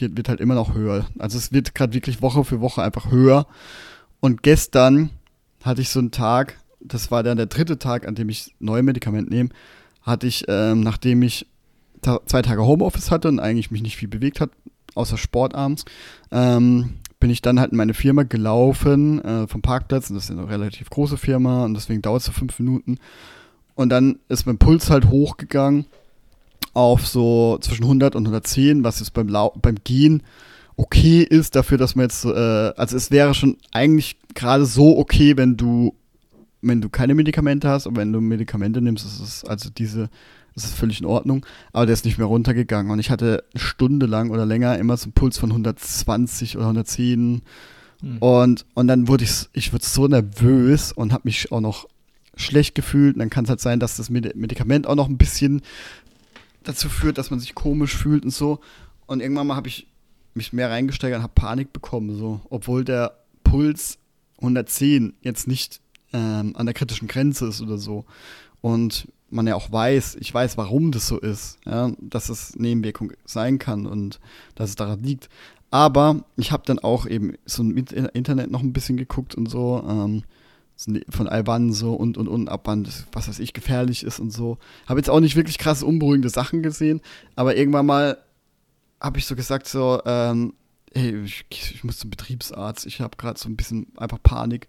geht, 0.00 0.16
wird 0.16 0.28
halt 0.28 0.40
immer 0.40 0.54
noch 0.54 0.74
höher. 0.74 1.06
Also 1.18 1.38
es 1.38 1.52
wird 1.52 1.74
gerade 1.74 1.92
wirklich 1.92 2.20
Woche 2.20 2.44
für 2.44 2.60
Woche 2.60 2.82
einfach 2.82 3.10
höher. 3.10 3.46
Und 4.18 4.42
gestern 4.42 5.10
hatte 5.62 5.82
ich 5.82 5.90
so 5.90 6.00
einen 6.00 6.10
Tag, 6.10 6.58
das 6.80 7.10
war 7.10 7.22
dann 7.22 7.36
der 7.36 7.46
dritte 7.46 7.78
Tag, 7.78 8.08
an 8.08 8.14
dem 8.14 8.28
ich 8.28 8.54
neue 8.58 8.82
Medikament 8.82 9.30
nehme, 9.30 9.50
hatte 10.02 10.26
ich, 10.26 10.44
ähm, 10.48 10.80
nachdem 10.80 11.22
ich 11.22 11.46
ta 12.02 12.20
zwei 12.26 12.42
Tage 12.42 12.64
Homeoffice 12.64 13.10
hatte 13.10 13.28
und 13.28 13.40
eigentlich 13.40 13.70
mich 13.70 13.82
nicht 13.82 13.96
viel 13.96 14.08
bewegt 14.08 14.40
hat, 14.40 14.50
außer 14.94 15.18
Sport 15.18 15.54
abends, 15.54 15.84
ähm, 16.32 16.94
bin 17.20 17.30
ich 17.30 17.42
dann 17.42 17.60
halt 17.60 17.72
in 17.72 17.76
meine 17.76 17.94
Firma 17.94 18.22
gelaufen 18.22 19.22
äh, 19.22 19.46
vom 19.46 19.60
Parkplatz 19.60 20.08
und 20.08 20.16
das 20.16 20.24
ist 20.24 20.30
eine 20.30 20.48
relativ 20.48 20.88
große 20.88 21.18
Firma 21.18 21.64
und 21.64 21.74
deswegen 21.74 22.00
dauert 22.00 22.20
es 22.20 22.26
so 22.26 22.32
fünf 22.32 22.58
Minuten. 22.58 22.98
Und 23.74 23.90
dann 23.90 24.18
ist 24.28 24.46
mein 24.46 24.58
Puls 24.58 24.90
halt 24.90 25.08
hochgegangen 25.08 25.86
auf 26.72 27.06
so 27.06 27.58
zwischen 27.60 27.84
100 27.84 28.14
und 28.14 28.22
110, 28.22 28.84
was 28.84 29.00
jetzt 29.00 29.12
beim, 29.12 29.28
Lau 29.28 29.52
beim 29.60 29.76
Gehen 29.84 30.22
okay 30.76 31.22
ist 31.22 31.56
dafür, 31.56 31.76
dass 31.76 31.94
man 31.94 32.04
jetzt, 32.04 32.24
äh, 32.24 32.28
also 32.28 32.96
es 32.96 33.10
wäre 33.10 33.34
schon 33.34 33.58
eigentlich 33.70 34.16
gerade 34.34 34.64
so 34.64 34.96
okay, 34.98 35.36
wenn 35.36 35.56
du, 35.56 35.94
wenn 36.62 36.80
du 36.80 36.88
keine 36.88 37.14
Medikamente 37.14 37.68
hast, 37.68 37.86
aber 37.86 37.98
wenn 37.98 38.12
du 38.12 38.20
Medikamente 38.20 38.80
nimmst, 38.80 39.04
ist 39.04 39.20
es 39.20 39.44
also 39.44 39.68
diese 39.68 40.08
ist 40.56 40.74
völlig 40.74 41.00
in 41.00 41.06
Ordnung. 41.06 41.46
Aber 41.72 41.86
der 41.86 41.92
ist 41.92 42.04
nicht 42.04 42.18
mehr 42.18 42.26
runtergegangen. 42.26 42.90
Und 42.90 42.98
ich 42.98 43.10
hatte 43.10 43.44
eine 43.54 43.62
Stunde 43.62 44.06
lang 44.06 44.30
oder 44.30 44.46
länger 44.46 44.78
immer 44.78 44.96
so 44.96 45.04
einen 45.04 45.12
Puls 45.12 45.38
von 45.38 45.50
120 45.50 46.56
oder 46.56 46.66
110. 46.66 47.42
Mhm. 48.02 48.18
Und, 48.18 48.66
und 48.74 48.88
dann 48.88 49.08
wurde 49.08 49.24
ich, 49.24 49.48
ich 49.52 49.72
wurde 49.72 49.84
so 49.84 50.06
nervös 50.08 50.92
und 50.92 51.12
habe 51.12 51.22
mich 51.24 51.52
auch 51.52 51.60
noch 51.60 51.88
schlecht 52.36 52.74
gefühlt. 52.74 53.14
Und 53.14 53.20
dann 53.20 53.30
kann 53.30 53.44
es 53.44 53.50
halt 53.50 53.60
sein, 53.60 53.80
dass 53.80 53.96
das 53.96 54.10
Medikament 54.10 54.86
auch 54.86 54.96
noch 54.96 55.08
ein 55.08 55.18
bisschen 55.18 55.62
dazu 56.62 56.88
führt, 56.88 57.18
dass 57.18 57.30
man 57.30 57.40
sich 57.40 57.54
komisch 57.54 57.96
fühlt 57.96 58.24
und 58.24 58.30
so. 58.30 58.60
Und 59.06 59.20
irgendwann 59.20 59.46
mal 59.46 59.56
habe 59.56 59.68
ich 59.68 59.86
mich 60.34 60.52
mehr 60.52 60.70
reingesteigert 60.70 61.18
und 61.18 61.22
habe 61.22 61.32
Panik 61.34 61.72
bekommen, 61.72 62.16
so. 62.16 62.40
Obwohl 62.50 62.84
der 62.84 63.16
Puls 63.44 63.98
110 64.38 65.14
jetzt 65.22 65.48
nicht 65.48 65.80
ähm, 66.12 66.54
an 66.56 66.66
der 66.66 66.74
kritischen 66.74 67.08
Grenze 67.08 67.46
ist 67.46 67.60
oder 67.60 67.78
so. 67.78 68.04
Und 68.60 69.08
man 69.30 69.46
ja 69.46 69.54
auch 69.54 69.70
weiß, 69.70 70.16
ich 70.20 70.32
weiß, 70.32 70.56
warum 70.56 70.92
das 70.92 71.06
so 71.06 71.18
ist, 71.18 71.58
ja, 71.64 71.92
dass 72.00 72.28
es 72.28 72.56
Nebenwirkung 72.56 73.12
sein 73.24 73.58
kann 73.58 73.86
und 73.86 74.20
dass 74.54 74.70
es 74.70 74.76
daran 74.76 75.02
liegt. 75.02 75.28
Aber 75.70 76.24
ich 76.36 76.50
habe 76.50 76.64
dann 76.66 76.80
auch 76.80 77.06
eben 77.06 77.34
so 77.46 77.62
im 77.62 77.76
Internet 77.76 78.50
noch 78.50 78.62
ein 78.62 78.72
bisschen 78.72 78.96
geguckt 78.96 79.36
und 79.36 79.48
so, 79.48 79.84
ähm, 79.88 80.24
von 81.10 81.28
Alban 81.28 81.72
so 81.72 81.94
und 81.94 82.16
und 82.16 82.28
und 82.28 82.48
ab 82.48 82.62
wann 82.64 82.84
das, 82.84 83.06
was 83.12 83.28
weiß 83.28 83.38
ich, 83.38 83.52
gefährlich 83.52 84.04
ist 84.04 84.20
und 84.20 84.30
so. 84.30 84.58
Habe 84.86 85.00
jetzt 85.00 85.10
auch 85.10 85.20
nicht 85.20 85.36
wirklich 85.36 85.58
krasse, 85.58 85.84
unberuhigende 85.86 86.30
Sachen 86.30 86.62
gesehen, 86.62 87.00
aber 87.36 87.56
irgendwann 87.56 87.86
mal 87.86 88.18
habe 89.00 89.18
ich 89.18 89.26
so 89.26 89.34
gesagt, 89.34 89.66
so, 89.66 90.00
ähm, 90.04 90.54
hey, 90.94 91.22
ich, 91.24 91.44
ich 91.50 91.84
muss 91.84 91.98
zum 91.98 92.10
Betriebsarzt, 92.10 92.86
ich 92.86 93.00
habe 93.00 93.16
gerade 93.16 93.38
so 93.38 93.48
ein 93.48 93.56
bisschen 93.56 93.86
einfach 93.96 94.22
Panik. 94.22 94.68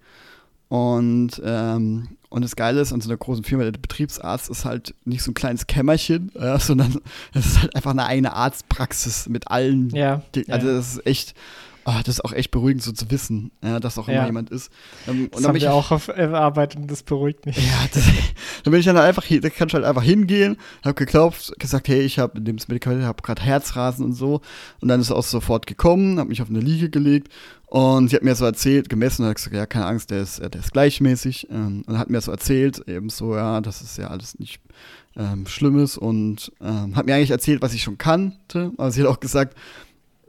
Und, 0.69 1.41
ähm, 1.43 2.15
und 2.29 2.43
das 2.43 2.55
Geile 2.55 2.79
ist 2.79 2.93
an 2.93 3.01
so 3.01 3.09
einer 3.09 3.17
großen 3.17 3.43
Firma, 3.43 3.65
der 3.65 3.71
Betriebsarzt 3.73 4.49
ist 4.49 4.63
halt 4.63 4.95
nicht 5.03 5.21
so 5.21 5.31
ein 5.31 5.33
kleines 5.33 5.67
Kämmerchen, 5.67 6.31
ja, 6.39 6.57
sondern 6.59 7.01
es 7.33 7.45
ist 7.45 7.61
halt 7.61 7.75
einfach 7.75 7.91
eine 7.91 8.05
eigene 8.05 8.33
Arztpraxis 8.33 9.27
mit 9.27 9.49
allen. 9.49 9.89
Ja. 9.89 10.21
Also 10.47 10.67
ja. 10.67 10.73
das 10.75 10.93
ist 10.93 11.05
echt, 11.05 11.35
oh, 11.85 11.93
das 12.05 12.15
ist 12.15 12.25
auch 12.25 12.33
echt 12.33 12.51
beruhigend 12.51 12.83
so 12.83 12.91
zu 12.91 13.09
wissen, 13.11 13.51
ja, 13.63 13.79
dass 13.79 13.97
auch 13.97 14.07
immer 14.07 14.17
Ja. 14.17 14.25
jemand 14.25 14.49
ist. 14.49 14.71
Ähm, 15.07 15.29
Das 15.31 15.43
haben 15.45 15.59
wir 15.59 15.73
auch 15.73 15.91
auf 15.91 16.07
äh, 16.09 16.21
Arbeit 16.23 16.75
und 16.75 16.89
das 16.89 17.03
beruhigt 17.03 17.45
mich. 17.45 17.57
ja, 17.57 17.87
das, 17.93 18.03
dann 18.63 18.71
bin 18.71 18.79
ich 18.79 18.85
dann 18.85 18.97
einfach 18.97 19.23
hier, 19.23 19.41
da 19.41 19.49
kannst 19.49 19.73
du 19.73 19.77
halt 19.77 19.85
einfach 19.85 20.03
hingehen, 20.03 20.57
hab 20.83 20.95
geklopft, 20.95 21.59
gesagt, 21.59 21.87
hey, 21.87 22.01
ich 22.01 22.19
habe 22.19 22.39
das 22.41 22.67
Medikament, 22.67 23.03
habe 23.03 23.21
gerade 23.21 23.41
Herzrasen 23.41 24.05
und 24.05 24.13
so. 24.13 24.41
Und 24.79 24.87
dann 24.87 25.01
ist 25.01 25.09
er 25.09 25.15
auch 25.15 25.23
sofort 25.23 25.67
gekommen, 25.67 26.19
hat 26.19 26.27
mich 26.27 26.41
auf 26.41 26.49
eine 26.49 26.59
Liege 26.59 26.89
gelegt 26.89 27.29
und 27.67 28.09
sie 28.09 28.15
hat 28.17 28.23
mir 28.23 28.35
so 28.35 28.43
erzählt, 28.45 28.89
gemessen, 28.89 29.23
und 29.23 29.29
hat 29.29 29.37
gesagt, 29.37 29.55
ja, 29.55 29.65
keine 29.65 29.85
Angst, 29.85 30.11
der 30.11 30.21
ist, 30.21 30.39
äh, 30.39 30.49
der 30.49 30.59
ist 30.61 30.73
gleichmäßig. 30.73 31.47
Ähm, 31.49 31.83
und 31.87 31.97
hat 31.97 32.09
mir 32.09 32.19
so 32.21 32.31
erzählt, 32.31 32.85
eben 32.87 33.09
so, 33.09 33.35
ja, 33.35 33.61
das 33.61 33.81
ist 33.81 33.97
ja 33.97 34.07
alles 34.09 34.37
nicht 34.39 34.61
ähm, 35.15 35.45
Schlimmes 35.47 35.97
und 35.97 36.51
ähm, 36.61 36.95
hat 36.95 37.05
mir 37.05 37.15
eigentlich 37.15 37.31
erzählt, 37.31 37.61
was 37.61 37.73
ich 37.73 37.83
schon 37.83 37.97
kannte. 37.97 38.71
Aber 38.77 38.91
sie 38.91 39.01
hat 39.01 39.07
auch 39.07 39.19
gesagt, 39.21 39.57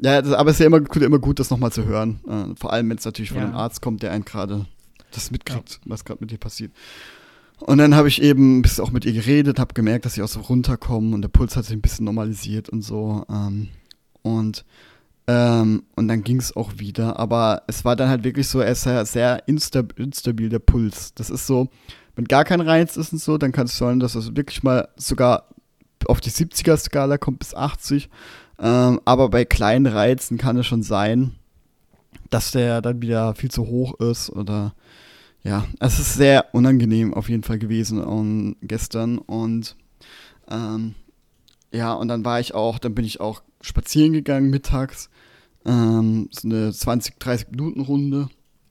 ja, 0.03 0.21
das, 0.23 0.33
aber 0.33 0.51
es 0.51 0.57
ist 0.57 0.61
ja 0.61 0.67
immer, 0.67 0.81
gut- 0.81 1.03
immer 1.03 1.19
gut, 1.19 1.39
das 1.41 1.51
nochmal 1.51 1.73
zu 1.73 1.85
hören. 1.85 2.21
Äh, 2.29 2.57
vor 2.57 2.73
allem, 2.73 2.89
wenn 2.91 2.99
es 2.99 3.05
natürlich 3.05 3.31
von 3.31 3.39
Ja. 3.41 3.45
einem 3.47 3.55
Arzt 3.57 3.81
kommt, 3.83 4.03
der 4.03 4.13
einen 4.13 4.25
gerade 4.25 4.67
das 5.13 5.31
mitkriegt, 5.31 5.81
was 5.85 6.05
gerade 6.05 6.19
mit 6.21 6.31
dir 6.31 6.39
passiert. 6.39 6.73
Und 7.61 7.79
dann 7.79 7.95
habe 7.95 8.09
ich 8.09 8.21
eben 8.21 8.59
ein 8.59 8.63
bisschen 8.63 8.83
auch 8.85 8.91
mit 8.91 9.05
ihr 9.05 9.13
geredet, 9.13 9.61
habe 9.61 9.75
gemerkt, 9.75 10.05
dass 10.05 10.17
ich 10.17 10.23
auch 10.23 10.29
so 10.29 10.41
runterkomme 10.41 11.15
und 11.15 11.23
der 11.23 11.29
Puls 11.29 11.55
hat 11.57 11.65
sich 11.65 11.75
ein 11.77 11.81
bisschen 11.83 12.05
normalisiert 12.07 12.69
und 12.71 12.83
so. 12.83 13.25
Ähm, 13.31 13.69
und, 14.23 14.65
ähm, 15.29 15.85
und 15.95 16.09
dann 16.09 16.25
ging 16.25 16.39
es 16.39 16.57
auch 16.57 16.73
wieder. 16.79 17.19
Aber 17.21 17.63
es 17.69 17.85
war 17.85 17.95
dann 17.95 18.09
halt 18.09 18.25
wirklich 18.25 18.49
so, 18.49 18.59
er 18.61 18.73
ist 18.73 18.85
ja 18.87 19.05
sehr 19.05 19.47
instab 19.47 19.97
instabil, 19.99 20.49
der 20.49 20.59
Puls. 20.59 21.15
Das 21.15 21.31
ist 21.31 21.47
so, 21.47 21.69
wenn 22.17 22.25
gar 22.25 22.45
kein 22.45 22.61
Reiz 22.61 22.97
ist 22.97 23.13
und 23.13 23.21
so, 23.21 23.39
dann 23.39 23.53
kann 23.53 23.67
es 23.67 23.77
sein, 23.79 24.01
dass 24.01 24.17
es 24.17 24.35
wirklich 24.35 24.63
mal 24.65 24.89
sogar 24.97 25.47
auf 26.07 26.21
die 26.21 26.31
70er-Skala 26.31 27.17
kommt 27.19 27.39
bis 27.39 27.55
80. 27.55 28.09
Ähm, 28.59 29.01
aber 29.05 29.29
bei 29.29 29.45
kleinen 29.45 29.87
Reizen 29.87 30.39
kann 30.39 30.57
es 30.57 30.67
schon 30.67 30.83
sein, 30.83 31.35
dass 32.31 32.51
der 32.51 32.81
dann 32.81 33.03
wieder 33.03 33.35
viel 33.35 33.51
zu 33.51 33.67
hoch 33.67 33.99
ist 34.01 34.31
oder 34.31 34.75
ja, 35.43 35.65
es 35.81 35.99
ist 35.99 36.15
sehr 36.15 36.47
unangenehm 36.55 37.15
auf 37.15 37.29
jeden 37.29 37.43
Fall 37.43 37.59
gewesen 37.59 38.03
und 38.03 38.57
gestern 38.63 39.19
und 39.19 39.77
ähm, 40.49 40.95
ja, 41.73 41.95
und 41.95 42.09
dann 42.09 42.25
war 42.25 42.39
ich 42.39 42.55
auch, 42.55 42.79
dann 42.79 42.95
bin 42.95 43.05
ich 43.05 43.21
auch 43.21 43.43
spazieren 43.61 44.13
gegangen 44.13 44.51
mittags, 44.51 45.11
ähm, 45.65 46.29
so 46.31 46.49
eine 46.49 46.73
20, 46.73 47.19
30 47.19 47.51
Minuten 47.51 47.81
Runde 47.81 48.29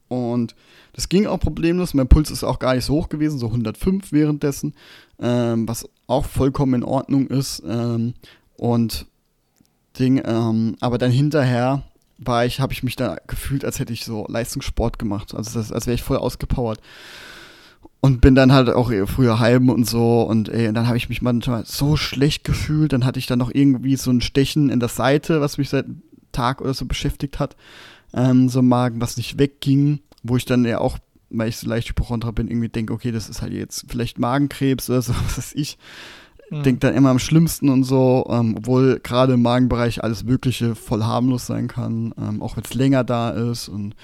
und 0.08 0.54
das 0.92 1.08
ging 1.08 1.26
auch 1.26 1.40
problemlos. 1.40 1.94
Mein 1.94 2.08
Puls 2.08 2.30
ist 2.30 2.44
auch 2.44 2.58
gar 2.58 2.74
nicht 2.74 2.84
so 2.84 2.94
hoch 2.94 3.08
gewesen, 3.08 3.38
so 3.38 3.46
105 3.46 4.12
währenddessen, 4.12 4.74
ähm, 5.18 5.66
was 5.68 5.88
auch 6.06 6.26
vollkommen 6.26 6.74
in 6.74 6.84
Ordnung 6.84 7.28
ist 7.28 7.62
ähm, 7.66 8.14
und 8.56 9.06
Ding, 9.98 10.22
ähm, 10.24 10.76
aber 10.80 10.98
dann 10.98 11.10
hinterher 11.10 11.82
war 12.18 12.46
ich, 12.46 12.60
habe 12.60 12.72
ich 12.72 12.82
mich 12.82 12.96
da 12.96 13.16
gefühlt, 13.26 13.64
als 13.64 13.78
hätte 13.78 13.92
ich 13.92 14.04
so 14.04 14.26
Leistungssport 14.28 14.98
gemacht, 14.98 15.34
also 15.34 15.58
das, 15.58 15.72
als 15.72 15.86
wäre 15.86 15.94
ich 15.94 16.02
voll 16.02 16.16
ausgepowert. 16.16 16.80
Und 18.00 18.20
bin 18.20 18.34
dann 18.34 18.52
halt 18.52 18.68
auch 18.68 18.90
früher 19.06 19.38
heim 19.38 19.68
und 19.68 19.88
so 19.88 20.22
und 20.22 20.48
ey, 20.48 20.66
und 20.66 20.74
dann 20.74 20.88
habe 20.88 20.96
ich 20.96 21.08
mich 21.08 21.22
manchmal 21.22 21.64
so 21.66 21.96
schlecht 21.96 22.42
gefühlt, 22.42 22.92
dann 22.92 23.04
hatte 23.04 23.20
ich 23.20 23.26
dann 23.26 23.38
noch 23.38 23.52
irgendwie 23.52 23.94
so 23.94 24.10
ein 24.10 24.20
Stechen 24.20 24.70
in 24.70 24.80
der 24.80 24.88
Seite, 24.88 25.40
was 25.40 25.56
mich 25.56 25.68
seit 25.68 25.84
einem 25.84 26.02
Tag 26.32 26.60
oder 26.60 26.74
so 26.74 26.84
beschäftigt 26.86 27.38
hat, 27.38 27.54
ähm, 28.12 28.48
so 28.48 28.60
Magen, 28.60 29.00
was 29.00 29.16
nicht 29.16 29.38
wegging, 29.38 30.00
wo 30.24 30.36
ich 30.36 30.44
dann 30.44 30.64
ja 30.64 30.78
auch, 30.78 30.98
weil 31.30 31.48
ich 31.48 31.58
so 31.58 31.68
leicht 31.68 31.90
Hypochondra 31.90 32.32
bin, 32.32 32.48
irgendwie 32.48 32.68
denke, 32.68 32.92
okay, 32.92 33.12
das 33.12 33.28
ist 33.28 33.40
halt 33.40 33.52
jetzt 33.52 33.84
vielleicht 33.88 34.18
Magenkrebs 34.18 34.90
oder 34.90 35.02
so, 35.02 35.14
was 35.14 35.38
weiß 35.38 35.52
ich 35.54 35.78
Mhm. 36.52 36.62
denkt 36.62 36.84
dann 36.84 36.94
immer 36.94 37.10
am 37.10 37.18
schlimmsten 37.18 37.68
und 37.68 37.84
so, 37.84 38.26
ähm, 38.30 38.54
obwohl 38.58 39.00
gerade 39.02 39.34
im 39.34 39.42
Magenbereich 39.42 40.04
alles 40.04 40.24
Mögliche 40.24 40.74
voll 40.74 41.02
harmlos 41.02 41.46
sein 41.46 41.68
kann, 41.68 42.14
ähm, 42.18 42.42
auch 42.42 42.56
wenn 42.56 42.64
es 42.64 42.74
länger 42.74 43.04
da 43.04 43.30
ist 43.30 43.68
und 43.68 43.94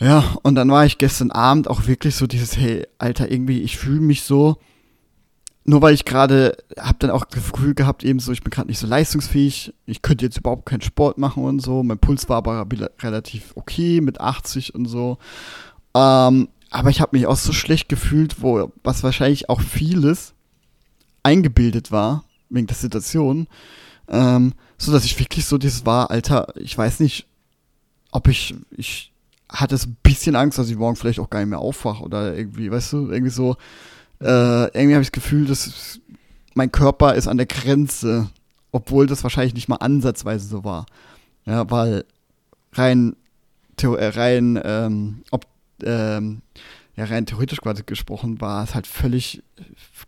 ja, 0.00 0.22
und 0.42 0.54
dann 0.54 0.70
war 0.70 0.86
ich 0.86 0.98
gestern 0.98 1.32
Abend 1.32 1.68
auch 1.68 1.88
wirklich 1.88 2.14
so 2.14 2.28
dieses, 2.28 2.56
hey, 2.56 2.86
Alter, 2.98 3.32
irgendwie, 3.32 3.62
ich 3.62 3.78
fühle 3.78 4.00
mich 4.00 4.22
so, 4.22 4.58
nur 5.64 5.82
weil 5.82 5.92
ich 5.92 6.04
gerade, 6.04 6.56
hab 6.78 7.00
dann 7.00 7.10
auch 7.10 7.24
das 7.24 7.50
Gefühl 7.50 7.74
gehabt, 7.74 8.04
eben 8.04 8.20
so, 8.20 8.30
ich 8.30 8.42
bin 8.42 8.50
gerade 8.50 8.68
nicht 8.68 8.78
so 8.78 8.86
leistungsfähig, 8.86 9.74
ich 9.86 10.00
könnte 10.02 10.24
jetzt 10.24 10.38
überhaupt 10.38 10.66
keinen 10.66 10.82
Sport 10.82 11.18
machen 11.18 11.42
und 11.42 11.60
so, 11.60 11.82
mein 11.82 11.98
Puls 11.98 12.28
war 12.28 12.36
aber 12.36 12.62
rela- 12.62 12.90
relativ 13.02 13.52
okay 13.56 14.00
mit 14.00 14.20
80 14.20 14.74
und 14.74 14.86
so, 14.86 15.18
ähm, 15.94 16.48
aber 16.70 16.90
ich 16.90 17.00
habe 17.00 17.16
mich 17.16 17.26
auch 17.26 17.36
so 17.36 17.52
schlecht 17.52 17.88
gefühlt, 17.88 18.40
wo, 18.40 18.70
was 18.84 19.02
wahrscheinlich 19.02 19.48
auch 19.50 19.60
vieles 19.60 20.34
eingebildet 21.22 21.92
war, 21.92 22.24
wegen 22.50 22.66
der 22.66 22.76
Situation, 22.76 23.46
ähm, 24.08 24.54
so 24.78 24.92
dass 24.92 25.04
ich 25.04 25.18
wirklich 25.18 25.44
so 25.44 25.58
dieses 25.58 25.84
war, 25.86 26.10
Alter, 26.10 26.54
ich 26.56 26.76
weiß 26.76 27.00
nicht, 27.00 27.26
ob 28.10 28.28
ich, 28.28 28.54
ich 28.70 29.12
hatte 29.48 29.76
so 29.76 29.88
ein 29.88 29.96
bisschen 30.02 30.36
Angst, 30.36 30.58
dass 30.58 30.70
ich 30.70 30.76
morgen 30.76 30.96
vielleicht 30.96 31.20
auch 31.20 31.30
gar 31.30 31.40
nicht 31.40 31.48
mehr 31.48 31.58
aufwache 31.58 32.02
oder 32.02 32.34
irgendwie, 32.36 32.70
weißt 32.70 32.92
du, 32.92 33.10
irgendwie 33.10 33.30
so, 33.30 33.56
äh, 34.20 34.64
irgendwie 34.64 34.94
habe 34.94 35.02
ich 35.02 35.10
das 35.10 35.22
Gefühl, 35.22 35.46
dass 35.46 36.00
mein 36.54 36.72
Körper 36.72 37.14
ist 37.14 37.28
an 37.28 37.36
der 37.36 37.46
Grenze, 37.46 38.28
obwohl 38.72 39.06
das 39.06 39.22
wahrscheinlich 39.22 39.54
nicht 39.54 39.68
mal 39.68 39.76
ansatzweise 39.76 40.46
so 40.46 40.64
war. 40.64 40.86
Ja, 41.46 41.70
weil 41.70 42.04
rein, 42.72 43.16
äh, 43.80 43.86
rein, 43.86 44.60
ähm, 44.62 45.22
ob, 45.30 45.46
ähm, 45.82 46.42
ja, 46.98 47.04
rein 47.04 47.26
theoretisch 47.26 47.60
quasi 47.60 47.84
gesprochen 47.86 48.40
war 48.40 48.64
es 48.64 48.74
halt 48.74 48.88
völlig, 48.88 49.40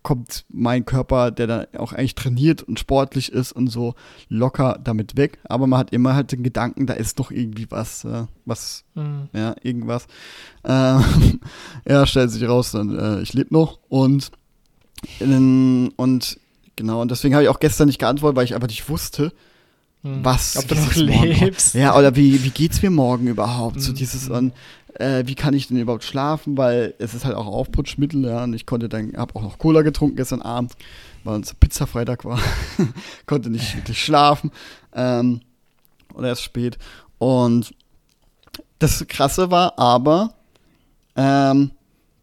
kommt 0.02 0.44
mein 0.48 0.84
Körper, 0.84 1.30
der 1.30 1.46
dann 1.46 1.66
auch 1.78 1.92
eigentlich 1.92 2.16
trainiert 2.16 2.64
und 2.64 2.80
sportlich 2.80 3.30
ist 3.30 3.52
und 3.52 3.68
so 3.68 3.94
locker 4.28 4.76
damit 4.82 5.16
weg. 5.16 5.38
Aber 5.44 5.68
man 5.68 5.78
hat 5.78 5.92
immer 5.92 6.14
halt 6.16 6.32
den 6.32 6.42
Gedanken, 6.42 6.86
da 6.86 6.94
ist 6.94 7.20
doch 7.20 7.30
irgendwie 7.30 7.70
was, 7.70 8.04
äh, 8.04 8.24
was, 8.44 8.82
Mhm. 8.96 9.28
ja, 9.32 9.54
irgendwas. 9.62 10.08
Ähm, 10.64 11.40
ja, 11.88 12.04
stellt 12.06 12.32
sich 12.32 12.42
raus, 12.48 12.72
dann, 12.72 12.98
äh, 12.98 13.20
ich 13.22 13.34
lebe 13.34 13.54
noch 13.54 13.78
und, 13.88 14.32
ähm, 15.20 15.92
und 15.96 16.38
genau, 16.76 17.00
und 17.02 17.10
deswegen 17.10 17.34
habe 17.34 17.44
ich 17.44 17.48
auch 17.50 17.60
gestern 17.60 17.86
nicht 17.86 17.98
geantwortet, 18.00 18.36
weil 18.36 18.44
ich 18.44 18.54
einfach 18.54 18.68
nicht 18.68 18.88
wusste, 18.88 19.32
Mhm. 20.02 20.24
was 20.24 20.56
Ob 20.56 20.66
du 20.66 20.74
noch 20.76 20.94
lebst. 20.94 21.74
Ja, 21.74 21.94
oder 21.94 22.16
wie, 22.16 22.42
wie 22.42 22.48
geht's 22.48 22.80
mir 22.80 22.88
morgen 22.88 23.26
überhaupt? 23.26 23.82
So 23.82 23.92
Mhm. 23.92 23.96
dieses 23.96 24.30
und 24.30 24.54
äh, 24.94 25.24
wie 25.26 25.34
kann 25.34 25.54
ich 25.54 25.68
denn 25.68 25.76
überhaupt 25.76 26.04
schlafen? 26.04 26.56
Weil 26.56 26.94
es 26.98 27.14
ist 27.14 27.24
halt 27.24 27.36
auch 27.36 27.46
Aufputschmittel, 27.46 28.24
ja, 28.24 28.44
und 28.44 28.54
ich 28.54 28.66
konnte 28.66 28.88
dann, 28.88 29.12
habe 29.16 29.34
auch 29.36 29.42
noch 29.42 29.58
Cola 29.58 29.82
getrunken 29.82 30.16
gestern 30.16 30.42
Abend, 30.42 30.72
weil 31.24 31.36
unser 31.36 31.54
Pizza-Freitag 31.54 32.24
war. 32.24 32.40
konnte 33.26 33.50
nicht 33.50 33.76
wirklich 33.76 34.02
schlafen. 34.02 34.50
Ähm, 34.94 35.40
oder 36.14 36.28
erst 36.28 36.42
spät. 36.42 36.78
Und 37.18 37.74
das 38.78 39.04
Krasse 39.08 39.50
war 39.50 39.78
aber, 39.78 40.34
ähm, 41.16 41.70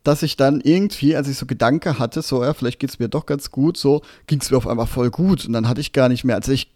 dass 0.03 0.23
ich 0.23 0.37
dann 0.37 0.61
irgendwie, 0.61 1.15
als 1.15 1.27
ich 1.27 1.37
so 1.37 1.45
Gedanke 1.45 1.99
hatte, 1.99 2.21
so, 2.21 2.43
ja, 2.43 2.53
vielleicht 2.53 2.79
geht's 2.79 2.99
mir 2.99 3.09
doch 3.09 3.25
ganz 3.25 3.51
gut, 3.51 3.77
so, 3.77 4.01
ging's 4.25 4.49
mir 4.49 4.57
auf 4.57 4.67
einmal 4.67 4.87
voll 4.87 5.11
gut. 5.11 5.45
Und 5.45 5.53
dann 5.53 5.67
hatte 5.67 5.81
ich 5.81 5.93
gar 5.93 6.09
nicht 6.09 6.23
mehr, 6.23 6.35
als 6.35 6.47
ich, 6.47 6.71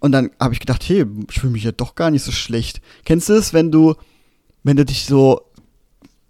und 0.00 0.12
dann 0.12 0.30
habe 0.38 0.52
ich 0.54 0.60
gedacht, 0.60 0.86
hey, 0.86 1.06
ich 1.30 1.40
fühle 1.40 1.52
mich 1.52 1.64
ja 1.64 1.72
doch 1.72 1.94
gar 1.94 2.10
nicht 2.10 2.22
so 2.22 2.30
schlecht. 2.30 2.80
Kennst 3.04 3.28
du 3.28 3.32
es, 3.32 3.54
wenn 3.54 3.72
du, 3.72 3.94
wenn 4.64 4.76
du 4.76 4.84
dich 4.84 5.06
so, 5.06 5.42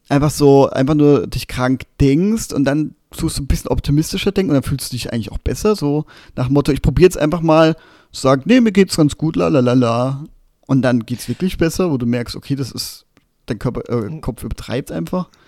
einfach 0.09 0.31
so, 0.31 0.69
einfach 0.69 0.95
nur 0.95 1.27
dich 1.27 1.49
krank 1.49 1.85
denkst 2.01 2.53
und 2.53 2.65
dann 2.65 2.95
tust 3.11 3.39
du 3.39 3.43
ein 3.43 3.47
bisschen 3.47 3.71
optimistischer 3.71 4.33
denken 4.33 4.51
und 4.51 4.55
dann 4.55 4.63
fühlst 4.63 4.93
du 4.93 4.97
dich 4.97 5.13
eigentlich 5.13 5.33
auch 5.33 5.39
besser, 5.39 5.77
so 5.77 6.05
nach 6.37 6.47
dem 6.47 6.55
Motto, 6.55 6.73
ich 6.73 6.83
probiere 6.83 7.07
jetzt 7.07 7.19
einfach 7.19 7.41
mal, 7.41 7.77
sag, 8.13 8.47
nee, 8.47 8.61
mir 8.61 8.73
geht's 8.73 8.97
ganz 8.97 9.17
gut, 9.17 9.37
la 9.37 9.49
la 9.49 9.61
la 9.61 9.73
la. 9.73 10.25
Und 10.67 10.83
dann 10.83 11.05
geht's 11.05 11.29
wirklich 11.29 11.59
besser, 11.59 11.91
wo 11.91 11.99
du 11.99 12.07
merkst, 12.07 12.37
okay, 12.37 12.57
das 12.57 12.73
ist, 12.73 13.04
dein 13.47 13.59
Körper, 13.59 13.83
äh, 13.89 14.21
Kopf 14.21 14.43
übertreibt 14.45 14.91
einfach. 14.93 15.29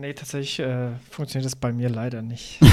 Nee, 0.00 0.14
tatsächlich 0.14 0.60
äh, 0.60 0.90
funktioniert 1.10 1.44
das 1.46 1.56
bei 1.56 1.72
mir 1.72 1.88
leider 1.88 2.22
nicht. 2.22 2.60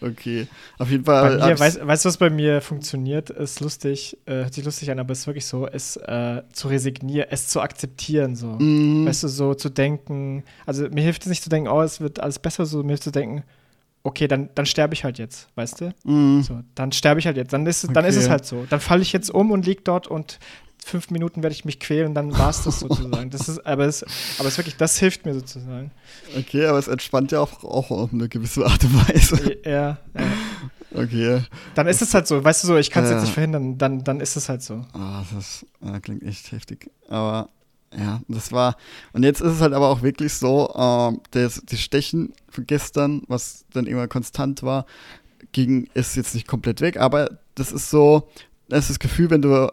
Okay. 0.00 0.46
Auf 0.78 0.90
jeden 0.90 1.02
Bei 1.02 1.20
Fall. 1.22 1.36
mir, 1.38 1.42
hab's- 1.46 1.60
weißt, 1.60 1.86
weißt 1.86 2.04
du, 2.04 2.08
was 2.08 2.16
bei 2.18 2.30
mir 2.30 2.60
funktioniert? 2.60 3.30
Ist 3.30 3.58
lustig, 3.60 4.16
äh, 4.26 4.34
hört 4.44 4.54
sich 4.54 4.64
lustig 4.64 4.90
an, 4.92 5.00
aber 5.00 5.10
ist 5.10 5.26
wirklich 5.26 5.44
so, 5.46 5.66
ist 5.66 5.96
äh, 5.96 6.42
zu 6.52 6.68
resignieren, 6.68 7.26
es 7.30 7.48
zu 7.48 7.60
akzeptieren, 7.60 8.36
so. 8.36 8.46
Mhm. 8.60 9.06
Weißt 9.06 9.24
du, 9.24 9.28
so 9.28 9.54
zu 9.54 9.68
denken, 9.68 10.44
also 10.66 10.88
mir 10.90 11.02
hilft 11.02 11.22
es 11.22 11.28
nicht 11.28 11.42
zu 11.42 11.48
denken, 11.48 11.68
oh, 11.68 11.82
es 11.82 12.00
wird 12.00 12.20
alles 12.20 12.38
besser, 12.38 12.64
so 12.64 12.82
mir 12.84 12.90
hilft 12.90 13.02
zu 13.02 13.10
denken, 13.10 13.42
okay, 14.04 14.28
dann, 14.28 14.50
dann 14.54 14.66
sterbe 14.66 14.94
ich 14.94 15.02
halt 15.02 15.18
jetzt, 15.18 15.48
weißt 15.56 15.80
du? 15.80 15.92
Mhm. 16.04 16.42
So, 16.44 16.60
dann 16.76 16.92
sterbe 16.92 17.18
ich 17.18 17.26
halt 17.26 17.36
jetzt, 17.36 17.52
dann 17.52 17.66
ist, 17.66 17.82
es- 17.82 17.90
dann 17.92 18.04
ist 18.04 18.14
es 18.14 18.24
Okay. 18.24 18.30
halt 18.30 18.44
so. 18.46 18.66
Dann 18.70 18.78
falle 18.78 19.02
ich 19.02 19.12
jetzt 19.12 19.30
um 19.30 19.50
und 19.50 19.66
lieg 19.66 19.84
dort 19.84 20.06
und 20.06 20.38
fünf 20.86 21.10
Minuten 21.10 21.42
werde 21.42 21.52
ich 21.54 21.64
mich 21.64 21.80
quälen 21.80 22.14
dann 22.14 22.38
war 22.38 22.50
es 22.50 22.62
das 22.62 22.80
sozusagen. 22.80 23.30
Das 23.30 23.48
ist, 23.48 23.66
aber 23.66 23.86
es, 23.86 24.04
aber 24.38 24.48
es 24.48 24.56
wirklich, 24.56 24.76
das 24.76 24.98
hilft 24.98 25.26
mir 25.26 25.34
sozusagen. 25.34 25.90
Okay, 26.38 26.66
aber 26.66 26.78
es 26.78 26.88
entspannt 26.88 27.32
ja 27.32 27.40
auch, 27.40 27.64
auch 27.64 27.90
auf 27.90 28.12
eine 28.12 28.28
gewisse 28.28 28.64
Art 28.64 28.82
und 28.84 29.08
Weise. 29.08 29.58
Ja, 29.64 29.70
ja. 29.70 29.98
Okay. 30.94 31.42
Dann 31.74 31.88
ist 31.88 32.00
es 32.00 32.14
halt 32.14 32.26
so, 32.26 32.42
weißt 32.42 32.62
du 32.62 32.68
so, 32.68 32.76
ich 32.76 32.90
kann 32.90 33.04
es 33.04 33.10
ja. 33.10 33.16
jetzt 33.16 33.24
nicht 33.24 33.34
verhindern, 33.34 33.76
dann, 33.76 34.04
dann 34.04 34.20
ist 34.20 34.36
es 34.36 34.48
halt 34.48 34.62
so. 34.62 34.84
Oh, 34.94 35.22
das, 35.34 35.66
das 35.80 36.02
klingt 36.02 36.22
echt 36.22 36.52
heftig. 36.52 36.90
Aber 37.08 37.50
ja, 37.96 38.20
das 38.28 38.52
war. 38.52 38.76
Und 39.12 39.24
jetzt 39.24 39.40
ist 39.40 39.54
es 39.54 39.60
halt 39.60 39.74
aber 39.74 39.88
auch 39.88 40.02
wirklich 40.02 40.34
so, 40.34 40.72
äh, 40.74 41.18
das, 41.32 41.62
das 41.66 41.80
Stechen 41.80 42.32
von 42.48 42.66
gestern, 42.66 43.22
was 43.26 43.64
dann 43.72 43.86
immer 43.86 44.06
konstant 44.06 44.62
war, 44.62 44.86
ging, 45.52 45.88
ist 45.94 46.16
jetzt 46.16 46.34
nicht 46.34 46.46
komplett 46.46 46.80
weg, 46.80 46.98
aber 46.98 47.38
das 47.54 47.72
ist 47.72 47.90
so, 47.90 48.28
das 48.68 48.84
ist 48.84 48.90
das 48.90 48.98
Gefühl, 48.98 49.30
wenn 49.30 49.42
du, 49.42 49.72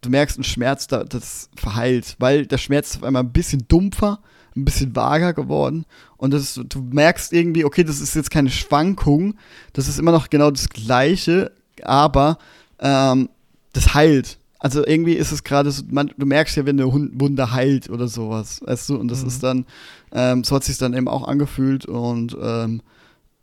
du 0.00 0.10
merkst 0.10 0.36
einen 0.36 0.44
Schmerz, 0.44 0.86
da, 0.86 1.04
das 1.04 1.50
verheilt, 1.56 2.16
weil 2.18 2.46
der 2.46 2.58
Schmerz 2.58 2.90
ist 2.90 2.96
auf 2.98 3.04
einmal 3.04 3.22
ein 3.22 3.32
bisschen 3.32 3.66
dumpfer, 3.68 4.20
ein 4.56 4.64
bisschen 4.64 4.94
vager 4.94 5.32
geworden 5.32 5.84
und 6.16 6.32
das, 6.32 6.60
du 6.68 6.80
merkst 6.82 7.32
irgendwie, 7.32 7.64
okay, 7.64 7.84
das 7.84 8.00
ist 8.00 8.14
jetzt 8.14 8.30
keine 8.30 8.50
Schwankung, 8.50 9.34
das 9.72 9.88
ist 9.88 9.98
immer 9.98 10.12
noch 10.12 10.30
genau 10.30 10.50
das 10.50 10.68
Gleiche, 10.68 11.52
aber 11.82 12.38
ähm, 12.80 13.28
das 13.72 13.94
heilt. 13.94 14.38
Also 14.60 14.84
irgendwie 14.84 15.12
ist 15.12 15.30
es 15.30 15.44
gerade 15.44 15.70
so, 15.70 15.84
man, 15.88 16.10
du 16.16 16.26
merkst 16.26 16.56
ja, 16.56 16.66
wenn 16.66 16.80
eine 16.80 16.92
Wunde 16.92 17.52
heilt 17.52 17.90
oder 17.90 18.08
sowas, 18.08 18.60
weißt 18.64 18.88
du, 18.88 18.96
und 18.96 19.08
das 19.08 19.22
mhm. 19.22 19.28
ist 19.28 19.42
dann, 19.42 19.66
ähm, 20.12 20.42
so 20.42 20.56
hat 20.56 20.64
sich 20.64 20.78
dann 20.78 20.94
eben 20.94 21.06
auch 21.06 21.28
angefühlt 21.28 21.86
und, 21.86 22.36
ähm, 22.40 22.82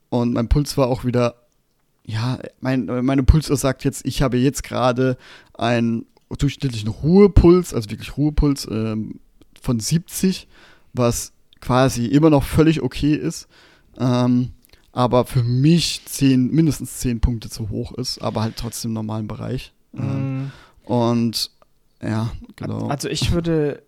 und 0.09 0.33
mein 0.33 0.49
Puls 0.49 0.77
war 0.77 0.87
auch 0.87 1.05
wieder, 1.05 1.35
ja, 2.05 2.37
mein, 2.59 2.85
meine 2.85 3.23
Pulsuhr 3.23 3.57
sagt 3.57 3.83
jetzt, 3.83 4.05
ich 4.05 4.21
habe 4.21 4.37
jetzt 4.37 4.63
gerade 4.63 5.17
einen 5.53 6.05
durchschnittlichen 6.29 6.89
Ruhepuls, 6.89 7.73
also 7.73 7.89
wirklich 7.89 8.17
Ruhepuls 8.17 8.67
ähm, 8.69 9.19
von 9.61 9.79
70, 9.79 10.47
was 10.93 11.33
quasi 11.61 12.05
immer 12.05 12.29
noch 12.29 12.43
völlig 12.43 12.81
okay 12.81 13.15
ist. 13.15 13.47
Ähm, 13.97 14.51
aber 14.91 15.25
für 15.25 15.43
mich 15.43 16.05
zehn, 16.05 16.51
mindestens 16.51 16.99
10 16.99 17.19
Punkte 17.19 17.49
zu 17.49 17.69
hoch 17.69 17.91
ist, 17.93 18.21
aber 18.21 18.41
halt 18.41 18.55
trotzdem 18.55 18.91
im 18.91 18.93
normalen 18.93 19.27
Bereich. 19.27 19.73
Ähm, 19.93 20.45
mm. 20.45 20.51
Und 20.83 21.51
ja, 22.01 22.31
genau. 22.55 22.87
Also 22.87 23.09
ich 23.09 23.31
würde, 23.31 23.83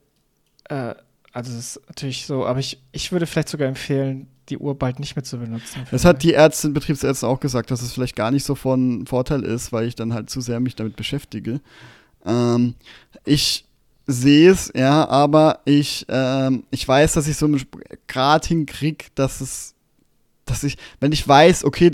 äh, 0.65 0.95
also 1.31 1.51
das 1.53 1.77
ist 1.77 1.81
natürlich 1.87 2.25
so, 2.25 2.45
aber 2.45 2.59
ich, 2.59 2.81
ich 2.91 3.11
würde 3.11 3.25
vielleicht 3.25 3.49
sogar 3.49 3.67
empfehlen, 3.67 4.27
die 4.49 4.57
Uhr 4.57 4.77
bald 4.77 4.99
nicht 4.99 5.15
mehr 5.15 5.23
zu 5.23 5.37
benutzen. 5.37 5.85
Das 5.91 6.05
hat 6.05 6.23
die 6.23 6.33
Ärztin, 6.33 6.73
Betriebsärztin 6.73 7.27
auch 7.29 7.39
gesagt, 7.39 7.69
dass 7.71 7.81
es 7.81 7.93
vielleicht 7.93 8.15
gar 8.15 8.31
nicht 8.31 8.45
so 8.45 8.55
von 8.55 9.05
Vorteil 9.05 9.43
ist, 9.43 9.71
weil 9.71 9.87
ich 9.87 9.95
dann 9.95 10.13
halt 10.13 10.29
zu 10.29 10.41
sehr 10.41 10.59
mich 10.59 10.75
damit 10.75 10.95
beschäftige. 10.95 11.61
Ähm, 12.27 12.75
ich 13.25 13.65
sehe 14.05 14.51
es, 14.51 14.71
ja, 14.75 15.07
aber 15.07 15.59
ich, 15.65 16.05
ähm, 16.09 16.63
ich 16.71 16.87
weiß, 16.87 17.13
dass 17.13 17.27
ich 17.27 17.37
so 17.37 17.45
einen 17.45 17.61
Grad 18.07 18.45
hinkriege, 18.45 19.05
dass 19.15 19.41
es 19.41 19.75
dass 20.47 20.63
ich, 20.63 20.77
wenn 20.99 21.11
ich 21.11 21.27
weiß, 21.27 21.65
okay, 21.65 21.91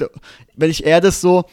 wenn 0.55 0.69
ich 0.69 0.86
eher 0.86 1.01
das 1.01 1.21
so, 1.21 1.45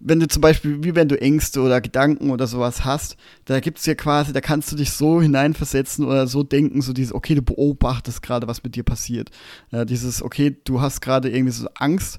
wenn 0.00 0.20
du 0.20 0.28
zum 0.28 0.40
Beispiel, 0.40 0.82
wie 0.84 0.94
wenn 0.94 1.08
du 1.08 1.20
Ängste 1.20 1.60
oder 1.60 1.80
Gedanken 1.80 2.30
oder 2.30 2.46
sowas 2.46 2.84
hast, 2.84 3.16
da 3.44 3.60
gibt 3.60 3.78
es 3.78 3.86
ja 3.86 3.94
quasi, 3.94 4.32
da 4.32 4.40
kannst 4.40 4.70
du 4.72 4.76
dich 4.76 4.92
so 4.92 5.20
hineinversetzen 5.20 6.04
oder 6.04 6.26
so 6.26 6.42
denken, 6.42 6.80
so 6.80 6.92
dieses, 6.92 7.12
okay, 7.12 7.34
du 7.34 7.42
beobachtest 7.42 8.22
gerade, 8.22 8.46
was 8.46 8.62
mit 8.62 8.76
dir 8.76 8.84
passiert. 8.84 9.30
Ja, 9.70 9.84
dieses, 9.84 10.22
okay, 10.22 10.56
du 10.64 10.80
hast 10.80 11.00
gerade 11.00 11.28
irgendwie 11.28 11.52
so 11.52 11.68
Angst 11.74 12.18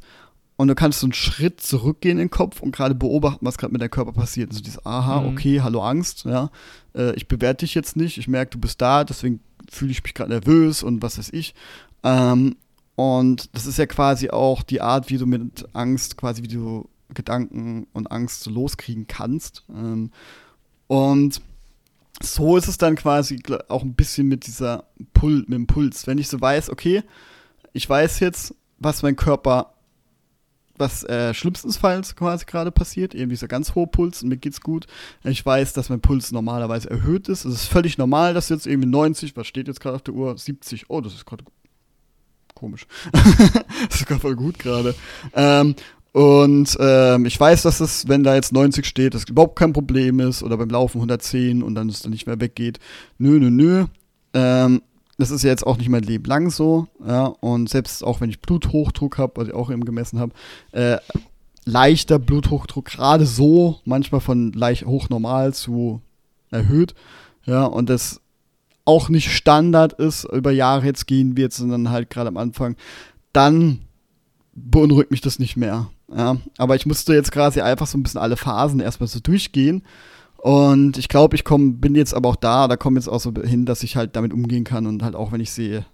und 0.57 0.67
du 0.67 0.75
kannst 0.75 0.99
so 0.99 1.07
einen 1.07 1.13
Schritt 1.13 1.59
zurückgehen 1.61 2.17
in 2.17 2.25
den 2.25 2.29
Kopf 2.29 2.61
und 2.61 2.73
gerade 2.73 2.95
beobachten, 2.95 3.45
was 3.45 3.57
gerade 3.57 3.73
mit 3.73 3.81
deinem 3.81 3.91
Körper 3.91 4.13
passiert. 4.13 4.49
Und 4.49 4.55
so 4.55 4.61
dieses, 4.61 4.85
aha, 4.85 5.21
mhm. 5.21 5.27
okay, 5.27 5.61
hallo 5.61 5.81
Angst, 5.81 6.25
ja, 6.25 6.49
äh, 6.95 7.13
ich 7.15 7.27
bewerte 7.27 7.65
dich 7.65 7.75
jetzt 7.75 7.95
nicht, 7.97 8.17
ich 8.17 8.27
merke, 8.27 8.51
du 8.51 8.59
bist 8.59 8.81
da, 8.81 9.03
deswegen 9.03 9.41
fühle 9.69 9.91
ich 9.91 10.03
mich 10.03 10.13
gerade 10.13 10.31
nervös 10.31 10.83
und 10.83 11.01
was 11.01 11.17
weiß 11.17 11.29
ich. 11.33 11.55
Ähm, 12.03 12.55
und 12.95 13.53
das 13.53 13.65
ist 13.65 13.77
ja 13.77 13.85
quasi 13.85 14.29
auch 14.29 14.63
die 14.63 14.79
Art, 14.79 15.09
wie 15.09 15.17
du 15.17 15.25
mit 15.25 15.67
Angst, 15.73 16.15
quasi 16.15 16.43
wie 16.43 16.47
du 16.47 16.87
Gedanken 17.13 17.87
und 17.93 18.11
Angst 18.11 18.45
loskriegen 18.45 19.07
kannst. 19.07 19.63
Ähm, 19.69 20.11
und 20.87 21.41
so 22.21 22.55
ist 22.55 22.67
es 22.67 22.77
dann 22.77 22.95
quasi 22.95 23.41
auch 23.67 23.83
ein 23.83 23.95
bisschen 23.95 24.27
mit 24.27 24.47
dieser 24.47 24.85
Pul 25.13 25.39
mit 25.39 25.53
dem 25.53 25.67
Puls. 25.67 26.07
Wenn 26.07 26.17
ich 26.17 26.29
so 26.29 26.39
weiß, 26.39 26.69
okay, 26.69 27.03
ich 27.73 27.89
weiß 27.89 28.21
jetzt, 28.21 28.55
was 28.79 29.03
mein 29.03 29.17
Körper, 29.17 29.74
was 30.77 31.03
äh, 31.03 31.33
schlimmstenfalls 31.33 32.15
quasi 32.15 32.45
gerade 32.45 32.71
passiert, 32.71 33.15
eben 33.15 33.29
dieser 33.29 33.47
ganz 33.47 33.75
hohe 33.75 33.87
Puls 33.87 34.23
und 34.23 34.29
mir 34.29 34.37
geht's 34.37 34.61
gut. 34.61 34.87
Ich 35.23 35.45
weiß, 35.45 35.73
dass 35.73 35.89
mein 35.89 36.01
Puls 36.01 36.31
normalerweise 36.31 36.89
erhöht 36.89 37.29
ist. 37.29 37.45
Es 37.45 37.53
ist 37.53 37.65
völlig 37.65 37.97
normal, 37.97 38.33
dass 38.33 38.49
jetzt 38.49 38.67
irgendwie 38.67 38.89
90, 38.89 39.35
was 39.35 39.47
steht 39.47 39.67
jetzt 39.67 39.79
gerade 39.79 39.95
auf 39.95 40.01
der 40.01 40.13
Uhr? 40.13 40.37
70, 40.37 40.85
oh, 40.89 41.01
das 41.01 41.13
ist 41.13 41.25
gerade 41.25 41.45
komisch. 42.53 42.87
das 43.11 44.01
ist 44.01 44.21
voll 44.21 44.35
gut 44.35 44.59
gerade. 44.59 44.95
Ähm, 45.33 45.75
und 46.13 46.77
ähm, 46.79 47.25
ich 47.25 47.37
weiß, 47.37 47.63
dass 47.63 47.81
es, 47.81 48.07
wenn 48.07 48.23
da 48.23 48.35
jetzt 48.35 48.53
90 48.53 48.85
steht, 48.85 49.13
das 49.13 49.25
überhaupt 49.25 49.57
kein 49.57 49.73
Problem 49.73 50.21
ist 50.21 50.43
oder 50.43 50.55
beim 50.55 50.69
Laufen 50.69 50.99
110 50.99 51.61
und 51.61 51.75
dann 51.75 51.89
es 51.89 52.03
dann 52.03 52.11
nicht 52.11 52.25
mehr 52.25 52.39
weggeht. 52.39 52.79
Nö, 53.17 53.37
nö, 53.37 53.49
nö. 53.49 53.85
Ähm, 54.33 54.81
das 55.17 55.31
ist 55.31 55.43
ja 55.43 55.49
jetzt 55.49 55.65
auch 55.65 55.77
nicht 55.77 55.89
mein 55.89 56.03
Leben 56.03 56.25
lang 56.25 56.49
so. 56.49 56.87
Ja, 57.05 57.25
und 57.25 57.69
selbst 57.69 58.03
auch 58.03 58.21
wenn 58.21 58.29
ich 58.29 58.41
Bluthochdruck 58.41 59.17
habe, 59.17 59.33
was 59.35 59.47
ich 59.47 59.53
auch 59.53 59.71
eben 59.71 59.85
gemessen 59.85 60.19
habe, 60.19 60.33
äh, 60.71 60.97
leichter 61.65 62.19
Bluthochdruck, 62.19 62.85
gerade 62.85 63.25
so, 63.25 63.79
manchmal 63.85 64.21
von 64.21 64.51
leicht 64.53 64.85
hochnormal 64.85 65.53
zu 65.53 66.01
erhöht. 66.51 66.93
Ja, 67.45 67.65
und 67.65 67.89
das 67.89 68.21
auch 68.85 69.09
nicht 69.09 69.31
Standard 69.31 69.93
ist, 69.93 70.25
über 70.25 70.51
Jahre 70.51 70.85
jetzt 70.85 71.07
gehen 71.07 71.35
wird, 71.37 71.53
sondern 71.53 71.89
halt 71.89 72.09
gerade 72.09 72.27
am 72.27 72.37
Anfang, 72.37 72.75
dann 73.33 73.79
beunruhigt 74.53 75.11
mich 75.11 75.21
das 75.21 75.39
nicht 75.39 75.57
mehr. 75.57 75.89
Ja, 76.15 76.37
aber 76.57 76.75
ich 76.75 76.85
musste 76.85 77.13
jetzt 77.13 77.31
quasi 77.31 77.61
einfach 77.61 77.87
so 77.87 77.97
ein 77.97 78.03
bisschen 78.03 78.21
alle 78.21 78.37
Phasen 78.37 78.79
erstmal 78.79 79.07
so 79.07 79.19
durchgehen. 79.19 79.83
Und 80.45 80.99
ich 80.99 81.09
glaube, 81.09 81.35
ich 81.35 81.43
komm, 81.43 81.79
bin 81.79 81.95
jetzt 81.95 82.13
aber 82.13 82.29
auch 82.29 82.35
da, 82.35 82.67
da 82.67 82.77
komme 82.77 82.99
jetzt 82.99 83.07
auch 83.07 83.19
so 83.19 83.33
hin, 83.33 83.65
dass 83.65 83.81
ich 83.81 83.95
halt 83.95 84.15
damit 84.15 84.31
umgehen 84.31 84.63
kann 84.63 84.85
und 84.85 85.01
halt 85.01 85.15
auch, 85.15 85.31
wenn 85.31 85.41
ich 85.41 85.49
sehe, 85.49 85.87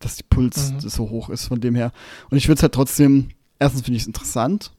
dass 0.00 0.16
die 0.16 0.22
Puls 0.22 0.72
mhm. 0.72 0.80
so 0.80 1.08
hoch 1.08 1.30
ist 1.30 1.46
von 1.46 1.62
dem 1.62 1.74
her. 1.74 1.92
Und 2.28 2.36
ich 2.36 2.46
würde 2.46 2.58
es 2.58 2.62
halt 2.62 2.74
trotzdem, 2.74 3.28
erstens 3.58 3.84
finde 3.84 3.96
ich 3.96 4.02
es 4.02 4.06
interessant, 4.06 4.72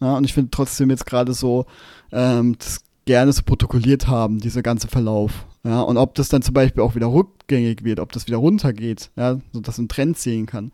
ja, 0.00 0.16
und 0.16 0.24
ich 0.24 0.34
finde 0.34 0.50
trotzdem 0.50 0.90
jetzt 0.90 1.06
gerade 1.06 1.34
so, 1.34 1.66
ähm, 2.10 2.56
das 2.58 2.80
gerne 3.04 3.32
so 3.32 3.42
protokolliert 3.44 4.08
haben, 4.08 4.40
dieser 4.40 4.62
ganze 4.62 4.88
Verlauf. 4.88 5.46
Ja, 5.62 5.80
und 5.82 5.96
ob 5.96 6.16
das 6.16 6.28
dann 6.28 6.42
zum 6.42 6.54
Beispiel 6.54 6.82
auch 6.82 6.96
wieder 6.96 7.12
rückgängig 7.12 7.84
wird, 7.84 8.00
ob 8.00 8.10
das 8.10 8.26
wieder 8.26 8.38
runtergeht, 8.38 9.12
ja, 9.14 9.38
sodass 9.52 9.78
ein 9.78 9.86
Trend 9.86 10.18
sehen 10.18 10.46
kann. 10.46 10.72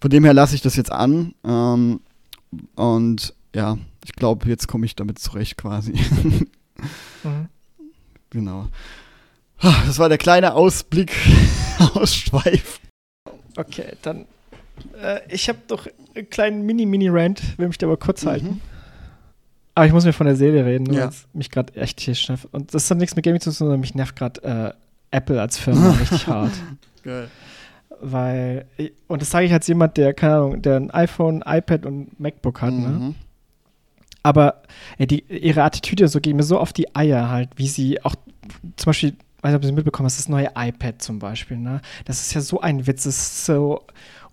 Von 0.00 0.10
dem 0.10 0.24
her 0.24 0.34
lasse 0.34 0.56
ich 0.56 0.62
das 0.62 0.74
jetzt 0.74 0.90
an. 0.90 1.32
Ähm, 1.44 2.00
und 2.74 3.34
ja, 3.54 3.78
ich 4.04 4.14
glaube, 4.14 4.48
jetzt 4.48 4.66
komme 4.66 4.84
ich 4.84 4.96
damit 4.96 5.20
zurecht 5.20 5.56
quasi. 5.56 5.94
mhm. 7.24 7.48
Genau. 8.30 8.68
Das 9.60 9.98
war 9.98 10.08
der 10.08 10.18
kleine 10.18 10.54
Ausblick, 10.54 11.12
Ausschweif. 11.94 12.80
Okay, 13.56 13.92
dann. 14.02 14.26
Äh, 15.00 15.20
ich 15.28 15.48
habe 15.48 15.58
doch 15.66 15.88
einen 16.14 16.28
kleinen 16.28 16.66
Mini-Mini-Rant, 16.66 17.58
will 17.58 17.68
mich 17.68 17.78
da 17.78 17.86
aber 17.86 17.96
kurz 17.96 18.24
mhm. 18.24 18.28
halten. 18.28 18.60
Aber 19.74 19.86
ich 19.86 19.92
muss 19.92 20.04
mir 20.04 20.12
von 20.12 20.26
der 20.26 20.36
Serie 20.36 20.64
reden, 20.64 20.92
ja. 20.92 21.02
weil 21.02 21.08
es 21.08 21.26
mich 21.34 21.50
gerade 21.50 21.74
echt 21.76 22.00
hier 22.00 22.16
nervt. 22.28 22.48
Und 22.52 22.72
das 22.72 22.90
hat 22.90 22.98
nichts 22.98 23.14
mit 23.14 23.24
Gaming 23.24 23.40
zu 23.40 23.50
tun, 23.50 23.54
sondern 23.54 23.80
mich 23.80 23.94
nervt 23.94 24.16
gerade 24.16 24.42
äh, 24.42 25.16
Apple 25.16 25.40
als 25.40 25.58
Firma 25.58 25.90
richtig 26.00 26.26
hart. 26.26 26.52
Geil. 27.02 27.28
Weil, 28.00 28.66
und 29.06 29.22
das 29.22 29.30
sage 29.30 29.46
ich 29.46 29.52
als 29.52 29.66
jemand, 29.66 29.96
der, 29.96 30.12
keine 30.14 30.36
Ahnung, 30.36 30.62
der 30.62 30.76
ein 30.76 30.90
iPhone, 30.90 31.42
iPad 31.46 31.86
und 31.86 32.18
MacBook 32.20 32.60
hat, 32.60 32.72
ne? 32.72 32.88
mhm. 32.88 32.98
ne? 33.08 33.14
Aber 34.26 34.62
ey, 34.98 35.06
die, 35.06 35.22
ihre 35.28 35.62
Attitüde 35.62 36.08
so 36.08 36.20
geht 36.20 36.34
mir 36.34 36.42
so 36.42 36.58
auf 36.58 36.72
die 36.72 36.96
Eier 36.96 37.30
halt, 37.30 37.50
wie 37.54 37.68
sie 37.68 38.02
auch 38.02 38.16
zum 38.74 38.86
Beispiel, 38.86 39.12
weiß 39.40 39.52
nicht, 39.52 39.56
ob 39.56 39.64
Sie 39.64 39.70
mitbekommen 39.70 40.06
hast, 40.06 40.18
das 40.18 40.28
neue 40.28 40.50
iPad 40.56 41.00
zum 41.00 41.20
Beispiel, 41.20 41.58
ne? 41.58 41.80
Das 42.06 42.20
ist 42.20 42.34
ja 42.34 42.40
so 42.40 42.60
ein 42.60 42.88
Witz, 42.88 43.04
das 43.04 43.16
ist 43.18 43.46
so 43.46 43.82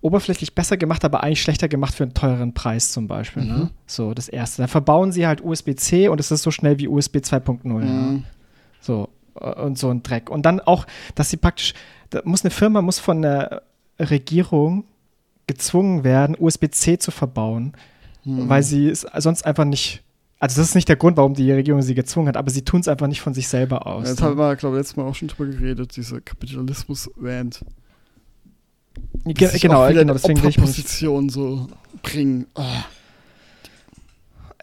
oberflächlich 0.00 0.56
besser 0.56 0.76
gemacht, 0.76 1.04
aber 1.04 1.22
eigentlich 1.22 1.42
schlechter 1.42 1.68
gemacht 1.68 1.94
für 1.94 2.02
einen 2.02 2.12
teureren 2.12 2.54
Preis 2.54 2.90
zum 2.90 3.06
Beispiel. 3.06 3.44
Ne? 3.44 3.52
Mhm. 3.52 3.58
Ne? 3.60 3.70
So, 3.86 4.14
das 4.14 4.28
erste. 4.28 4.62
Dann 4.62 4.68
verbauen 4.68 5.12
sie 5.12 5.28
halt 5.28 5.44
USB-C 5.44 6.08
und 6.08 6.18
es 6.18 6.32
ist 6.32 6.42
so 6.42 6.50
schnell 6.50 6.80
wie 6.80 6.88
USB 6.88 7.18
2.0. 7.18 7.64
Mhm. 7.64 8.16
Ja? 8.16 8.22
So, 8.80 9.08
äh, 9.40 9.54
und 9.62 9.78
so 9.78 9.90
ein 9.90 10.02
Dreck. 10.02 10.28
Und 10.28 10.44
dann 10.44 10.58
auch, 10.58 10.86
dass 11.14 11.30
sie 11.30 11.36
praktisch, 11.36 11.72
da 12.10 12.20
muss 12.24 12.42
eine 12.42 12.50
Firma 12.50 12.82
muss 12.82 12.98
von 12.98 13.22
der 13.22 13.62
Regierung 14.00 14.86
gezwungen 15.46 16.02
werden, 16.02 16.34
USB-C 16.36 16.98
zu 16.98 17.12
verbauen, 17.12 17.74
mhm. 18.24 18.48
weil 18.48 18.62
sie 18.62 18.88
es 18.88 19.06
sonst 19.18 19.44
einfach 19.44 19.64
nicht 19.64 20.02
also 20.40 20.60
das 20.60 20.68
ist 20.68 20.74
nicht 20.74 20.90
der 20.90 20.96
Grund, 20.96 21.16
warum 21.16 21.32
die 21.32 21.50
Regierung 21.50 21.80
sie 21.80 21.94
gezwungen 21.94 22.28
hat, 22.28 22.36
aber 22.36 22.50
sie 22.50 22.62
tun 22.62 22.80
es 22.80 22.88
einfach 22.88 23.06
nicht 23.06 23.22
von 23.22 23.32
sich 23.32 23.48
selber 23.48 23.86
aus. 23.86 24.04
Ja, 24.04 24.14
das 24.14 24.22
haben 24.22 24.36
wir, 24.36 24.56
glaube 24.56 24.76
ich, 24.76 24.80
letztes 24.80 24.96
Mal 24.96 25.04
auch 25.04 25.14
schon 25.14 25.28
drüber 25.28 25.50
geredet, 25.50 25.96
dieser 25.96 26.20
Kapitalismus-Rant. 26.20 27.64
Ge 29.24 29.58
genau, 29.58 29.88
genau, 29.88 30.12
deswegen 30.12 30.42
will 30.42 30.50
ich 30.50 30.58
Position 30.58 31.30
so 31.30 31.66
bringen. 32.02 32.46
Oh. 32.54 32.62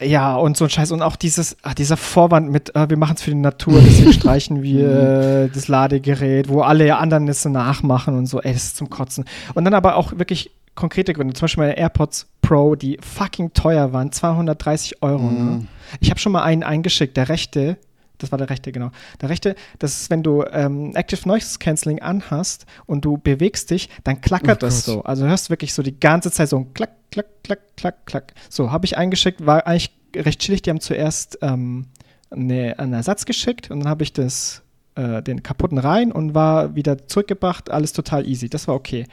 Ja, 0.03 0.36
und 0.36 0.57
so 0.57 0.66
ein 0.66 0.70
Scheiß. 0.70 0.91
Und 0.91 1.01
auch 1.01 1.16
dieses, 1.16 1.57
ach, 1.64 1.74
dieser 1.74 1.97
Vorwand 1.97 2.51
mit, 2.51 2.76
äh, 2.76 2.89
wir 2.89 2.97
machen 2.97 3.16
es 3.16 3.24
für 3.24 3.32
die 3.32 3.38
Natur, 3.38 3.82
deswegen 3.82 4.14
streichen 4.20 4.62
wir 4.62 5.49
das 5.53 5.68
Ladegerät, 5.68 6.49
wo 6.49 6.62
alle 6.62 6.95
anderen 6.97 7.28
es 7.28 7.43
nachmachen 7.45 8.16
und 8.18 8.26
so. 8.26 8.39
Ey, 8.41 8.53
das 8.53 8.66
ist 8.66 8.78
zum 8.78 8.89
Kotzen. 8.89 9.26
Und 9.53 9.66
dann 9.66 9.74
aber 9.74 9.95
auch 9.95 10.18
wirklich 10.18 10.51
konkrete 10.76 11.13
Gründe. 11.13 11.34
Zum 11.34 11.45
Beispiel 11.45 11.63
meine 11.63 11.78
AirPods 11.78 12.28
Pro, 12.41 12.76
die 12.76 12.97
fucking 13.01 13.53
teuer 13.53 13.93
waren, 13.93 14.11
230 14.11 15.01
Euro. 15.01 15.24
Ne? 15.24 15.39
Mhm. 15.39 15.57
Ne? 15.57 15.67
Ich 15.99 16.09
habe 16.09 16.19
schon 16.19 16.32
mal 16.32 16.43
einen 16.43 16.63
eingeschickt, 16.63 17.15
der 17.17 17.30
rechte, 17.30 17.78
das 18.17 18.32
war 18.32 18.38
der 18.38 18.49
rechte, 18.49 18.72
genau. 18.72 18.91
Der 19.22 19.30
rechte, 19.30 19.55
das 19.80 20.01
ist, 20.01 20.09
wenn 20.09 20.24
du 20.24 20.43
ähm, 20.51 20.95
Active 20.95 21.28
Noise 21.28 21.59
Cancelling 21.59 22.01
anhast 22.01 22.65
und 22.86 23.05
du 23.05 23.17
bewegst 23.17 23.72
dich, 23.72 23.89
dann 24.03 24.22
klackert 24.22 24.63
oh 24.63 24.67
das 24.67 24.86
so. 24.86 25.03
Also 25.03 25.26
hörst 25.26 25.47
du 25.47 25.49
wirklich 25.51 25.74
so 25.74 25.82
die 25.82 25.99
ganze 25.99 26.32
Zeit 26.32 26.49
so 26.49 26.57
ein 26.57 26.74
Klack, 26.74 26.91
Klack, 27.11 27.28
Klack, 27.43 27.59
Klack, 27.78 28.05
Klack. 28.05 28.34
So, 28.49 28.72
habe 28.72 28.86
ich 28.86 28.97
eingeschickt, 28.97 29.45
war 29.45 29.65
eigentlich 29.65 29.95
recht 30.15 30.39
chillig. 30.39 30.61
Die 30.61 30.69
haben 30.69 30.80
zuerst 30.80 31.39
ähm, 31.41 31.88
eine, 32.30 32.78
einen 32.80 32.93
Ersatz 32.93 33.26
geschickt 33.26 33.72
und 33.72 33.82
dann 33.82 33.89
habe 33.89 34.03
ich 34.03 34.13
das 34.13 34.61
äh, 34.95 35.22
den 35.22 35.43
kaputten 35.43 35.78
rein 35.78 36.11
und 36.11 36.34
war 36.34 36.76
wieder 36.76 37.07
zurückgebracht, 37.07 37.69
alles 37.72 37.93
total 37.93 38.28
easy. 38.28 38.49
Das 38.49 38.67
war 38.67 38.76
okay. 38.76 39.05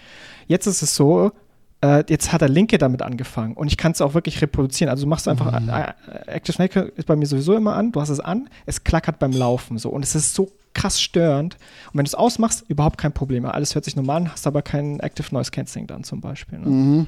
Jetzt 0.46 0.66
ist 0.66 0.82
es 0.82 0.94
so, 0.94 1.32
äh, 1.80 2.04
jetzt 2.08 2.32
hat 2.32 2.40
der 2.40 2.48
Linke 2.48 2.78
damit 2.78 3.02
angefangen 3.02 3.54
und 3.54 3.68
ich 3.68 3.76
kann 3.76 3.92
es 3.92 4.00
auch 4.00 4.14
wirklich 4.14 4.40
reproduzieren. 4.42 4.90
Also 4.90 5.04
du 5.04 5.08
machst 5.08 5.28
einfach, 5.28 5.60
mhm. 5.60 5.68
äh, 5.68 5.92
Active 6.26 6.56
Maker 6.58 6.86
ist 6.96 7.06
bei 7.06 7.16
mir 7.16 7.26
sowieso 7.26 7.56
immer 7.56 7.76
an, 7.76 7.92
du 7.92 8.00
hast 8.00 8.08
es 8.08 8.20
an, 8.20 8.48
es 8.66 8.84
klackert 8.84 9.18
beim 9.18 9.32
Laufen 9.32 9.78
so 9.78 9.90
und 9.90 10.02
es 10.02 10.14
ist 10.14 10.34
so 10.34 10.50
krass 10.74 11.00
störend. 11.00 11.54
Und 11.92 11.98
wenn 11.98 12.04
du 12.04 12.08
es 12.08 12.14
ausmachst, 12.14 12.64
überhaupt 12.68 12.98
kein 12.98 13.12
Problem. 13.12 13.44
Alles 13.46 13.74
hört 13.74 13.84
sich 13.84 13.96
normal 13.96 14.18
an, 14.18 14.32
hast 14.32 14.46
aber 14.46 14.62
kein 14.62 15.00
Active 15.00 15.32
Noise 15.34 15.50
Cancelling 15.50 15.86
dann 15.86 16.04
zum 16.04 16.20
Beispiel. 16.20 16.58
Ne? 16.58 16.68
Mhm. 16.68 17.06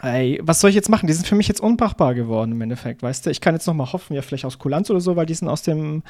Ey, 0.00 0.40
was 0.42 0.60
soll 0.60 0.70
ich 0.70 0.76
jetzt 0.76 0.88
machen? 0.88 1.06
Die 1.06 1.12
sind 1.12 1.26
für 1.26 1.34
mich 1.34 1.48
jetzt 1.48 1.60
unbrauchbar 1.60 2.14
geworden 2.14 2.52
im 2.52 2.60
Endeffekt, 2.60 3.02
weißt 3.02 3.26
du? 3.26 3.30
Ich 3.30 3.40
kann 3.40 3.54
jetzt 3.54 3.66
noch 3.66 3.74
mal 3.74 3.92
hoffen, 3.92 4.14
ja, 4.14 4.22
vielleicht 4.22 4.44
aus 4.44 4.58
Kulanz 4.58 4.90
oder 4.90 5.00
so, 5.00 5.14
weil 5.16 5.26
die 5.26 5.34
sind 5.34 5.48
aus 5.48 5.62
dem 5.62 6.02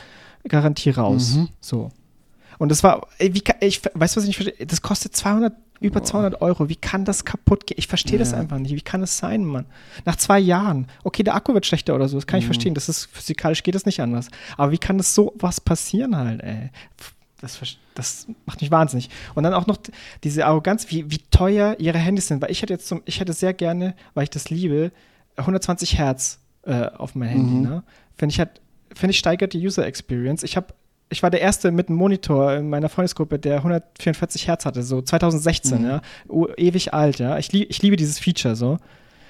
Garantie 0.48 0.90
raus. 0.90 1.34
Mhm. 1.34 1.48
So. 1.60 1.90
Und 2.58 2.70
das 2.70 2.82
war, 2.82 3.06
ey, 3.18 3.34
wie 3.34 3.42
ich 3.60 3.82
weiß, 3.92 4.16
was 4.16 4.24
ich 4.24 4.28
nicht 4.28 4.36
verstehe. 4.36 4.66
Das 4.66 4.80
kostet 4.80 5.16
200 5.16 5.52
über 5.82 6.00
Boah. 6.00 6.06
200 6.06 6.42
Euro. 6.42 6.68
Wie 6.68 6.76
kann 6.76 7.04
das 7.04 7.24
kaputt 7.24 7.66
gehen? 7.66 7.76
Ich 7.78 7.86
verstehe 7.86 8.14
ja. 8.14 8.18
das 8.18 8.34
einfach 8.34 8.58
nicht. 8.58 8.74
Wie 8.74 8.80
kann 8.80 9.00
das 9.00 9.18
sein, 9.18 9.44
Mann? 9.44 9.66
Nach 10.04 10.16
zwei 10.16 10.38
Jahren. 10.38 10.86
Okay, 11.04 11.22
der 11.22 11.34
Akku 11.34 11.54
wird 11.54 11.66
schlechter 11.66 11.94
oder 11.94 12.08
so. 12.08 12.16
Das 12.16 12.26
kann 12.26 12.38
mhm. 12.38 12.42
ich 12.42 12.46
verstehen. 12.46 12.74
Das 12.74 12.88
ist 12.88 13.06
physikalisch 13.06 13.62
geht 13.62 13.74
das 13.74 13.86
nicht 13.86 14.00
anders. 14.00 14.28
Aber 14.56 14.72
wie 14.72 14.78
kann 14.78 14.98
das 14.98 15.14
so 15.14 15.34
was 15.36 15.60
passieren 15.60 16.16
halt, 16.16 16.42
ey? 16.42 16.70
Das, 17.40 17.58
das 17.94 18.28
macht 18.46 18.60
mich 18.60 18.70
wahnsinnig. 18.70 19.10
Und 19.34 19.42
dann 19.42 19.52
auch 19.52 19.66
noch 19.66 19.78
diese 20.22 20.46
Arroganz, 20.46 20.90
wie, 20.90 21.10
wie 21.10 21.18
teuer 21.30 21.76
ihre 21.78 21.98
Handys 21.98 22.28
sind. 22.28 22.40
Weil 22.40 22.50
ich 22.50 22.62
hätte 22.62 22.72
jetzt 22.72 22.86
zum, 22.86 23.02
ich 23.04 23.20
hätte 23.20 23.32
sehr 23.32 23.52
gerne, 23.52 23.94
weil 24.14 24.24
ich 24.24 24.30
das 24.30 24.48
liebe, 24.48 24.92
120 25.36 25.98
Hertz 25.98 26.38
äh, 26.62 26.86
auf 26.86 27.14
mein 27.14 27.28
Handy. 27.28 27.54
Mhm. 27.54 27.62
Ne? 27.62 27.82
Finde 28.16 28.32
ich 28.32 28.38
halt, 28.38 28.60
finde 28.94 29.10
ich 29.10 29.18
steigert 29.18 29.52
die 29.52 29.66
User 29.66 29.84
Experience. 29.86 30.42
Ich 30.42 30.56
habe 30.56 30.74
ich 31.12 31.22
war 31.22 31.30
der 31.30 31.40
Erste 31.40 31.70
mit 31.70 31.88
einem 31.88 31.98
Monitor 31.98 32.54
in 32.54 32.68
meiner 32.68 32.88
Freundesgruppe, 32.88 33.38
der 33.38 33.58
144 33.58 34.48
Hertz 34.48 34.64
hatte, 34.64 34.82
so 34.82 35.00
2016, 35.00 35.82
mhm. 35.82 35.86
ja. 35.86 36.00
Ewig 36.56 36.92
alt, 36.92 37.18
ja. 37.18 37.38
Ich, 37.38 37.52
lieb, 37.52 37.68
ich 37.70 37.80
liebe 37.82 37.96
dieses 37.96 38.18
Feature 38.18 38.56
so. 38.56 38.78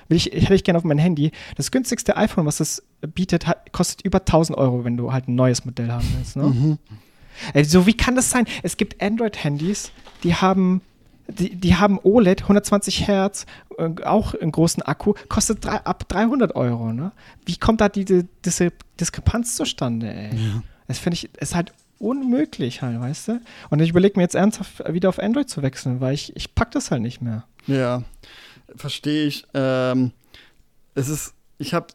Will 0.09 0.17
ich, 0.17 0.27
hätte 0.27 0.55
ich 0.55 0.65
gerne 0.65 0.79
auf 0.79 0.85
mein 0.85 0.99
Handy. 0.99 1.33
Das 1.57 1.71
günstigste 1.71 2.17
iPhone, 2.17 2.47
was 2.47 2.61
es 2.61 2.83
bietet, 3.15 3.47
hat, 3.47 3.73
kostet 3.73 4.03
über 4.05 4.19
1000 4.19 4.57
Euro, 4.59 4.85
wenn 4.85 4.97
du 4.97 5.13
halt 5.13 5.29
ein 5.29 5.35
neues 5.35 5.65
Modell 5.65 5.91
haben 5.91 6.07
willst. 6.17 6.37
Ne? 6.37 6.45
Mhm. 6.45 6.79
Also, 7.55 7.87
wie 7.87 7.97
kann 7.97 8.15
das 8.15 8.31
sein? 8.31 8.47
Es 8.63 8.77
gibt 8.77 9.03
Android-Handys, 9.03 9.91
die 10.23 10.35
haben 10.35 10.83
die, 11.29 11.57
die 11.57 11.77
haben 11.77 11.99
OLED, 12.03 12.43
120 12.43 13.07
Hertz, 13.07 13.47
äh, 13.79 13.91
auch 14.05 14.35
einen 14.35 14.53
großen 14.53 14.83
Akku, 14.83 15.15
kostet 15.29 15.65
drei, 15.65 15.77
ab 15.77 16.09
300 16.09 16.55
Euro. 16.57 16.93
Ne? 16.93 17.13
Wie 17.47 17.57
kommt 17.57 17.81
da 17.81 17.89
diese, 17.89 18.27
diese 18.45 18.73
Diskrepanz 19.01 19.57
zustande, 19.57 20.13
ey? 20.13 20.31
Ja. 20.35 20.63
Das 20.89 20.99
finde 20.99 21.15
ich, 21.15 21.31
ist 21.41 21.55
halt 21.55 21.73
unmöglich 21.99 22.83
halt, 22.83 23.01
weißt 23.01 23.29
du? 23.29 23.41
Und 23.71 23.81
ich 23.81 23.91
überlege 23.91 24.19
mir 24.19 24.25
jetzt 24.25 24.35
ernsthaft 24.35 24.83
wieder 24.93 25.09
auf 25.09 25.19
Android 25.19 25.49
zu 25.49 25.63
wechseln, 25.63 26.01
weil 26.01 26.15
ich, 26.15 26.35
ich 26.37 26.55
pack 26.55 26.73
das 26.73 26.91
halt 26.91 27.03
nicht 27.03 27.23
mehr. 27.23 27.45
Ja, 27.67 28.03
verstehe 28.75 29.27
ich. 29.27 29.45
Ähm, 29.55 30.11
es 30.95 31.09
ist, 31.09 31.35
ich 31.59 31.75
habe, 31.75 31.87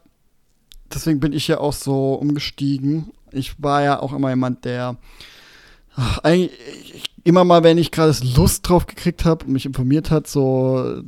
deswegen 0.92 1.20
bin 1.20 1.32
ich 1.32 1.46
ja 1.46 1.58
auch 1.58 1.74
so 1.74 2.14
umgestiegen. 2.14 3.12
Ich 3.32 3.62
war 3.62 3.82
ja 3.82 4.00
auch 4.00 4.12
immer 4.12 4.30
jemand, 4.30 4.64
der 4.64 4.96
ach, 5.94 6.18
eigentlich 6.20 7.10
immer 7.24 7.44
mal, 7.44 7.62
wenn 7.62 7.76
ich 7.76 7.90
gerade 7.90 8.16
Lust 8.34 8.68
drauf 8.68 8.86
gekriegt 8.86 9.24
habe 9.26 9.44
und 9.44 9.52
mich 9.52 9.66
informiert 9.66 10.10
hat, 10.10 10.26
so 10.26 11.02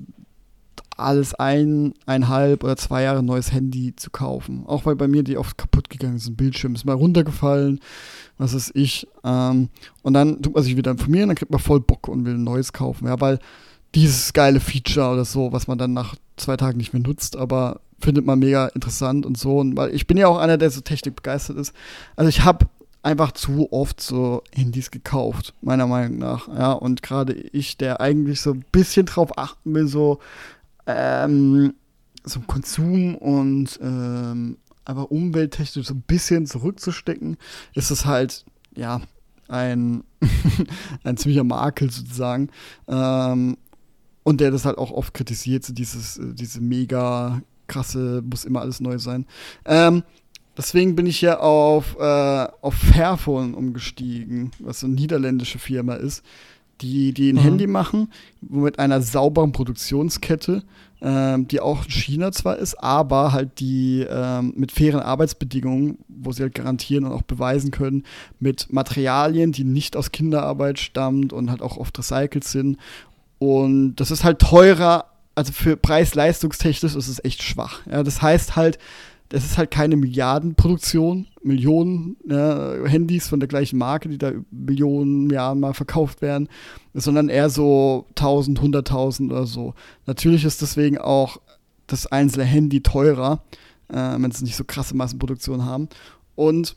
alles 1.01 1.35
ein, 1.35 1.95
eineinhalb 2.07 2.65
oder 2.65 2.77
zwei 2.77 3.03
Jahre 3.03 3.23
neues 3.23 3.53
Handy 3.53 3.95
zu 3.97 4.11
kaufen. 4.11 4.65
Auch 4.67 4.87
weil 4.87 4.97
bei 4.97 5.09
mir 5.09 5.23
die 5.23 5.37
oft 5.37 5.59
kaputt 5.59 5.91
gegangen 5.91 6.19
sind. 6.19 6.37
Bildschirm 6.37 6.75
ist 6.75 6.85
mal 6.85 6.95
runtergefallen, 6.95 7.81
was 8.39 8.55
ist 8.55 8.71
ich. 8.75 9.07
Ähm, 9.25 9.69
und 10.03 10.15
dann 10.15 10.43
tut 10.43 10.55
man 10.55 10.63
sich 10.63 10.77
wieder 10.77 10.91
informieren, 10.91 11.29
dann 11.29 11.37
kriegt 11.37 11.51
man 11.51 11.61
voll 11.61 11.81
Bock 11.81 12.09
und 12.09 12.25
will 12.25 12.35
ein 12.35 12.45
neues 12.45 12.73
kaufen. 12.73 13.07
Ja, 13.07 13.21
weil 13.21 13.39
dieses 13.95 14.33
geile 14.33 14.61
Feature 14.61 15.13
oder 15.13 15.25
so, 15.25 15.53
was 15.53 15.67
man 15.67 15.79
dann 15.79 15.93
nach 15.93 16.15
zwei 16.37 16.57
Tagen 16.57 16.79
nicht 16.79 16.93
mehr 16.93 17.03
nutzt, 17.03 17.37
aber 17.37 17.81
findet 17.99 18.25
man 18.25 18.39
mega 18.39 18.69
interessant 18.69 19.27
und 19.27 19.37
so. 19.37 19.59
Und 19.59 19.77
weil 19.77 19.95
ich 19.95 20.07
bin 20.07 20.17
ja 20.17 20.29
auch 20.29 20.39
einer, 20.39 20.59
der 20.59 20.71
so 20.71 20.81
Technik 20.81 21.17
begeistert 21.17 21.57
ist. 21.57 21.75
Also 22.17 22.29
ich 22.29 22.45
habe 22.45 22.67
einfach 23.03 23.33
zu 23.33 23.73
oft 23.73 24.01
so 24.01 24.43
Handys 24.55 24.91
gekauft, 24.91 25.55
meiner 25.63 25.87
Meinung 25.87 26.19
nach. 26.19 26.49
Ja, 26.49 26.73
und 26.73 27.03
gerade 27.03 27.33
ich, 27.33 27.77
der 27.77 28.01
eigentlich 28.01 28.41
so 28.41 28.53
ein 28.53 28.65
bisschen 28.73 29.07
drauf 29.07 29.39
achten 29.39 29.75
will, 29.75 29.87
so 29.87 30.19
ähm, 30.97 31.74
so 32.24 32.41
Konsum 32.41 33.14
und 33.16 33.78
ähm, 33.82 34.59
aber 34.84 35.12
umwelttechnisch 35.12 35.86
so 35.86 35.95
ein 35.95 36.03
bisschen 36.03 36.47
zurückzustecken, 36.47 37.36
ist 37.74 37.91
es 37.91 38.05
halt, 38.05 38.45
ja, 38.74 39.01
ein, 39.49 40.05
ein 41.05 41.16
ziemlicher 41.16 41.45
Makel 41.45 41.91
sozusagen. 41.91 42.51
Ähm, 42.88 43.57
und 44.22 44.41
der 44.41 44.51
das 44.51 44.64
halt 44.64 44.78
auch 44.78 44.91
oft 44.91 45.14
kritisiert, 45.14 45.64
so 45.64 45.72
dieses, 45.72 46.20
diese 46.22 46.61
mega 46.61 47.41
krasse, 47.66 48.22
muss 48.28 48.45
immer 48.45 48.61
alles 48.61 48.80
neu 48.80 48.99
sein. 48.99 49.26
Ähm, 49.64 50.03
deswegen 50.57 50.95
bin 50.95 51.07
ich 51.07 51.20
ja 51.20 51.38
auf, 51.38 51.97
äh, 51.99 52.49
auf 52.61 52.74
Fairphone 52.74 53.55
umgestiegen, 53.55 54.51
was 54.59 54.80
so 54.80 54.86
eine 54.86 54.97
niederländische 54.97 55.59
Firma 55.59 55.95
ist 55.95 56.24
die, 56.81 57.12
die 57.12 57.33
ein 57.33 57.37
mhm. 57.37 57.41
Handy 57.41 57.66
machen, 57.66 58.11
mit 58.41 58.78
einer 58.78 59.03
sauberen 59.03 59.53
Produktionskette, 59.53 60.62
ähm, 61.03 61.49
die 61.49 61.61
auch 61.61 61.85
in 61.85 61.91
China 61.91 62.33
zwar 62.33 62.57
ist, 62.57 62.74
aber 62.74 63.33
halt 63.33 63.61
die 63.61 64.07
ähm, 64.09 64.53
mit 64.57 64.72
fairen 64.72 65.01
Arbeitsbedingungen, 65.01 65.99
wo 66.09 66.33
sie 66.33 66.43
halt 66.43 66.55
garantieren 66.55 67.05
und 67.05 67.12
auch 67.12 67.22
beweisen 67.22 67.70
können, 67.70 68.05
mit 68.39 68.72
Materialien, 68.72 69.53
die 69.53 69.64
nicht 69.64 69.97
aus 69.97 70.12
Kinderarbeit 70.12 70.78
stammt 70.78 71.33
und 71.33 71.51
halt 71.51 71.62
auch 71.62 71.76
oft 71.76 71.99
recycelt 71.99 72.45
sind. 72.45 72.76
Und 73.39 73.97
das 73.97 74.11
ist 74.11 74.24
halt 74.24 74.39
teurer, 74.39 75.07
also 75.35 75.53
für 75.53 75.76
Preis-Leistungstechnisch 75.76 76.95
ist 76.95 77.09
es 77.09 77.24
echt 77.24 77.43
schwach. 77.43 77.81
Ja, 77.91 78.03
das 78.03 78.20
heißt 78.20 78.57
halt, 78.57 78.78
das 79.31 79.45
ist 79.45 79.59
halt 79.59 79.70
keine 79.70 79.97
Milliardenproduktion, 79.97 81.28
Millionen 81.43 82.16
ja, 82.28 82.74
Handys 82.85 83.28
von 83.28 83.39
der 83.39 83.49
gleichen 83.49 83.78
Marke, 83.78 84.09
die 84.09 84.18
da 84.18 84.33
Millionen 84.51 85.31
Jahren 85.31 85.61
mal 85.61 85.72
verkauft 85.72 86.20
werden, 86.20 86.49
sondern 86.95 87.28
eher 87.28 87.49
so 87.49 88.07
1000, 88.11 88.61
100.000 88.61 89.31
oder 89.31 89.47
so. 89.47 89.74
Natürlich 90.07 90.45
ist 90.45 90.62
deswegen 90.62 90.99
auch 90.99 91.41
das 91.87 92.09
einzelne 92.09 92.45
Handy 92.45 92.83
teurer, 92.83 93.45
äh, 93.89 93.95
wenn 93.95 94.31
es 94.31 94.43
nicht 94.43 94.57
so 94.57 94.64
krasse 94.64 94.97
Massenproduktion 94.97 95.64
haben. 95.64 95.89
Und 96.35 96.74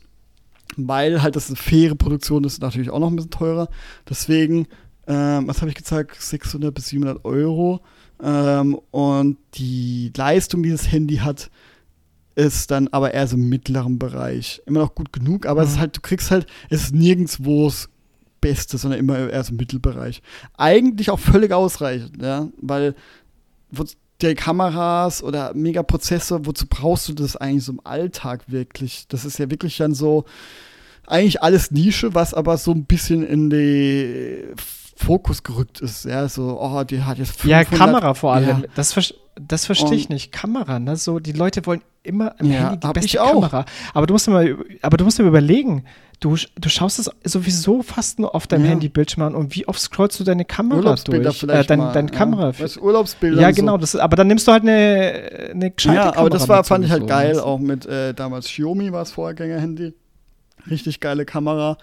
weil 0.76 1.22
halt 1.22 1.34
das 1.34 1.48
eine 1.48 1.56
faire 1.56 1.96
Produktion 1.96 2.44
ist, 2.44 2.62
natürlich 2.62 2.90
auch 2.90 3.00
noch 3.00 3.10
ein 3.10 3.16
bisschen 3.16 3.32
teurer. 3.32 3.68
Deswegen, 4.08 4.66
äh, 5.06 5.12
was 5.12 5.60
habe 5.60 5.70
ich 5.70 5.76
gezeigt, 5.76 6.14
600 6.20 6.72
bis 6.72 6.86
700 6.86 7.24
Euro. 7.24 7.80
Ähm, 8.22 8.78
und 8.92 9.38
die 9.54 10.12
Leistung, 10.16 10.62
die 10.62 10.70
das 10.70 10.92
Handy 10.92 11.16
hat, 11.16 11.50
ist 12.34 12.70
dann 12.70 12.88
aber 12.88 13.14
eher 13.14 13.26
so 13.26 13.36
im 13.36 13.48
mittleren 13.48 13.98
Bereich. 13.98 14.62
Immer 14.66 14.80
noch 14.80 14.94
gut 14.94 15.12
genug, 15.12 15.46
aber 15.46 15.62
mhm. 15.62 15.64
es 15.64 15.70
ist 15.70 15.76
mhm. 15.76 15.80
halt, 15.80 15.96
du 15.96 16.00
kriegst 16.00 16.30
halt, 16.30 16.46
es 16.70 16.84
ist 16.84 16.94
nirgendwo 16.94 17.66
das 17.66 17.88
Beste, 18.40 18.78
sondern 18.78 19.00
immer 19.00 19.30
eher 19.30 19.44
so 19.44 19.52
im 19.52 19.56
Mittelbereich. 19.56 20.22
Eigentlich 20.56 21.10
auch 21.10 21.18
völlig 21.18 21.52
ausreichend, 21.52 22.22
ja, 22.22 22.48
weil 22.60 22.94
die 24.20 24.34
Kameras 24.34 25.22
oder 25.22 25.54
Megaprozessor, 25.54 26.46
wozu 26.46 26.66
brauchst 26.68 27.08
du 27.08 27.14
das 27.14 27.36
eigentlich 27.36 27.64
so 27.64 27.72
im 27.72 27.80
Alltag 27.84 28.44
wirklich? 28.46 29.06
Das 29.08 29.24
ist 29.24 29.38
ja 29.38 29.50
wirklich 29.50 29.76
dann 29.76 29.94
so, 29.94 30.24
eigentlich 31.06 31.42
alles 31.42 31.70
Nische, 31.70 32.14
was 32.14 32.34
aber 32.34 32.56
so 32.56 32.72
ein 32.72 32.84
bisschen 32.84 33.26
in 33.26 33.50
die 33.50 34.44
Fokus 34.96 35.42
gerückt 35.42 35.80
ist. 35.80 36.04
Ja, 36.04 36.28
so, 36.28 36.58
oh, 36.60 36.84
die 36.84 37.02
hat 37.02 37.18
jetzt 37.18 37.40
500, 37.40 37.70
Ja, 37.70 37.78
Kamera 37.78 38.14
vor 38.14 38.34
allem. 38.34 38.62
Ja. 38.62 38.62
Das, 38.74 38.96
das 39.40 39.66
verstehe 39.66 39.94
ich 39.94 40.08
nicht. 40.08 40.32
Kamera, 40.32 40.78
ne? 40.78 40.96
So, 40.96 41.18
die 41.18 41.32
Leute 41.32 41.66
wollen 41.66 41.82
immer 42.02 42.34
im 42.38 42.52
ja, 42.52 42.70
Handy 42.70 42.86
die 42.86 42.92
beste 42.92 43.18
Kamera. 43.18 43.64
Aber 43.92 44.06
du 44.06 44.14
musst 44.14 44.28
mal, 44.28 44.56
aber 44.82 44.96
du 44.96 45.04
musst 45.04 45.18
dir 45.18 45.24
überlegen, 45.24 45.84
du, 46.20 46.36
du 46.56 46.68
schaust 46.68 46.98
es 46.98 47.10
sowieso 47.24 47.82
fast 47.82 48.18
nur 48.18 48.34
auf 48.34 48.46
deinem 48.46 48.64
Ja. 48.64 48.70
Handybildschirm 48.72 49.22
an 49.22 49.34
und 49.34 49.54
wie 49.54 49.66
oft 49.66 49.80
scrollst 49.80 50.20
du 50.20 50.24
deine 50.24 50.44
Kamera 50.44 50.78
Urlaubsbilder 50.78 51.24
durch? 51.30 51.40
vielleicht 51.40 51.70
dein, 51.70 51.78
mal, 51.78 51.92
deine 51.92 52.10
ja. 52.10 52.14
Kamera. 52.16 52.58
Weißt 52.58 52.76
du, 52.76 52.80
Urlaubsbilder 52.80 53.40
ja, 53.40 53.48
und 53.48 53.54
so. 53.54 53.60
genau. 53.60 53.78
Das 53.78 53.96
aber 53.96 54.16
dann 54.16 54.28
nimmst 54.28 54.46
du 54.46 54.52
halt 54.52 54.62
eine, 54.62 55.50
eine 55.52 55.70
gescheite 55.70 55.96
Ja, 55.96 56.16
aber 56.16 56.30
das 56.30 56.42
Kamera 56.42 56.56
war, 56.58 56.64
fand 56.64 56.84
ich 56.84 56.90
halt 56.90 57.06
geil, 57.06 57.40
auch 57.40 57.58
mit 57.58 57.86
äh, 57.86 58.14
damals 58.14 58.46
Xiaomi 58.46 58.92
war 58.92 59.02
es 59.02 59.10
Vorgänger-Handy. 59.12 59.94
Richtig 60.70 61.00
geile 61.00 61.24
Kamera. 61.24 61.76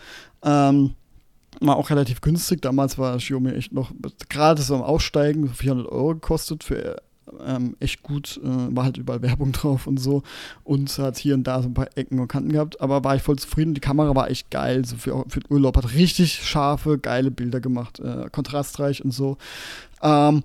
Ähm, 0.44 0.96
war 1.60 1.76
auch 1.76 1.90
relativ 1.90 2.22
günstig. 2.22 2.62
Damals 2.62 2.98
war 2.98 3.18
Xiaomi 3.18 3.52
echt 3.52 3.74
noch 3.74 3.92
gerade 4.30 4.62
so 4.62 4.76
am 4.76 4.82
Aussteigen, 4.82 5.48
so 5.48 5.54
400 5.54 5.88
Euro 5.88 6.14
gekostet 6.16 6.64
für 6.64 7.02
ähm, 7.46 7.76
echt 7.80 8.04
gut. 8.04 8.40
Äh, 8.44 8.76
war 8.76 8.84
halt 8.86 8.98
überall 8.98 9.22
Werbung 9.24 9.52
drauf 9.52 9.88
und 9.88 9.98
so. 10.00 10.24
Und 10.64 10.98
hat 10.98 11.18
hier 11.18 11.34
und 11.36 11.44
da 11.46 11.62
so 11.62 11.70
ein 11.70 11.74
paar 11.74 11.90
Ecken 11.96 12.20
und 12.20 12.28
Kanten 12.28 12.52
gehabt. 12.52 12.82
Aber 12.82 13.04
war 13.04 13.16
ich 13.16 13.22
voll 13.22 13.38
zufrieden. 13.40 13.74
Die 13.74 13.82
Kamera 13.82 14.16
war 14.16 14.30
echt 14.30 14.52
geil. 14.52 14.86
So 14.86 14.96
für, 14.98 15.24
für 15.28 15.40
den 15.40 15.52
Urlaub 15.54 15.78
hat 15.78 15.94
richtig 15.94 16.34
scharfe, 16.44 16.98
geile 16.98 17.32
Bilder 17.32 17.60
gemacht. 17.60 18.00
Äh, 18.00 18.30
kontrastreich 18.32 19.04
und 19.04 19.12
so. 19.12 19.38
Ähm, 20.02 20.44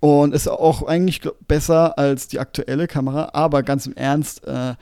und 0.00 0.34
ist 0.34 0.48
auch 0.48 0.82
eigentlich 0.86 1.20
besser 1.46 1.96
als 1.96 2.26
die 2.26 2.40
aktuelle 2.40 2.88
Kamera, 2.88 3.30
aber 3.34 3.62
ganz 3.62 3.86
im 3.86 3.94
Ernst, 3.94 4.44
äh, 4.44 4.74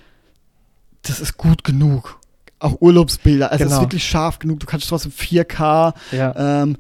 das 1.03 1.21
ist 1.21 1.37
gut 1.37 1.63
genug. 1.63 2.19
Auch 2.59 2.81
Urlaubsbilder, 2.81 3.51
also 3.53 3.65
es 3.65 3.71
ist 3.71 3.77
Genau. 3.77 3.87
wirklich 3.87 4.05
scharf 4.05 4.39
genug. 4.39 4.61
Du 4.61 4.67
kannst 4.67 4.89
trotzdem 4.89 5.13
4K. 5.13 5.93
Ja. 6.13 6.63
Ähm, 6.63 6.77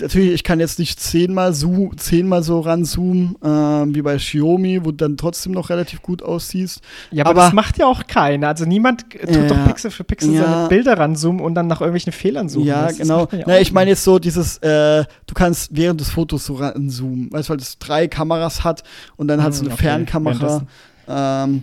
natürlich, 0.00 0.32
ich 0.32 0.44
kann 0.44 0.60
jetzt 0.60 0.78
nicht 0.78 1.00
zehnmal, 1.00 1.52
so, 1.54 1.90
zehnmal 1.96 2.42
so 2.42 2.60
ranzoomen 2.60 3.36
ähm, 3.42 3.94
wie 3.94 4.02
bei 4.02 4.16
Xiaomi, 4.16 4.80
wo 4.84 4.90
du 4.90 4.96
dann 4.96 5.16
trotzdem 5.16 5.52
noch 5.52 5.70
relativ 5.70 6.02
gut 6.02 6.22
aussiehst. 6.22 6.80
ja, 7.10 7.24
aber, 7.24 7.30
aber- 7.30 7.40
das 7.42 7.52
macht 7.52 7.78
ja 7.78 7.86
auch 7.86 8.06
keiner. 8.06 8.48
Also 8.48 8.64
niemand 8.64 9.10
tut 9.10 9.30
Ja. 9.30 9.46
doch 9.46 9.64
Pixel 9.66 9.90
für 9.90 10.04
Pixel 10.04 10.34
Ja. 10.34 10.42
seine 10.44 10.68
Bilder 10.68 10.98
ranzoomen 10.98 11.40
und 11.40 11.54
dann 11.54 11.66
nach 11.66 11.80
irgendwelchen 11.80 12.12
Fehlern 12.12 12.48
suchen. 12.48 12.66
Ja, 12.66 12.86
Das- 12.88 12.98
genau. 12.98 13.28
ja 13.32 13.44
Na, 13.46 13.60
ich 13.60 13.72
meine 13.72 13.90
jetzt 13.90 14.04
so 14.04 14.18
dieses, 14.18 14.58
äh, 14.58 15.04
du 15.26 15.34
kannst 15.34 15.74
während 15.76 16.00
des 16.00 16.10
Fotos 16.10 16.46
so 16.46 16.54
ranzoomen, 16.54 17.32
weißt 17.32 17.48
du, 17.48 17.52
weil 17.52 17.60
es 17.60 17.78
drei 17.78 18.08
Kameras 18.08 18.64
hat 18.64 18.82
und 19.16 19.28
dann 19.28 19.42
hat 19.42 19.52
es 19.52 19.60
Hm, 19.60 19.66
eine 19.66 19.74
okay, 19.74 19.82
Fernkamera. 19.84 20.62
Ähm, 21.08 21.62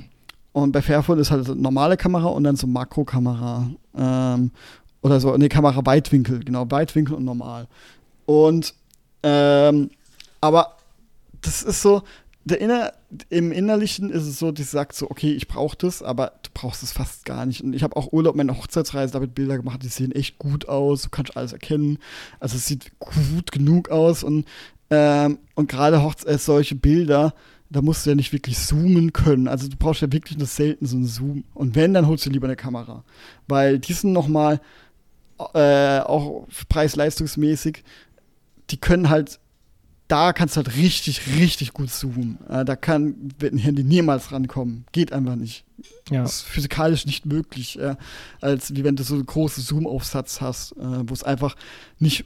und 0.54 0.72
bei 0.72 0.82
Fairphone 0.82 1.20
ist 1.20 1.32
halt 1.32 1.50
eine 1.50 1.60
normale 1.60 1.98
Kamera 1.98 2.28
und 2.28 2.44
dann 2.44 2.56
so 2.56 2.68
Makrokamera. 2.68 3.68
Ähm, 3.98 4.52
oder 5.02 5.20
so, 5.20 5.36
ne, 5.36 5.50
Kamera 5.50 5.86
Weitwinkel, 5.86 6.40
genau, 6.44 6.66
Weitwinkel 6.70 7.16
und 7.16 7.26
normal. 7.26 7.68
Und, 8.26 8.74
ähm, 9.24 9.92
aber 10.42 10.78
das 11.42 11.64
ist 11.64 11.82
so, 11.82 12.04
der 12.46 12.60
Inner, 12.60 12.94
im 13.30 13.52
Innerlichen 13.52 14.10
ist 14.10 14.24
es 14.24 14.40
so, 14.40 14.52
die 14.52 14.64
sagt 14.64 14.96
so, 14.96 15.10
okay, 15.10 15.32
ich 15.32 15.48
brauche 15.48 15.78
das, 15.78 16.04
aber 16.04 16.34
du 16.44 16.50
brauchst 16.54 16.84
es 16.84 16.92
fast 16.92 17.26
gar 17.26 17.46
nicht. 17.46 17.64
Und 17.64 17.74
ich 17.74 17.84
habe 17.84 17.96
auch 17.96 18.12
Urlaub, 18.12 18.36
meine 18.36 18.58
Hochzeitsreise, 18.58 19.14
damit 19.14 19.34
Bilder 19.34 19.58
gemacht, 19.58 19.82
die 19.84 19.88
sehen 19.88 20.12
echt 20.12 20.40
gut 20.40 20.68
aus, 20.68 21.04
du 21.04 21.10
kannst 21.10 21.38
alles 21.38 21.54
erkennen. 21.54 22.00
Also 22.40 22.58
es 22.58 22.66
sieht 22.66 22.92
gut 23.00 23.52
genug 23.52 23.90
aus 23.90 24.24
und, 24.24 24.46
ähm, 24.90 25.40
und 25.56 25.70
gerade 25.70 25.98
äh, 26.26 26.38
solche 26.38 26.76
Bilder, 26.76 27.34
da 27.70 27.82
musst 27.82 28.06
du 28.06 28.12
ja 28.12 28.16
nicht 28.16 28.34
wirklich 28.34 28.58
zoomen 28.58 29.14
können. 29.14 29.48
Also 29.48 29.70
du 29.70 29.78
brauchst 29.78 30.02
ja 30.02 30.12
wirklich 30.12 30.38
nur 30.38 30.48
selten 30.48 30.86
so 30.86 30.98
einen 30.98 31.08
Zoom. 31.08 31.44
Und 31.54 31.76
wenn, 31.76 31.94
dann 31.94 32.08
holst 32.08 32.26
du 32.26 32.30
lieber 32.30 32.48
eine 32.48 32.56
Kamera. 32.56 33.04
Weil 33.48 33.80
die 33.80 33.94
sind 33.94 34.12
noch 34.12 34.28
mal 34.28 34.60
äh, 35.54 36.00
auch 36.00 36.46
preis-leistungsmäßig, 36.70 37.84
die 38.70 38.78
können 38.78 39.10
halt, 39.10 39.40
da 40.08 40.34
kannst 40.34 40.56
du 40.56 40.58
halt 40.58 40.76
richtig, 40.76 41.36
richtig 41.38 41.74
gut 41.74 41.90
zoomen. 41.90 42.38
Äh, 42.50 42.66
da 42.66 42.76
kann 42.76 43.34
wird 43.40 43.54
ein 43.54 43.58
Handy 43.58 43.84
niemals 43.84 44.32
rankommen. 44.32 44.86
Geht 44.92 45.14
einfach 45.14 45.36
nicht. 45.36 45.66
Ja. 46.10 46.24
Das 46.24 46.36
ist 46.36 46.42
physikalisch 46.44 47.06
nicht 47.06 47.26
möglich, 47.26 47.80
äh, 47.80 47.96
als 48.42 48.76
wie 48.76 48.84
wenn 48.84 48.96
du 48.96 49.04
so 49.04 49.16
einen 49.16 49.26
großen 49.26 49.64
Zoom-Aufsatz 49.64 50.42
hast, 50.42 50.74
äh, 50.74 51.08
wo 51.08 51.14
es 51.14 51.24
einfach 51.24 51.56
nicht 52.00 52.26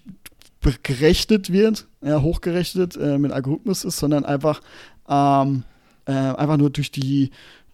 gerechnet 0.84 1.54
wird, 1.54 1.88
hochgerechnet 2.02 2.98
mit 2.98 3.32
Algorithmus 3.32 3.86
ist, 3.86 4.00
sondern 4.00 4.26
einfach, 4.26 4.60
ähm, 5.08 5.64
äh, 6.08 6.12
einfach 6.12 6.58
nur 6.58 6.70
durch 6.70 6.92
die 6.92 7.32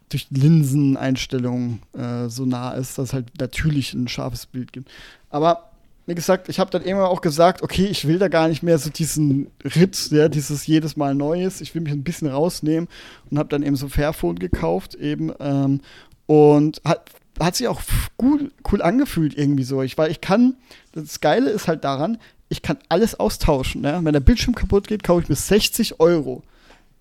durch 0.10 0.28
Linseneinstellungen 0.30 1.82
äh, 1.94 2.30
so 2.30 2.46
nah 2.46 2.72
ist, 2.74 2.98
dass 2.98 3.14
halt 3.14 3.40
natürlich 3.40 3.94
ein 3.94 4.08
scharfes 4.08 4.46
Bild 4.46 4.72
gibt. 4.72 4.92
Aber 5.30 5.72
wie 6.06 6.16
gesagt, 6.16 6.50
ich 6.50 6.60
habe 6.60 6.70
dann 6.70 6.84
irgendwann 6.84 7.08
auch 7.08 7.22
gesagt, 7.22 7.62
okay, 7.62 7.86
ich 7.86 8.08
will 8.08 8.20
da 8.20 8.28
gar 8.28 8.50
nicht 8.50 8.62
mehr 8.62 8.78
so 8.78 8.90
diesen 8.90 9.48
Ritt, 9.64 10.12
ja, 10.12 10.28
dieses 10.28 10.68
jedes 10.68 10.98
Mal 10.98 11.16
Neues. 11.16 11.62
Ich 11.62 11.74
will 11.74 11.82
mich 11.82 11.94
ein 11.94 12.04
bisschen 12.04 12.28
rausnehmen 12.28 12.90
und 13.30 13.40
habe 13.40 13.50
dann 13.50 13.64
eben 13.64 13.78
so 13.78 13.88
Fairphone 13.88 14.38
gekauft 14.38 14.96
eben 14.96 15.32
ähm, 15.40 15.80
und 16.26 16.82
hat, 16.84 17.10
hat 17.40 17.56
sich 17.56 17.70
auch 17.70 17.82
gut, 18.18 18.52
cool 18.72 18.82
angefühlt 18.82 19.38
irgendwie 19.38 19.64
so. 19.64 19.82
Ich, 19.82 19.98
weil 19.98 20.12
ich 20.12 20.20
kann, 20.20 20.58
das 20.92 21.22
Geile 21.22 21.50
ist 21.52 21.68
halt 21.70 21.86
daran, 21.86 22.18
ich 22.50 22.62
kann 22.62 22.78
alles 22.90 23.18
austauschen. 23.18 23.84
Ja? 23.84 24.04
Wenn 24.04 24.14
der 24.14 24.20
Bildschirm 24.20 24.56
kaputt 24.56 24.88
geht, 24.88 25.04
kaufe 25.04 25.24
ich 25.24 25.30
mir 25.30 25.36
60 25.36 26.02
Euro 26.02 26.44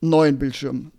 einen 0.00 0.10
neuen 0.10 0.38
Bildschirm. 0.38 0.92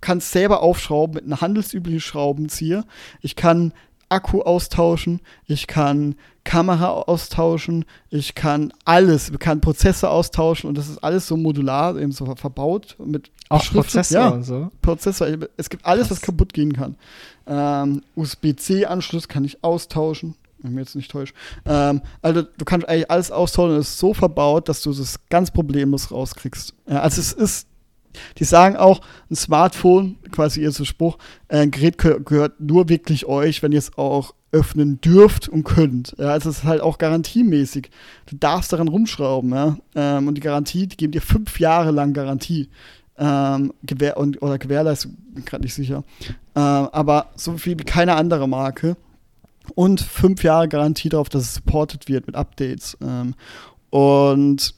Kann 0.00 0.18
es 0.18 0.32
selber 0.32 0.60
aufschrauben 0.60 1.14
mit 1.14 1.24
einem 1.24 1.40
handelsüblichen 1.40 2.00
Schraubenzieher. 2.00 2.84
Ich 3.20 3.36
kann 3.36 3.72
Akku 4.14 4.42
austauschen, 4.42 5.20
ich 5.46 5.66
kann 5.66 6.14
Kamera 6.44 6.90
austauschen, 6.90 7.84
ich 8.10 8.34
kann 8.34 8.72
alles, 8.84 9.30
ich 9.30 9.38
kann 9.38 9.60
Prozessor 9.60 10.10
austauschen 10.10 10.68
und 10.68 10.78
das 10.78 10.88
ist 10.88 10.98
alles 11.02 11.26
so 11.26 11.36
modular 11.36 11.96
eben 11.98 12.12
so 12.12 12.26
verbaut 12.36 12.96
mit 13.04 13.30
Auch. 13.48 13.64
Prozessor 13.64 14.20
Ja, 14.20 14.28
und 14.28 14.44
so. 14.44 14.70
Prozessor. 14.82 15.26
Es 15.56 15.68
gibt 15.70 15.84
alles, 15.84 16.10
was 16.10 16.18
Krass. 16.20 16.26
kaputt 16.26 16.52
gehen 16.52 16.72
kann. 16.74 16.96
Ähm, 17.46 18.02
USB-C-Anschluss 18.14 19.28
kann 19.28 19.44
ich 19.44 19.62
austauschen. 19.64 20.34
Wenn 20.60 20.70
ich 20.70 20.76
mich 20.76 20.84
jetzt 20.86 20.96
nicht 20.96 21.10
täusche. 21.10 21.34
Ähm, 21.66 22.00
also 22.22 22.42
du 22.42 22.64
kannst 22.64 22.88
eigentlich 22.88 23.10
alles 23.10 23.30
austauschen 23.30 23.74
und 23.74 23.80
es 23.80 23.88
ist 23.90 23.98
so 23.98 24.14
verbaut, 24.14 24.68
dass 24.68 24.80
du 24.82 24.92
das 24.94 25.18
ganz 25.28 25.50
problemlos 25.50 26.10
rauskriegst. 26.10 26.72
Ja, 26.88 27.00
also 27.00 27.20
es 27.20 27.32
ist, 27.32 27.66
die 28.38 28.44
sagen 28.44 28.76
auch, 28.76 29.00
ein 29.30 29.36
Smartphone, 29.36 30.16
quasi 30.30 30.62
ihr 30.62 30.72
so 30.72 30.84
Spruch, 30.84 31.18
äh, 31.48 31.58
ein 31.58 31.70
Gerät 31.70 31.98
gehö- 31.98 32.22
gehört 32.22 32.60
nur 32.60 32.88
wirklich 32.88 33.26
euch, 33.26 33.62
wenn 33.62 33.72
ihr 33.72 33.78
es 33.78 33.96
auch 33.96 34.34
öffnen 34.52 35.00
dürft 35.00 35.48
und 35.48 35.64
könnt. 35.64 36.14
Ja, 36.18 36.28
also 36.28 36.48
es 36.48 36.58
ist 36.58 36.64
halt 36.64 36.80
auch 36.80 36.98
garantiemäßig. 36.98 37.90
Du 38.26 38.36
darfst 38.36 38.72
daran 38.72 38.88
rumschrauben, 38.88 39.50
ja. 39.50 39.76
Ähm, 39.96 40.28
und 40.28 40.36
die 40.36 40.40
Garantie, 40.40 40.86
die 40.86 40.96
geben 40.96 41.12
dir 41.12 41.22
fünf 41.22 41.58
Jahre 41.58 41.90
lang 41.90 42.12
Garantie. 42.12 42.70
Ähm, 43.16 43.72
Gewähr 43.82 44.16
und, 44.16 44.42
oder 44.42 44.58
Gewährleistung, 44.58 45.16
bin 45.32 45.44
gerade 45.44 45.62
nicht 45.64 45.74
sicher. 45.74 46.02
Ähm, 46.56 46.88
aber 46.92 47.30
so 47.36 47.56
viel 47.56 47.78
wie 47.78 47.84
keine 47.84 48.14
andere 48.14 48.48
Marke. 48.48 48.96
Und 49.74 50.00
fünf 50.00 50.42
Jahre 50.42 50.68
Garantie 50.68 51.08
darauf, 51.08 51.28
dass 51.28 51.42
es 51.42 51.54
supported 51.54 52.08
wird 52.08 52.26
mit 52.26 52.36
Updates. 52.36 52.96
Ähm, 53.00 53.34
und 53.90 54.74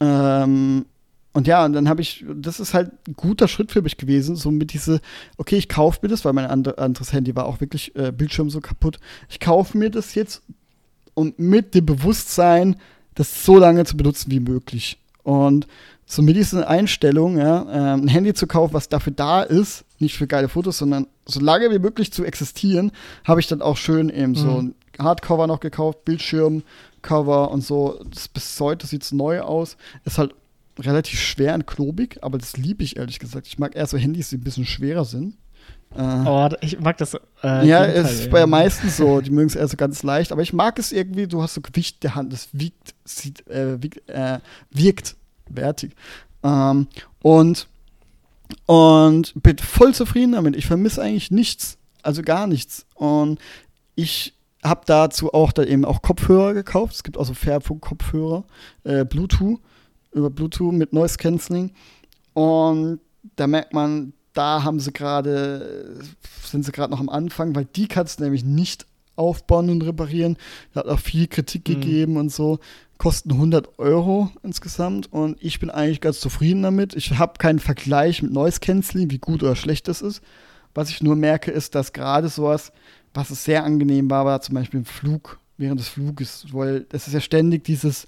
ähm, 0.00 0.86
und 1.32 1.46
ja, 1.46 1.64
und 1.64 1.72
dann 1.72 1.88
habe 1.88 2.02
ich, 2.02 2.24
das 2.34 2.60
ist 2.60 2.74
halt 2.74 2.90
ein 3.08 3.14
guter 3.14 3.48
Schritt 3.48 3.72
für 3.72 3.80
mich 3.82 3.96
gewesen, 3.96 4.36
so 4.36 4.50
mit 4.50 4.72
diese, 4.72 5.00
okay, 5.38 5.56
ich 5.56 5.68
kaufe 5.68 6.00
mir 6.02 6.08
das, 6.08 6.24
weil 6.24 6.34
mein 6.34 6.46
andre, 6.46 6.76
anderes 6.78 7.12
Handy 7.12 7.34
war 7.34 7.46
auch 7.46 7.60
wirklich 7.60 7.96
äh, 7.96 8.12
Bildschirm 8.12 8.50
so 8.50 8.60
kaputt. 8.60 8.98
Ich 9.30 9.40
kaufe 9.40 9.78
mir 9.78 9.90
das 9.90 10.14
jetzt 10.14 10.42
und 11.14 11.38
mit 11.38 11.74
dem 11.74 11.86
Bewusstsein, 11.86 12.76
das 13.14 13.44
so 13.44 13.58
lange 13.58 13.84
zu 13.84 13.96
benutzen 13.96 14.30
wie 14.30 14.40
möglich. 14.40 14.98
Und 15.22 15.66
so 16.04 16.20
mit 16.20 16.36
dieser 16.36 16.68
Einstellung, 16.68 17.38
ja, 17.38 17.62
ähm, 17.94 18.02
ein 18.04 18.08
Handy 18.08 18.34
zu 18.34 18.46
kaufen, 18.46 18.74
was 18.74 18.88
dafür 18.88 19.12
da 19.14 19.42
ist, 19.42 19.84
nicht 19.98 20.16
für 20.16 20.26
geile 20.26 20.48
Fotos, 20.48 20.78
sondern 20.78 21.06
so 21.24 21.40
lange 21.40 21.70
wie 21.70 21.78
möglich 21.78 22.12
zu 22.12 22.24
existieren, 22.24 22.92
habe 23.24 23.40
ich 23.40 23.46
dann 23.46 23.62
auch 23.62 23.76
schön 23.76 24.10
eben 24.10 24.34
so 24.34 24.48
Mhm. 24.48 24.58
ein 24.58 24.74
Hardcover 24.98 25.46
noch 25.46 25.60
gekauft, 25.60 26.04
Bildschirmcover 26.04 27.50
und 27.50 27.62
so. 27.62 28.00
Das 28.10 28.28
bis 28.28 28.58
heute 28.60 28.86
sieht 28.86 29.02
es 29.02 29.12
neu 29.12 29.40
aus. 29.40 29.76
Ist 30.04 30.18
halt 30.18 30.34
relativ 30.78 31.20
schwer 31.20 31.54
und 31.54 31.66
klobig, 31.66 32.18
aber 32.22 32.38
das 32.38 32.56
liebe 32.56 32.82
ich 32.84 32.96
ehrlich 32.96 33.18
gesagt. 33.18 33.46
Ich 33.46 33.58
mag 33.58 33.76
eher 33.76 33.86
so 33.86 33.98
Handys, 33.98 34.30
die 34.30 34.36
ein 34.36 34.44
bisschen 34.44 34.66
schwerer 34.66 35.04
sind. 35.04 35.36
Äh, 35.96 36.24
Oh, 36.26 36.48
ich 36.60 36.80
mag 36.80 36.96
das. 36.98 37.14
Äh, 37.42 37.66
ja, 37.66 37.84
es 37.84 38.20
ist 38.20 38.30
bei 38.30 38.46
meisten 38.46 38.88
so. 38.88 39.20
Die 39.20 39.30
mögen 39.30 39.48
es 39.48 39.56
eher 39.56 39.68
so 39.68 39.76
ganz 39.76 40.02
leicht. 40.02 40.32
Aber 40.32 40.42
ich 40.42 40.52
mag 40.52 40.78
es 40.78 40.92
irgendwie, 40.92 41.26
du 41.26 41.42
hast 41.42 41.54
so 41.54 41.60
Gewicht 41.60 42.02
der 42.02 42.14
Hand. 42.14 42.32
Das 42.32 42.48
wiegt, 42.52 42.94
sieht, 43.04 43.46
äh, 43.48 43.82
wiegt, 43.82 44.08
äh, 44.08 44.38
wirkt 44.70 45.16
wertig. 45.48 45.92
Ähm, 46.42 46.86
und, 47.20 47.68
und 48.66 49.32
bin 49.42 49.58
voll 49.58 49.94
zufrieden 49.94 50.32
damit. 50.32 50.56
Ich 50.56 50.66
vermisse 50.66 51.02
eigentlich 51.02 51.30
nichts. 51.30 51.78
Also 52.02 52.22
gar 52.22 52.46
nichts. 52.46 52.86
Und 52.94 53.38
ich 53.94 54.34
habe 54.64 54.82
dazu 54.86 55.34
auch 55.34 55.52
da 55.52 55.64
eben 55.64 55.84
auch 55.84 56.02
Kopfhörer 56.02 56.54
gekauft. 56.54 56.94
Es 56.94 57.02
gibt 57.02 57.18
auch 57.18 57.26
so 57.26 57.34
Fairphone-Kopfhörer, 57.34 58.44
äh, 58.84 59.04
Bluetooth, 59.04 59.60
über 60.12 60.30
Bluetooth 60.30 60.72
mit 60.72 60.92
Noise 60.92 61.16
Cancelling. 61.18 61.72
Und 62.34 63.00
da 63.36 63.46
merkt 63.46 63.72
man, 63.72 64.12
da 64.32 64.62
haben 64.62 64.80
sie 64.80 64.92
gerade, 64.92 66.00
sind 66.44 66.64
sie 66.64 66.72
gerade 66.72 66.90
noch 66.90 67.00
am 67.00 67.08
Anfang, 67.08 67.54
weil 67.54 67.66
die 67.66 67.88
kannst 67.88 68.18
du 68.18 68.24
nämlich 68.24 68.44
nicht 68.44 68.86
aufbauen 69.16 69.68
und 69.68 69.82
reparieren. 69.82 70.36
Da 70.72 70.80
hat 70.80 70.88
auch 70.88 70.98
viel 70.98 71.26
Kritik 71.26 71.68
Mhm. 71.68 71.72
gegeben 71.74 72.16
und 72.16 72.32
so. 72.32 72.58
Kosten 72.98 73.32
100 73.32 73.78
Euro 73.78 74.30
insgesamt 74.42 75.12
und 75.12 75.36
ich 75.40 75.58
bin 75.58 75.70
eigentlich 75.70 76.00
ganz 76.00 76.20
zufrieden 76.20 76.62
damit. 76.62 76.94
Ich 76.94 77.18
habe 77.18 77.34
keinen 77.38 77.58
Vergleich 77.58 78.22
mit 78.22 78.32
Noise 78.32 78.60
Cancelling, 78.60 79.10
wie 79.10 79.18
gut 79.18 79.42
oder 79.42 79.56
schlecht 79.56 79.88
das 79.88 80.02
ist. 80.02 80.22
Was 80.74 80.88
ich 80.88 81.02
nur 81.02 81.16
merke, 81.16 81.50
ist, 81.50 81.74
dass 81.74 81.92
gerade 81.92 82.28
sowas, 82.28 82.72
was 83.12 83.30
es 83.30 83.44
sehr 83.44 83.64
angenehm 83.64 84.08
war, 84.08 84.24
war 84.24 84.40
zum 84.40 84.54
Beispiel 84.54 84.78
im 84.80 84.86
Flug, 84.86 85.38
während 85.58 85.80
des 85.80 85.88
Fluges, 85.88 86.46
weil 86.52 86.86
es 86.92 87.06
ist 87.08 87.12
ja 87.12 87.20
ständig 87.20 87.64
dieses 87.64 88.06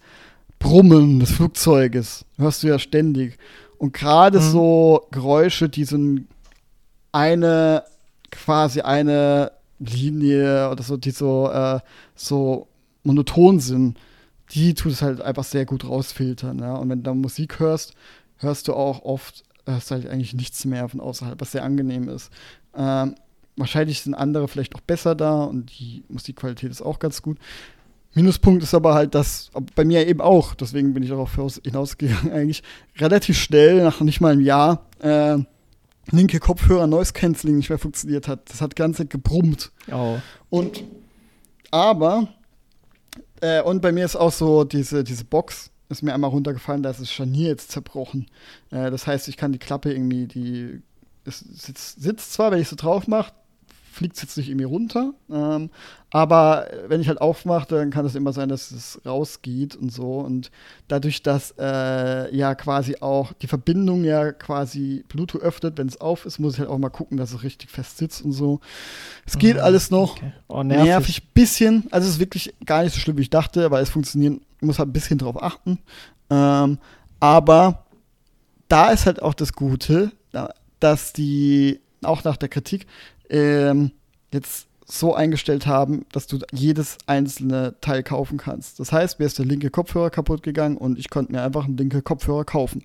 Brummen 0.64 1.20
des 1.20 1.32
Flugzeuges. 1.32 2.24
Hörst 2.38 2.62
du 2.62 2.68
ja 2.68 2.78
ständig. 2.78 3.36
Und 3.76 3.92
gerade 3.92 4.40
mhm. 4.40 4.50
so 4.50 5.06
Geräusche, 5.10 5.68
die 5.68 5.84
so 5.84 5.98
eine, 7.12 7.84
quasi 8.30 8.80
eine 8.80 9.52
Linie 9.78 10.70
oder 10.70 10.82
so, 10.82 10.96
die 10.96 11.10
so, 11.10 11.50
äh, 11.50 11.80
so 12.14 12.66
monoton 13.02 13.60
sind, 13.60 13.98
die 14.52 14.72
tut 14.72 14.92
es 14.92 15.02
halt 15.02 15.20
einfach 15.20 15.44
sehr 15.44 15.66
gut 15.66 15.86
rausfiltern. 15.86 16.58
Ja? 16.60 16.76
Und 16.76 16.88
wenn 16.88 17.00
du 17.00 17.10
da 17.10 17.14
Musik 17.14 17.60
hörst, 17.60 17.92
hörst 18.38 18.66
du 18.66 18.72
auch 18.72 19.04
oft, 19.04 19.44
hörst 19.66 19.90
halt 19.90 20.08
eigentlich 20.08 20.32
nichts 20.32 20.64
mehr 20.64 20.88
von 20.88 21.00
außerhalb, 21.00 21.38
was 21.38 21.52
sehr 21.52 21.62
angenehm 21.62 22.08
ist. 22.08 22.30
Ähm, 22.74 23.16
wahrscheinlich 23.56 24.00
sind 24.00 24.14
andere 24.14 24.48
vielleicht 24.48 24.74
auch 24.74 24.80
besser 24.80 25.14
da 25.14 25.44
und 25.44 25.78
die 25.78 26.04
Musikqualität 26.08 26.70
ist 26.70 26.80
auch 26.80 27.00
ganz 27.00 27.20
gut. 27.20 27.36
Minuspunkt 28.14 28.62
ist 28.62 28.74
aber 28.74 28.94
halt, 28.94 29.14
dass 29.14 29.50
bei 29.74 29.84
mir 29.84 30.06
eben 30.06 30.20
auch, 30.20 30.54
deswegen 30.54 30.94
bin 30.94 31.02
ich 31.02 31.10
darauf 31.10 31.34
hinausgegangen, 31.64 32.32
eigentlich 32.32 32.62
relativ 32.98 33.38
schnell, 33.38 33.82
nach 33.82 34.00
nicht 34.00 34.20
mal 34.20 34.32
einem 34.32 34.40
Jahr, 34.40 34.86
äh, 35.00 35.38
linke 36.10 36.38
Kopfhörer 36.38 36.86
Noise 36.86 37.12
Cancelling 37.12 37.56
nicht 37.56 37.70
mehr 37.70 37.78
funktioniert 37.78 38.28
hat. 38.28 38.50
Das 38.50 38.60
hat 38.60 38.76
ganz 38.76 38.98
gebrummt. 39.08 39.72
Oh. 39.92 40.18
Und 40.50 40.84
aber 41.70 42.28
äh, 43.40 43.62
und 43.62 43.82
bei 43.82 43.90
mir 43.90 44.04
ist 44.04 44.16
auch 44.16 44.32
so 44.32 44.64
diese 44.64 45.02
diese 45.02 45.24
Box 45.24 45.70
ist 45.88 46.02
mir 46.02 46.14
einmal 46.14 46.30
runtergefallen, 46.30 46.82
da 46.82 46.90
ist 46.90 47.00
das 47.00 47.12
Scharnier 47.12 47.48
jetzt 47.48 47.70
zerbrochen. 47.70 48.26
Äh, 48.70 48.90
das 48.90 49.06
heißt, 49.06 49.28
ich 49.28 49.36
kann 49.36 49.52
die 49.52 49.58
Klappe 49.58 49.92
irgendwie 49.92 50.26
die 50.26 50.82
es 51.26 51.40
sitzt, 51.40 52.02
sitzt 52.02 52.32
zwar, 52.32 52.50
wenn 52.50 52.60
ich 52.60 52.68
so 52.68 52.76
drauf 52.76 53.08
mache, 53.08 53.32
fliegt 53.94 54.16
es 54.16 54.22
jetzt 54.22 54.36
nicht 54.36 54.48
irgendwie 54.48 54.64
runter. 54.64 55.14
Ähm, 55.30 55.70
aber 56.10 56.68
wenn 56.88 57.00
ich 57.00 57.08
halt 57.08 57.20
aufmache, 57.20 57.66
dann 57.68 57.90
kann 57.90 58.04
es 58.04 58.14
immer 58.14 58.32
sein, 58.32 58.48
dass 58.48 58.70
es 58.70 59.00
rausgeht 59.06 59.76
und 59.76 59.90
so. 59.90 60.18
Und 60.18 60.50
dadurch, 60.88 61.22
dass 61.22 61.54
äh, 61.58 62.34
ja 62.34 62.54
quasi 62.54 62.96
auch 63.00 63.32
die 63.34 63.46
Verbindung 63.46 64.04
ja 64.04 64.32
quasi 64.32 65.04
Bluetooth 65.08 65.40
öffnet, 65.40 65.78
wenn 65.78 65.86
es 65.86 66.00
auf 66.00 66.26
ist, 66.26 66.38
muss 66.38 66.54
ich 66.54 66.60
halt 66.60 66.68
auch 66.68 66.78
mal 66.78 66.90
gucken, 66.90 67.16
dass 67.16 67.32
es 67.32 67.42
richtig 67.42 67.70
fest 67.70 67.98
sitzt 67.98 68.22
und 68.24 68.32
so. 68.32 68.60
Es 69.26 69.38
geht 69.38 69.56
mhm, 69.56 69.62
alles 69.62 69.90
noch. 69.90 70.16
Okay. 70.16 70.32
Oh, 70.48 70.62
nervig. 70.62 70.84
nervig 70.84 71.32
bisschen. 71.32 71.86
Also 71.90 72.08
es 72.08 72.14
ist 72.14 72.20
wirklich 72.20 72.54
gar 72.66 72.82
nicht 72.82 72.94
so 72.94 73.00
schlimm, 73.00 73.16
wie 73.16 73.22
ich 73.22 73.30
dachte, 73.30 73.64
aber 73.64 73.80
es 73.80 73.90
funktioniert. 73.90 74.40
Ich 74.60 74.66
muss 74.66 74.78
halt 74.78 74.88
ein 74.88 74.92
bisschen 74.92 75.18
drauf 75.18 75.40
achten. 75.40 75.78
Ähm, 76.30 76.78
aber 77.20 77.84
da 78.68 78.90
ist 78.90 79.06
halt 79.06 79.22
auch 79.22 79.34
das 79.34 79.52
Gute, 79.52 80.10
dass 80.80 81.12
die 81.12 81.80
auch 82.02 82.24
nach 82.24 82.36
der 82.36 82.48
Kritik 82.48 82.86
ähm, 83.30 83.92
jetzt 84.32 84.66
so 84.86 85.14
eingestellt 85.14 85.66
haben, 85.66 86.04
dass 86.12 86.26
du 86.26 86.38
jedes 86.52 86.98
einzelne 87.06 87.74
Teil 87.80 88.02
kaufen 88.02 88.36
kannst. 88.36 88.80
Das 88.80 88.92
heißt, 88.92 89.18
mir 89.18 89.26
ist 89.26 89.38
der 89.38 89.46
linke 89.46 89.70
Kopfhörer 89.70 90.10
kaputt 90.10 90.42
gegangen 90.42 90.76
und 90.76 90.98
ich 90.98 91.08
konnte 91.08 91.32
mir 91.32 91.42
einfach 91.42 91.64
einen 91.64 91.76
linken 91.76 92.04
Kopfhörer 92.04 92.44
kaufen. 92.44 92.84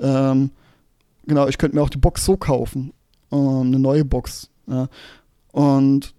Ähm, 0.00 0.50
genau, 1.26 1.46
ich 1.46 1.58
könnte 1.58 1.76
mir 1.76 1.82
auch 1.82 1.90
die 1.90 1.98
Box 1.98 2.24
so 2.24 2.36
kaufen. 2.36 2.92
Ähm, 3.30 3.60
eine 3.62 3.78
neue 3.78 4.04
Box. 4.04 4.50
Ja. 4.66 4.88
Und 5.52 6.14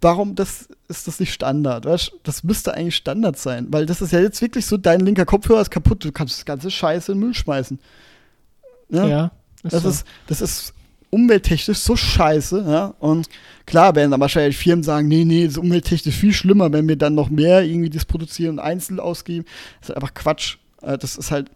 warum 0.00 0.34
das 0.34 0.68
ist 0.88 1.06
das 1.06 1.20
nicht 1.20 1.32
Standard? 1.32 1.86
Weißt? 1.86 2.12
Das 2.22 2.42
müsste 2.42 2.74
eigentlich 2.74 2.96
Standard 2.96 3.38
sein, 3.38 3.68
weil 3.70 3.86
das 3.86 4.02
ist 4.02 4.12
ja 4.12 4.20
jetzt 4.20 4.42
wirklich 4.42 4.66
so, 4.66 4.76
dein 4.76 5.00
linker 5.00 5.24
Kopfhörer 5.24 5.60
ist 5.60 5.70
kaputt, 5.70 6.04
du 6.04 6.12
kannst 6.12 6.38
das 6.38 6.44
ganze 6.44 6.70
Scheiße 6.70 7.12
in 7.12 7.18
den 7.18 7.26
Müll 7.26 7.34
schmeißen. 7.34 7.78
Ja. 8.90 9.06
ja 9.06 9.30
ist 9.62 9.72
das, 9.72 9.82
so. 9.82 9.88
ist, 9.88 10.04
das 10.26 10.40
ist 10.40 10.74
umwelttechnisch 11.10 11.78
so 11.78 11.96
scheiße, 11.96 12.64
ja. 12.66 12.94
Und 12.98 13.28
klar 13.66 13.94
werden 13.94 14.12
dann 14.12 14.20
wahrscheinlich 14.20 14.56
Firmen 14.56 14.82
sagen, 14.82 15.08
nee, 15.08 15.24
nee, 15.24 15.44
das 15.44 15.52
ist 15.52 15.58
umwelttechnisch 15.58 16.14
viel 16.14 16.32
schlimmer, 16.32 16.72
wenn 16.72 16.88
wir 16.88 16.96
dann 16.96 17.14
noch 17.14 17.30
mehr 17.30 17.62
irgendwie 17.62 17.90
das 17.90 18.04
produzieren 18.04 18.58
und 18.58 18.58
einzeln 18.60 19.00
ausgeben. 19.00 19.44
Das 19.80 19.82
ist 19.82 19.88
halt 19.88 19.96
einfach 19.96 20.14
Quatsch. 20.14 20.56
Äh, 20.82 20.98
das 20.98 21.16
ist 21.16 21.30
halt. 21.30 21.50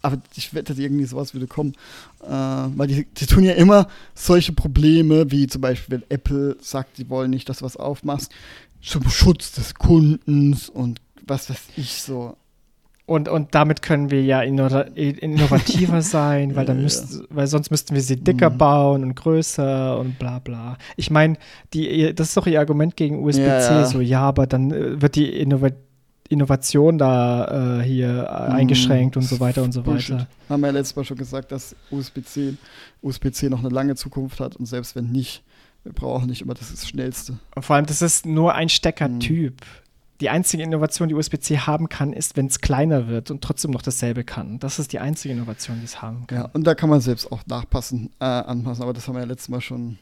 Aber 0.00 0.18
ich 0.36 0.54
wette, 0.54 0.74
irgendwie 0.74 1.04
sowas 1.04 1.34
würde 1.34 1.48
kommen. 1.48 1.74
Äh, 2.22 2.28
weil 2.28 2.86
die, 2.86 3.04
die 3.04 3.26
tun 3.26 3.44
ja 3.44 3.54
immer 3.54 3.88
solche 4.14 4.52
Probleme, 4.52 5.30
wie 5.30 5.46
zum 5.48 5.60
Beispiel, 5.60 5.98
wenn 5.98 6.10
Apple 6.10 6.56
sagt, 6.60 6.98
die 6.98 7.10
wollen 7.10 7.30
nicht, 7.30 7.48
dass 7.48 7.58
du 7.58 7.64
was 7.64 7.76
aufmachst, 7.76 8.32
zum 8.80 9.08
Schutz 9.10 9.52
des 9.52 9.74
Kundens 9.74 10.68
und 10.68 11.00
was 11.26 11.50
weiß 11.50 11.60
ich 11.76 12.00
so. 12.00 12.36
Und, 13.08 13.26
und 13.30 13.54
damit 13.54 13.80
können 13.80 14.10
wir 14.10 14.22
ja 14.22 14.42
innovativer 14.42 16.02
sein, 16.02 16.54
weil, 16.56 16.66
dann 16.66 16.82
müsst, 16.82 17.22
weil 17.30 17.46
sonst 17.46 17.70
müssten 17.70 17.94
wir 17.94 18.02
sie 18.02 18.16
dicker 18.16 18.50
mhm. 18.50 18.58
bauen 18.58 19.02
und 19.02 19.14
größer 19.14 19.98
und 19.98 20.18
bla 20.18 20.40
bla. 20.40 20.76
Ich 20.96 21.10
meine, 21.10 21.38
das 21.72 22.28
ist 22.28 22.36
doch 22.36 22.46
ihr 22.46 22.60
Argument 22.60 22.98
gegen 22.98 23.24
USB-C, 23.24 23.46
ja, 23.46 23.80
ja. 23.80 23.86
so 23.86 24.02
ja, 24.02 24.20
aber 24.20 24.46
dann 24.46 24.72
äh, 24.72 25.00
wird 25.00 25.14
die 25.14 25.26
Innova 25.26 25.70
Innovation 26.28 26.98
da 26.98 27.78
äh, 27.80 27.82
hier 27.82 28.28
mhm. 28.30 28.54
eingeschränkt 28.54 29.16
und 29.16 29.22
so 29.22 29.40
weiter 29.40 29.62
und 29.62 29.72
so 29.72 29.82
Bullshit. 29.82 30.16
weiter. 30.16 30.28
Haben 30.50 30.60
wir 30.60 30.66
ja 30.66 30.72
letztes 30.74 30.94
Mal 30.94 31.04
schon 31.04 31.16
gesagt, 31.16 31.50
dass 31.50 31.74
USB-C 31.90 32.58
USB 33.00 33.28
noch 33.44 33.60
eine 33.60 33.70
lange 33.70 33.94
Zukunft 33.94 34.38
hat 34.38 34.54
und 34.56 34.66
selbst 34.66 34.94
wenn 34.96 35.10
nicht, 35.10 35.42
wir 35.82 35.94
brauchen 35.94 36.28
nicht 36.28 36.42
immer 36.42 36.52
das, 36.52 36.70
das 36.70 36.86
Schnellste. 36.86 37.38
Und 37.54 37.64
vor 37.64 37.76
allem, 37.76 37.86
das 37.86 38.02
ist 38.02 38.26
nur 38.26 38.54
ein 38.54 38.68
Steckertyp. 38.68 39.54
Mhm 39.62 39.87
die 40.20 40.30
einzige 40.30 40.62
Innovation, 40.62 41.08
die 41.08 41.14
USB-C 41.14 41.58
haben 41.58 41.88
kann, 41.88 42.12
ist, 42.12 42.36
wenn 42.36 42.46
es 42.46 42.60
kleiner 42.60 43.06
wird 43.06 43.30
und 43.30 43.42
trotzdem 43.42 43.70
noch 43.70 43.82
dasselbe 43.82 44.24
kann. 44.24 44.58
Das 44.58 44.78
ist 44.78 44.92
die 44.92 44.98
einzige 44.98 45.34
Innovation, 45.34 45.78
die 45.78 45.84
es 45.84 46.02
haben 46.02 46.26
kann. 46.26 46.38
Ja, 46.38 46.50
und 46.52 46.64
da 46.66 46.74
kann 46.74 46.90
man 46.90 47.00
selbst 47.00 47.30
auch 47.30 47.46
nachpassen, 47.46 48.10
äh, 48.20 48.24
anpassen, 48.24 48.82
aber 48.82 48.92
das 48.92 49.06
haben 49.06 49.14
wir 49.14 49.20
ja 49.20 49.26
letztes 49.26 49.48
Mal 49.48 49.60
schon 49.60 49.98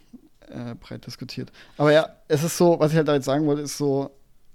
äh, 0.49 0.75
breit 0.75 1.07
diskutiert. 1.07 1.53
Aber 1.77 1.93
ja, 1.93 2.09
es 2.29 2.43
ist 2.43 2.57
so, 2.57 2.79
was 2.79 2.93
ich 2.93 2.97
halt 2.97 3.09
damit 3.09 3.25
sagen 3.25 3.47
wollte, 3.47 3.63
ist 3.63 3.77
so, 3.77 4.11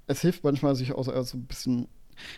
es 0.08 0.22
hilft 0.22 0.44
manchmal, 0.44 0.76
sich 0.76 0.94
auch 0.94 1.04
so 1.04 1.38
ein 1.38 1.46
bisschen 1.46 1.88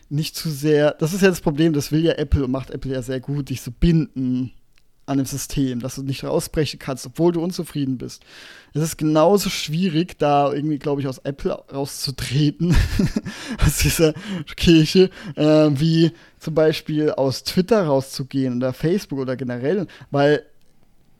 nicht 0.09 0.35
zu 0.35 0.49
sehr, 0.49 0.91
das 0.91 1.13
ist 1.13 1.21
ja 1.21 1.29
das 1.29 1.41
Problem, 1.41 1.73
das 1.73 1.91
will 1.91 2.03
ja 2.03 2.13
Apple 2.13 2.45
und 2.45 2.51
macht 2.51 2.71
Apple 2.71 2.93
ja 2.93 3.01
sehr 3.01 3.19
gut, 3.19 3.49
dich 3.49 3.61
so 3.61 3.71
binden 3.71 4.51
an 5.05 5.17
dem 5.17 5.25
System, 5.25 5.79
dass 5.79 5.95
du 5.95 6.03
nicht 6.03 6.23
rausbrechen 6.23 6.79
kannst, 6.79 7.05
obwohl 7.05 7.33
du 7.33 7.41
unzufrieden 7.41 7.97
bist. 7.97 8.23
Es 8.73 8.81
ist 8.81 8.97
genauso 8.97 9.49
schwierig, 9.49 10.17
da 10.17 10.51
irgendwie, 10.51 10.79
glaube 10.79 11.01
ich, 11.01 11.07
aus 11.07 11.19
Apple 11.19 11.51
rauszutreten, 11.71 12.75
aus 13.65 13.77
dieser 13.77 14.13
Kirche, 14.55 15.09
äh, 15.35 15.69
wie 15.71 16.11
zum 16.39 16.55
Beispiel 16.55 17.11
aus 17.11 17.43
Twitter 17.43 17.85
rauszugehen 17.85 18.57
oder 18.57 18.73
Facebook 18.73 19.19
oder 19.19 19.35
generell, 19.35 19.87
weil 20.11 20.43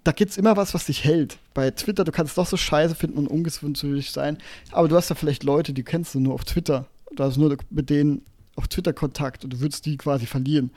da 0.03 0.11
gibt 0.11 0.31
es 0.31 0.37
immer 0.37 0.57
was, 0.57 0.73
was 0.73 0.85
dich 0.85 1.03
hält. 1.03 1.37
Bei 1.53 1.71
Twitter, 1.71 2.03
du 2.03 2.11
kannst 2.11 2.37
doch 2.37 2.47
so 2.47 2.57
scheiße 2.57 2.95
finden 2.95 3.17
und 3.17 3.27
ungewöhnlich 3.27 4.11
sein, 4.11 4.37
aber 4.71 4.87
du 4.87 4.95
hast 4.95 5.11
da 5.11 5.15
vielleicht 5.15 5.43
Leute, 5.43 5.73
die 5.73 5.83
kennst 5.83 6.15
du 6.15 6.19
nur 6.19 6.33
auf 6.33 6.43
Twitter. 6.45 6.87
Du 7.15 7.23
hast 7.23 7.37
nur 7.37 7.55
mit 7.69 7.89
denen 7.89 8.21
auf 8.55 8.67
Twitter 8.67 8.93
Kontakt 8.93 9.43
und 9.43 9.53
du 9.53 9.59
würdest 9.59 9.85
die 9.85 9.97
quasi 9.97 10.25
verlieren 10.25 10.71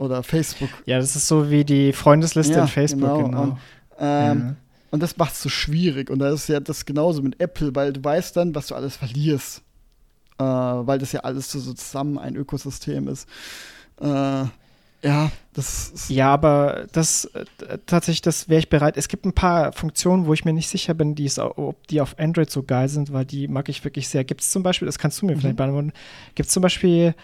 oder 0.00 0.22
Facebook. 0.22 0.70
Ja, 0.86 0.98
das 0.98 1.14
ist 1.14 1.28
so 1.28 1.50
wie 1.50 1.64
die 1.64 1.92
Freundesliste 1.92 2.54
ja, 2.54 2.62
in 2.62 2.68
Facebook, 2.68 3.16
genau. 3.16 3.28
genau. 3.28 3.42
Und, 3.42 3.58
ähm, 3.98 4.38
ja. 4.38 4.56
und 4.90 5.02
das 5.02 5.16
macht 5.18 5.34
es 5.34 5.42
so 5.42 5.50
schwierig. 5.50 6.08
Und 6.08 6.20
da 6.20 6.32
ist 6.32 6.48
ja 6.48 6.58
das 6.58 6.86
genauso 6.86 7.20
mit 7.20 7.38
Apple, 7.38 7.74
weil 7.74 7.92
du 7.92 8.02
weißt 8.02 8.34
dann, 8.34 8.54
was 8.54 8.68
du 8.68 8.74
alles 8.74 8.96
verlierst. 8.96 9.62
Äh, 10.38 10.42
weil 10.42 10.98
das 10.98 11.12
ja 11.12 11.20
alles 11.20 11.52
so, 11.52 11.58
so 11.58 11.74
zusammen 11.74 12.18
ein 12.18 12.34
Ökosystem 12.34 13.08
ist. 13.08 13.28
Äh, 14.00 14.44
ja, 15.02 15.30
das 15.52 15.90
ist 15.90 16.10
Ja, 16.10 16.32
aber 16.32 16.86
das 16.92 17.26
äh, 17.26 17.44
tatsächlich, 17.84 18.22
das 18.22 18.48
wäre 18.48 18.60
ich 18.60 18.70
bereit. 18.70 18.96
Es 18.96 19.08
gibt 19.08 19.26
ein 19.26 19.34
paar 19.34 19.72
Funktionen, 19.72 20.24
wo 20.24 20.32
ich 20.32 20.46
mir 20.46 20.54
nicht 20.54 20.68
sicher 20.68 20.94
bin, 20.94 21.14
die 21.14 21.30
ob 21.38 21.86
die 21.88 22.00
auf 22.00 22.18
Android 22.18 22.50
so 22.50 22.62
geil 22.62 22.88
sind, 22.88 23.12
weil 23.12 23.26
die 23.26 23.48
mag 23.48 23.68
ich 23.68 23.84
wirklich 23.84 24.08
sehr. 24.08 24.24
Gibt 24.24 24.40
es 24.40 24.50
zum 24.50 24.62
Beispiel, 24.62 24.86
das 24.86 24.98
kannst 24.98 25.20
du 25.20 25.26
mir 25.26 25.36
mhm. 25.36 25.40
vielleicht 25.40 25.56
beantworten, 25.56 25.92
gibt 26.34 26.48
es 26.48 26.54
zum 26.54 26.62
Beispiel 26.62 27.14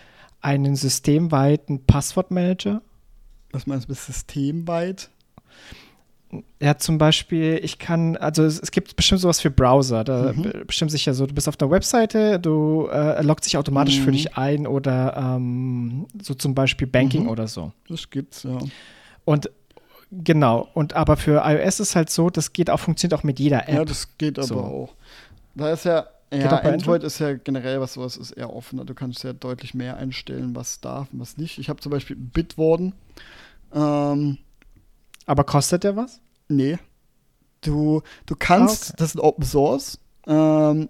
einen 0.41 0.76
systemweiten 0.76 1.84
Passwortmanager. 1.87 2.82
Was 3.53 3.66
meinst 3.66 3.89
du 3.89 3.93
mit 3.93 3.99
systemweit? 3.99 5.11
Ja, 6.61 6.76
zum 6.76 6.99
Beispiel, 6.99 7.61
ich 7.62 7.78
kann, 7.78 8.16
also 8.16 8.45
es, 8.45 8.59
es 8.59 8.70
gibt 8.70 8.97
bestimmt 8.97 9.20
sowas 9.20 9.41
für 9.41 9.51
Browser. 9.51 10.05
Da 10.05 10.32
mhm. 10.32 10.64
bestimmt 10.66 10.91
sich 10.91 11.07
ja 11.07 11.14
so, 11.14 11.26
du 11.26 11.34
bist 11.34 11.49
auf 11.49 11.57
der 11.57 11.70
Webseite, 11.70 12.41
du 12.41 12.89
äh, 12.93 13.22
loggt 13.22 13.45
sich 13.45 13.57
automatisch 13.57 14.01
mhm. 14.01 14.05
für 14.05 14.12
dich 14.12 14.37
ein 14.37 14.66
oder 14.66 15.16
ähm, 15.16 16.07
so 16.20 16.34
zum 16.34 16.55
Beispiel 16.55 16.87
Banking 16.87 17.24
mhm. 17.24 17.28
oder 17.28 17.47
so. 17.47 17.72
Das 17.89 18.11
gibt's, 18.11 18.43
ja. 18.43 18.59
Und 19.24 19.51
genau, 20.11 20.68
und 20.74 20.95
aber 20.95 21.16
für 21.16 21.43
iOS 21.45 21.80
ist 21.80 21.97
halt 21.97 22.11
so, 22.11 22.28
das 22.28 22.53
geht 22.53 22.70
auch, 22.70 22.80
funktioniert 22.80 23.18
auch 23.18 23.24
mit 23.24 23.39
jeder 23.39 23.68
App. 23.68 23.74
Ja, 23.74 23.84
das 23.84 24.16
geht 24.18 24.39
aber 24.39 24.47
so. 24.47 24.59
auch. 24.59 24.95
Da 25.55 25.72
ist 25.72 25.84
ja 25.84 26.07
ja, 26.33 26.51
Android, 26.51 26.74
Android 26.74 27.03
ist 27.05 27.18
ja 27.18 27.35
generell 27.35 27.81
was 27.81 27.95
sowas 27.95 28.16
ist 28.16 28.33
eher 28.33 28.53
offener. 28.53 28.85
Du 28.85 28.95
kannst 28.95 29.22
ja 29.22 29.33
deutlich 29.33 29.74
mehr 29.74 29.97
einstellen, 29.97 30.55
was 30.57 30.81
darf 30.81 31.12
und 31.12 31.20
was 31.20 31.37
nicht. 31.37 31.59
Ich 31.59 31.68
habe 31.68 31.81
zum 31.81 31.93
Beispiel 31.93 32.16
Bitwarden. 32.16 32.95
Ähm, 33.72 34.39
Aber 35.24 35.45
kostet 35.45 35.85
der 35.85 35.97
was? 35.97 36.20
Nee. 36.49 36.79
Du, 37.61 38.03
du 38.27 38.35
kannst, 38.37 38.85
ah, 38.85 38.89
okay. 38.89 38.97
das 38.99 39.14
ist 39.14 39.20
Open 39.20 39.45
Source. 39.45 39.99
Ähm, 40.27 40.89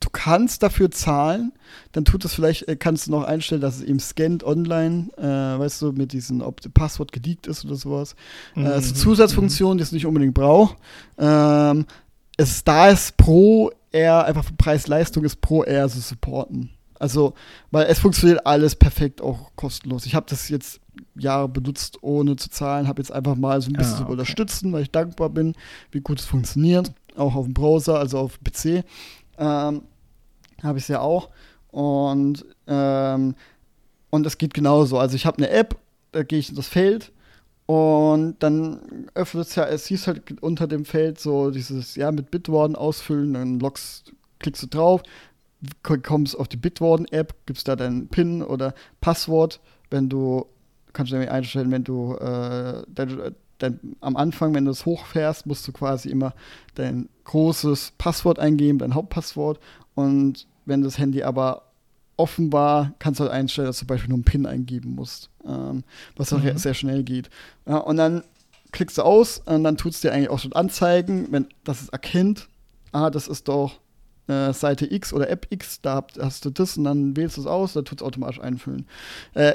du 0.00 0.08
kannst 0.10 0.62
dafür 0.62 0.90
zahlen, 0.90 1.52
dann 1.92 2.04
tut 2.04 2.24
es 2.24 2.34
vielleicht, 2.34 2.68
äh, 2.68 2.76
kannst 2.76 3.06
du 3.06 3.10
noch 3.10 3.24
einstellen, 3.24 3.60
dass 3.60 3.76
es 3.76 3.82
eben 3.82 4.00
scannt 4.00 4.44
online, 4.44 5.10
äh, 5.16 5.58
weißt 5.58 5.82
du, 5.82 5.92
mit 5.92 6.12
diesen, 6.12 6.40
ob 6.40 6.60
das 6.60 6.72
Passwort 6.72 7.12
geleakt 7.12 7.46
ist 7.46 7.64
oder 7.64 7.74
sowas. 7.74 8.14
Mhm. 8.54 8.66
Äh, 8.66 8.80
so 8.80 8.94
Zusatzfunktionen, 8.94 9.78
die 9.78 9.82
es 9.82 9.92
nicht 9.92 10.06
unbedingt 10.06 10.34
braucht. 10.34 10.76
Ähm, 11.18 11.86
es 12.36 12.62
da 12.62 12.88
ist 12.88 13.16
pro 13.16 13.72
eher 13.92 14.24
einfach 14.24 14.44
für 14.44 14.54
Preis-Leistung 14.54 15.24
ist 15.24 15.40
pro 15.40 15.64
eher 15.64 15.88
so 15.88 16.00
supporten. 16.00 16.70
Also, 16.98 17.34
weil 17.70 17.86
es 17.86 18.00
funktioniert 18.00 18.44
alles 18.44 18.74
perfekt, 18.74 19.20
auch 19.20 19.52
kostenlos. 19.54 20.04
Ich 20.06 20.14
habe 20.14 20.26
das 20.28 20.48
jetzt 20.48 20.80
Jahre 21.14 21.48
benutzt, 21.48 21.98
ohne 22.02 22.36
zu 22.36 22.50
zahlen, 22.50 22.88
habe 22.88 23.00
jetzt 23.00 23.12
einfach 23.12 23.36
mal 23.36 23.60
so 23.60 23.70
ein 23.70 23.74
bisschen 23.74 23.98
ah, 23.98 24.02
okay. 24.02 24.12
unterstützen, 24.12 24.72
weil 24.72 24.82
ich 24.82 24.90
dankbar 24.90 25.30
bin, 25.30 25.54
wie 25.92 26.00
gut 26.00 26.18
es 26.18 26.26
funktioniert. 26.26 26.92
Auch 27.16 27.36
auf 27.36 27.44
dem 27.44 27.54
Browser, 27.54 27.98
also 27.98 28.18
auf 28.18 28.38
PC. 28.40 28.84
Ähm, 29.38 29.82
habe 30.62 30.78
ich 30.78 30.84
es 30.84 30.88
ja 30.88 31.00
auch. 31.00 31.30
Und, 31.70 32.44
ähm, 32.66 33.34
und 34.10 34.26
es 34.26 34.38
geht 34.38 34.54
genauso. 34.54 34.98
Also 34.98 35.14
ich 35.14 35.26
habe 35.26 35.38
eine 35.38 35.50
App, 35.50 35.76
da 36.12 36.22
gehe 36.24 36.38
ich 36.38 36.50
in 36.50 36.56
das 36.56 36.66
Feld 36.66 37.12
und 37.68 38.36
dann 38.38 39.10
öffnet 39.12 39.46
es 39.46 39.54
ja, 39.54 39.66
es 39.66 39.86
hieß 39.88 40.06
halt 40.06 40.40
unter 40.40 40.66
dem 40.66 40.86
Feld 40.86 41.20
so 41.20 41.50
dieses, 41.50 41.96
ja, 41.96 42.10
mit 42.10 42.30
Bitwarden 42.30 42.74
ausfüllen, 42.74 43.34
dann 43.34 43.60
loggst, 43.60 44.14
klickst 44.38 44.62
du 44.62 44.68
drauf, 44.68 45.02
kommst 46.02 46.38
auf 46.38 46.48
die 46.48 46.56
Bitwarden-App, 46.56 47.34
gibst 47.44 47.68
da 47.68 47.76
deinen 47.76 48.08
PIN 48.08 48.42
oder 48.42 48.72
Passwort, 49.02 49.60
wenn 49.90 50.08
du, 50.08 50.46
kannst 50.94 51.12
du 51.12 51.16
nämlich 51.16 51.30
einstellen, 51.30 51.70
wenn 51.70 51.84
du 51.84 52.14
äh, 52.14 52.84
dein, 52.88 53.34
dein, 53.58 53.80
am 54.00 54.16
Anfang, 54.16 54.54
wenn 54.54 54.64
du 54.64 54.70
es 54.70 54.86
hochfährst, 54.86 55.44
musst 55.44 55.68
du 55.68 55.72
quasi 55.72 56.08
immer 56.08 56.32
dein 56.74 57.10
großes 57.24 57.92
Passwort 57.98 58.38
eingeben, 58.38 58.78
dein 58.78 58.94
Hauptpasswort. 58.94 59.60
Und 59.94 60.46
wenn 60.64 60.80
das 60.80 60.96
Handy 60.96 61.22
aber 61.22 61.67
offen 62.18 62.52
war, 62.52 62.92
kannst 62.98 63.20
du 63.20 63.24
halt 63.24 63.32
einstellen, 63.32 63.66
dass 63.66 63.76
du 63.76 63.80
zum 63.80 63.88
Beispiel 63.88 64.08
nur 64.08 64.16
einen 64.16 64.24
PIN 64.24 64.46
eingeben 64.46 64.94
musst, 64.94 65.30
ähm, 65.46 65.84
was 66.16 66.32
auch 66.32 66.42
mhm. 66.42 66.58
sehr 66.58 66.74
schnell 66.74 67.02
geht. 67.02 67.30
Ja, 67.66 67.78
und 67.78 67.96
dann 67.96 68.22
klickst 68.72 68.98
du 68.98 69.02
aus 69.02 69.40
und 69.46 69.64
dann 69.64 69.76
tut 69.76 69.92
es 69.92 70.00
dir 70.00 70.12
eigentlich 70.12 70.30
auch 70.30 70.38
schon 70.38 70.52
anzeigen, 70.52 71.28
wenn 71.30 71.46
das 71.64 71.82
es 71.82 71.88
erkennt, 71.88 72.48
ah, 72.92 73.10
das 73.10 73.28
ist 73.28 73.48
doch 73.48 73.80
äh, 74.26 74.52
Seite 74.52 74.92
X 74.92 75.12
oder 75.12 75.30
App 75.30 75.46
X, 75.50 75.80
da 75.80 76.04
hast 76.20 76.44
du 76.44 76.50
das 76.50 76.76
und 76.76 76.84
dann 76.84 77.16
wählst 77.16 77.36
du 77.36 77.42
es 77.42 77.46
aus, 77.46 77.72
dann 77.72 77.84
tut 77.84 78.00
es 78.00 78.06
automatisch 78.06 78.40
einfüllen. 78.40 78.86
Äh, 79.34 79.54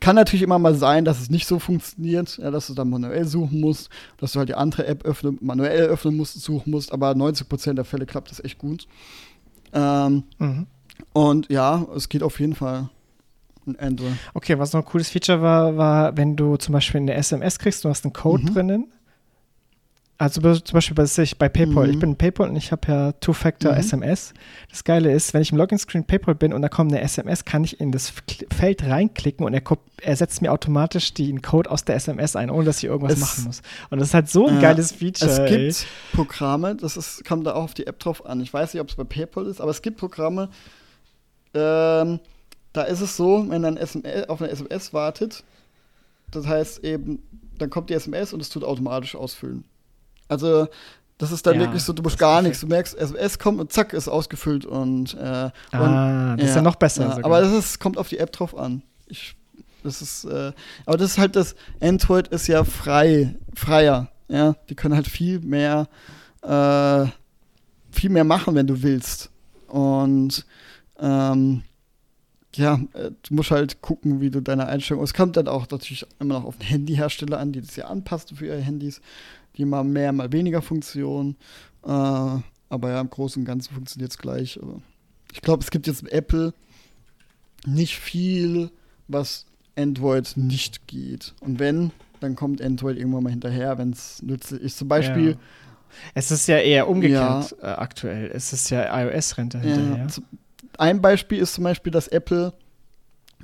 kann 0.00 0.16
natürlich 0.16 0.42
immer 0.42 0.58
mal 0.58 0.74
sein, 0.74 1.04
dass 1.04 1.20
es 1.20 1.30
nicht 1.30 1.46
so 1.46 1.60
funktioniert, 1.60 2.36
ja, 2.38 2.50
dass 2.50 2.66
du 2.66 2.74
dann 2.74 2.90
manuell 2.90 3.24
suchen 3.24 3.60
musst, 3.60 3.88
dass 4.18 4.32
du 4.32 4.40
halt 4.40 4.48
die 4.48 4.56
andere 4.56 4.86
App 4.86 5.04
öffnen, 5.04 5.38
manuell 5.40 5.86
öffnen 5.86 6.16
musst, 6.16 6.40
suchen 6.40 6.72
musst, 6.72 6.92
aber 6.92 7.12
90% 7.12 7.74
der 7.74 7.84
Fälle 7.84 8.04
klappt 8.04 8.30
das 8.30 8.42
echt 8.42 8.58
gut. 8.58 8.88
Ähm, 9.72 10.24
mhm. 10.38 10.66
Und 11.12 11.50
ja, 11.50 11.86
es 11.96 12.08
geht 12.08 12.22
auf 12.22 12.40
jeden 12.40 12.54
Fall. 12.54 12.88
Ein 13.66 13.78
Android. 13.78 14.14
Okay, 14.34 14.58
was 14.58 14.72
noch 14.72 14.80
ein 14.80 14.86
cooles 14.86 15.08
Feature 15.08 15.40
war, 15.40 15.76
war, 15.76 16.16
wenn 16.16 16.34
du 16.34 16.56
zum 16.56 16.72
Beispiel 16.72 17.00
eine 17.00 17.14
SMS 17.14 17.58
kriegst, 17.58 17.84
du 17.84 17.88
hast 17.88 18.04
einen 18.04 18.12
Code 18.12 18.42
mhm. 18.42 18.54
drinnen 18.54 18.92
also 20.22 20.40
zum 20.40 20.74
Beispiel 20.74 20.94
bei, 20.94 21.04
bei 21.36 21.48
PayPal. 21.48 21.86
Mhm. 21.86 21.92
Ich 21.92 21.98
bin 21.98 22.10
in 22.10 22.16
PayPal 22.16 22.48
und 22.48 22.54
ich 22.54 22.70
habe 22.70 22.86
ja 22.86 23.12
Two-Factor-SMS. 23.12 24.32
Mhm. 24.32 24.38
Das 24.70 24.84
Geile 24.84 25.12
ist, 25.12 25.34
wenn 25.34 25.42
ich 25.42 25.50
im 25.50 25.58
Login-Screen 25.58 26.04
PayPal 26.04 26.36
bin 26.36 26.52
und 26.52 26.62
da 26.62 26.68
kommt 26.68 26.92
eine 26.92 27.00
SMS, 27.00 27.44
kann 27.44 27.64
ich 27.64 27.80
in 27.80 27.90
das 27.90 28.12
Feld 28.54 28.84
reinklicken 28.84 29.44
und 29.44 29.52
er, 29.52 29.62
er 30.00 30.16
setzt 30.16 30.40
mir 30.40 30.52
automatisch 30.52 31.12
den 31.14 31.42
Code 31.42 31.68
aus 31.68 31.84
der 31.84 31.96
SMS 31.96 32.36
ein, 32.36 32.50
ohne 32.50 32.64
dass 32.66 32.78
ich 32.78 32.84
irgendwas 32.84 33.14
es, 33.14 33.20
machen 33.20 33.44
muss. 33.46 33.62
Und 33.90 33.98
das 33.98 34.08
ist 34.08 34.14
halt 34.14 34.28
so 34.28 34.46
ein 34.46 34.58
äh, 34.58 34.60
geiles 34.60 34.92
Feature. 34.92 35.28
Es 35.28 35.38
gibt 35.50 35.60
ey. 35.60 35.86
Programme, 36.12 36.76
das 36.76 36.96
ist, 36.96 37.24
kommt 37.24 37.44
da 37.44 37.54
auch 37.54 37.64
auf 37.64 37.74
die 37.74 37.88
App 37.88 37.98
drauf 37.98 38.24
an. 38.24 38.40
Ich 38.40 38.52
weiß 38.52 38.74
nicht, 38.74 38.80
ob 38.80 38.90
es 38.90 38.94
bei 38.94 39.04
PayPal 39.04 39.46
ist, 39.46 39.60
aber 39.60 39.72
es 39.72 39.82
gibt 39.82 39.96
Programme, 39.96 40.50
ähm, 41.54 42.20
da 42.72 42.82
ist 42.82 43.00
es 43.00 43.16
so, 43.16 43.44
wenn 43.48 43.62
dann 43.62 43.76
SMS, 43.76 44.28
auf 44.28 44.40
eine 44.40 44.50
SMS 44.50 44.92
wartet, 44.92 45.44
das 46.30 46.46
heißt 46.46 46.84
eben, 46.84 47.22
dann 47.58 47.70
kommt 47.70 47.90
die 47.90 47.94
SMS 47.94 48.32
und 48.32 48.40
es 48.40 48.48
tut 48.48 48.64
automatisch 48.64 49.14
ausfüllen. 49.14 49.64
Also, 50.28 50.68
das 51.18 51.30
ist 51.30 51.46
dann 51.46 51.54
ja, 51.54 51.60
wirklich 51.60 51.82
so, 51.82 51.92
du 51.92 52.02
musst 52.02 52.18
gar 52.18 52.42
nichts. 52.42 52.60
Du 52.60 52.66
merkst, 52.66 52.96
SMS 52.96 53.38
kommt 53.38 53.60
und 53.60 53.72
zack, 53.72 53.92
ist 53.92 54.08
ausgefüllt 54.08 54.64
und. 54.64 55.14
Äh, 55.14 55.20
ah, 55.20 55.52
und, 55.72 56.38
das 56.38 56.40
ja, 56.40 56.48
ist 56.48 56.56
ja 56.56 56.62
noch 56.62 56.76
besser. 56.76 57.18
Ja, 57.18 57.24
aber 57.24 57.40
das 57.42 57.52
ist, 57.52 57.78
kommt 57.78 57.98
auf 57.98 58.08
die 58.08 58.18
App 58.18 58.32
drauf 58.32 58.56
an. 58.56 58.82
Ich, 59.06 59.36
das 59.84 60.00
ist, 60.00 60.24
äh, 60.24 60.52
aber 60.86 60.96
das 60.96 61.12
ist 61.12 61.18
halt 61.18 61.36
das, 61.36 61.54
Android 61.80 62.28
ist 62.28 62.46
ja 62.46 62.64
frei, 62.64 63.34
freier. 63.54 64.08
Ja, 64.28 64.54
die 64.68 64.74
können 64.74 64.94
halt 64.94 65.08
viel 65.08 65.40
mehr, 65.40 65.88
äh, 66.42 67.06
viel 67.90 68.10
mehr 68.10 68.24
machen, 68.24 68.54
wenn 68.54 68.66
du 68.66 68.82
willst. 68.82 69.30
Und 69.68 70.46
ähm, 71.02 71.62
ja, 72.54 72.80
äh, 72.94 73.10
du 73.22 73.34
musst 73.34 73.50
halt 73.50 73.82
gucken, 73.82 74.20
wie 74.20 74.30
du 74.30 74.40
deine 74.40 74.66
Einstellung. 74.66 75.02
Es 75.02 75.14
kommt 75.14 75.36
dann 75.36 75.48
auch 75.48 75.68
natürlich 75.70 76.06
immer 76.18 76.34
noch 76.34 76.44
auf 76.44 76.56
den 76.56 76.66
Handyhersteller 76.66 77.38
an, 77.38 77.52
die 77.52 77.60
das 77.60 77.76
ja 77.76 77.86
anpasst 77.86 78.32
für 78.34 78.46
ihre 78.46 78.60
Handys 78.60 79.00
die 79.56 79.64
mal 79.64 79.84
mehr, 79.84 80.12
mal 80.12 80.32
weniger 80.32 80.62
Funktionen. 80.62 81.36
Äh, 81.84 81.88
aber 81.88 82.90
ja, 82.90 83.00
im 83.00 83.10
Großen 83.10 83.42
und 83.42 83.46
Ganzen 83.46 83.74
funktioniert 83.74 84.12
es 84.12 84.18
gleich. 84.18 84.58
ich 85.32 85.40
glaube, 85.42 85.62
es 85.62 85.70
gibt 85.70 85.86
jetzt 85.86 86.10
Apple 86.10 86.54
nicht 87.66 87.98
viel, 87.98 88.70
was 89.08 89.46
Android 89.76 90.36
nicht 90.36 90.86
geht. 90.86 91.34
Und 91.40 91.58
wenn, 91.58 91.90
dann 92.20 92.34
kommt 92.34 92.62
Android 92.62 92.96
irgendwann 92.96 93.24
mal 93.24 93.30
hinterher, 93.30 93.78
wenn 93.78 93.90
es 93.90 94.22
nützlich 94.22 94.62
ist. 94.62 94.78
Zum 94.78 94.88
Beispiel. 94.88 95.32
Ja. 95.32 95.36
Es 96.14 96.30
ist 96.30 96.48
ja 96.48 96.56
eher 96.56 96.88
umgekehrt 96.88 97.54
ja. 97.60 97.74
Äh, 97.74 97.76
aktuell. 97.76 98.30
Es 98.32 98.54
ist 98.54 98.70
ja 98.70 98.98
iOS-Rente 98.98 99.60
hinterher. 99.60 100.06
Ja. 100.06 100.22
Ein 100.82 101.00
Beispiel 101.00 101.38
ist 101.38 101.54
zum 101.54 101.62
Beispiel, 101.62 101.92
dass 101.92 102.08
Apple 102.08 102.52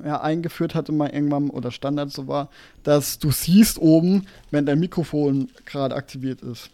ja, 0.05 0.21
eingeführt 0.21 0.75
hatte, 0.75 0.91
mal 0.91 1.11
irgendwann 1.11 1.51
oder 1.51 1.71
Standard 1.71 2.11
so 2.11 2.27
war, 2.27 2.51
dass 2.83 3.21
du 3.21 3.31
siehst 3.31 3.79
oben, 3.79 4.27
wenn 4.51 4.67
dein 4.67 4.81
Mikrofon 4.81 5.49
gerade 5.65 5.95
aktiviert 5.95 6.43
ist. 6.43 6.71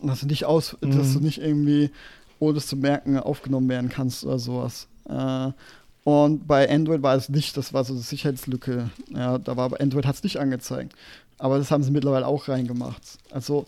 Und 0.00 0.08
dass 0.08 0.18
du 0.18 0.26
nicht 0.26 0.44
aus, 0.44 0.76
mhm. 0.80 0.90
dass 0.90 1.12
du 1.12 1.20
nicht 1.20 1.40
irgendwie, 1.40 1.92
ohne 2.40 2.58
es 2.58 2.66
zu 2.66 2.76
merken, 2.76 3.16
aufgenommen 3.16 3.68
werden 3.68 3.88
kannst 3.88 4.24
oder 4.24 4.40
sowas. 4.40 4.88
Äh, 5.08 5.52
und 6.02 6.48
bei 6.48 6.68
Android 6.68 7.04
war 7.04 7.14
es 7.14 7.28
nicht, 7.28 7.56
das 7.56 7.72
war 7.72 7.84
so 7.84 7.92
eine 7.92 8.02
Sicherheitslücke. 8.02 8.90
Ja, 9.10 9.38
da 9.38 9.56
war 9.56 9.68
bei 9.68 9.78
Android 9.78 10.04
hat 10.04 10.16
es 10.16 10.24
nicht 10.24 10.40
angezeigt. 10.40 10.96
Aber 11.38 11.58
das 11.58 11.70
haben 11.70 11.84
sie 11.84 11.92
mittlerweile 11.92 12.26
auch 12.26 12.48
reingemacht. 12.48 13.02
Also, 13.30 13.66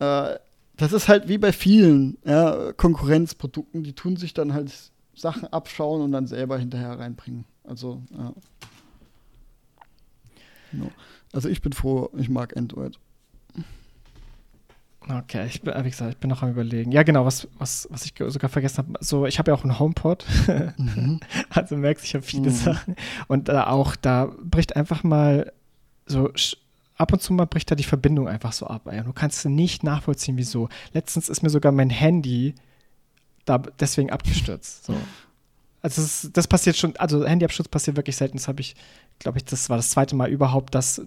äh, 0.00 0.34
das 0.76 0.92
ist 0.92 1.08
halt 1.08 1.28
wie 1.28 1.38
bei 1.38 1.52
vielen 1.52 2.18
ja, 2.26 2.74
Konkurrenzprodukten, 2.74 3.84
die 3.84 3.94
tun 3.94 4.18
sich 4.18 4.34
dann 4.34 4.52
halt 4.52 4.70
Sachen 5.16 5.48
abschauen 5.48 6.02
und 6.02 6.12
dann 6.12 6.26
selber 6.26 6.58
hinterher 6.58 6.98
reinbringen. 6.98 7.44
Also, 7.64 8.02
ja. 8.16 8.32
No. 10.72 10.90
Also 11.32 11.48
ich 11.48 11.62
bin 11.62 11.72
froh, 11.72 12.10
ich 12.16 12.28
mag 12.28 12.56
Android. 12.56 12.98
Okay, 15.08 15.46
ich 15.46 15.62
bin, 15.62 15.72
wie 15.84 15.90
gesagt, 15.90 16.14
ich 16.14 16.18
bin 16.18 16.30
noch 16.30 16.42
am 16.42 16.50
überlegen. 16.50 16.90
Ja, 16.90 17.04
genau, 17.04 17.24
was, 17.24 17.46
was, 17.58 17.86
was 17.90 18.04
ich 18.04 18.14
sogar 18.26 18.50
vergessen 18.50 18.78
habe. 18.78 18.92
So, 19.00 19.24
ich 19.26 19.38
habe 19.38 19.50
ja 19.50 19.56
auch 19.56 19.62
einen 19.62 19.78
HomePod. 19.78 20.24
Mhm. 20.76 21.20
also 21.50 21.76
merkst, 21.76 22.04
ich 22.04 22.14
habe 22.14 22.24
viele 22.24 22.50
mhm. 22.50 22.54
Sachen. 22.54 22.96
Und 23.28 23.48
äh, 23.48 23.52
auch 23.52 23.94
da 23.96 24.32
bricht 24.42 24.74
einfach 24.74 25.04
mal 25.04 25.52
so 26.06 26.30
ab 26.96 27.12
und 27.12 27.22
zu 27.22 27.32
mal 27.32 27.46
bricht 27.46 27.70
da 27.70 27.74
die 27.74 27.84
Verbindung 27.84 28.28
einfach 28.28 28.52
so 28.52 28.66
ab. 28.66 28.86
Ey. 28.86 29.02
Du 29.02 29.12
kannst 29.12 29.44
nicht 29.46 29.84
nachvollziehen, 29.84 30.36
wieso. 30.36 30.68
Letztens 30.92 31.28
ist 31.28 31.42
mir 31.42 31.50
sogar 31.50 31.72
mein 31.72 31.90
Handy 31.90 32.54
da 33.46 33.58
deswegen 33.58 34.10
abgestürzt. 34.10 34.84
So. 34.84 34.94
Also 35.80 36.02
das, 36.02 36.30
das, 36.32 36.46
passiert 36.46 36.76
schon, 36.76 36.96
also 36.96 37.24
Handyabsturz 37.24 37.68
passiert 37.68 37.96
wirklich 37.96 38.16
selten. 38.16 38.36
Das 38.36 38.48
habe 38.48 38.60
ich, 38.60 38.74
glaube 39.18 39.38
ich, 39.38 39.44
das 39.44 39.70
war 39.70 39.76
das 39.76 39.90
zweite 39.90 40.16
Mal 40.16 40.28
überhaupt, 40.28 40.74
das 40.74 41.00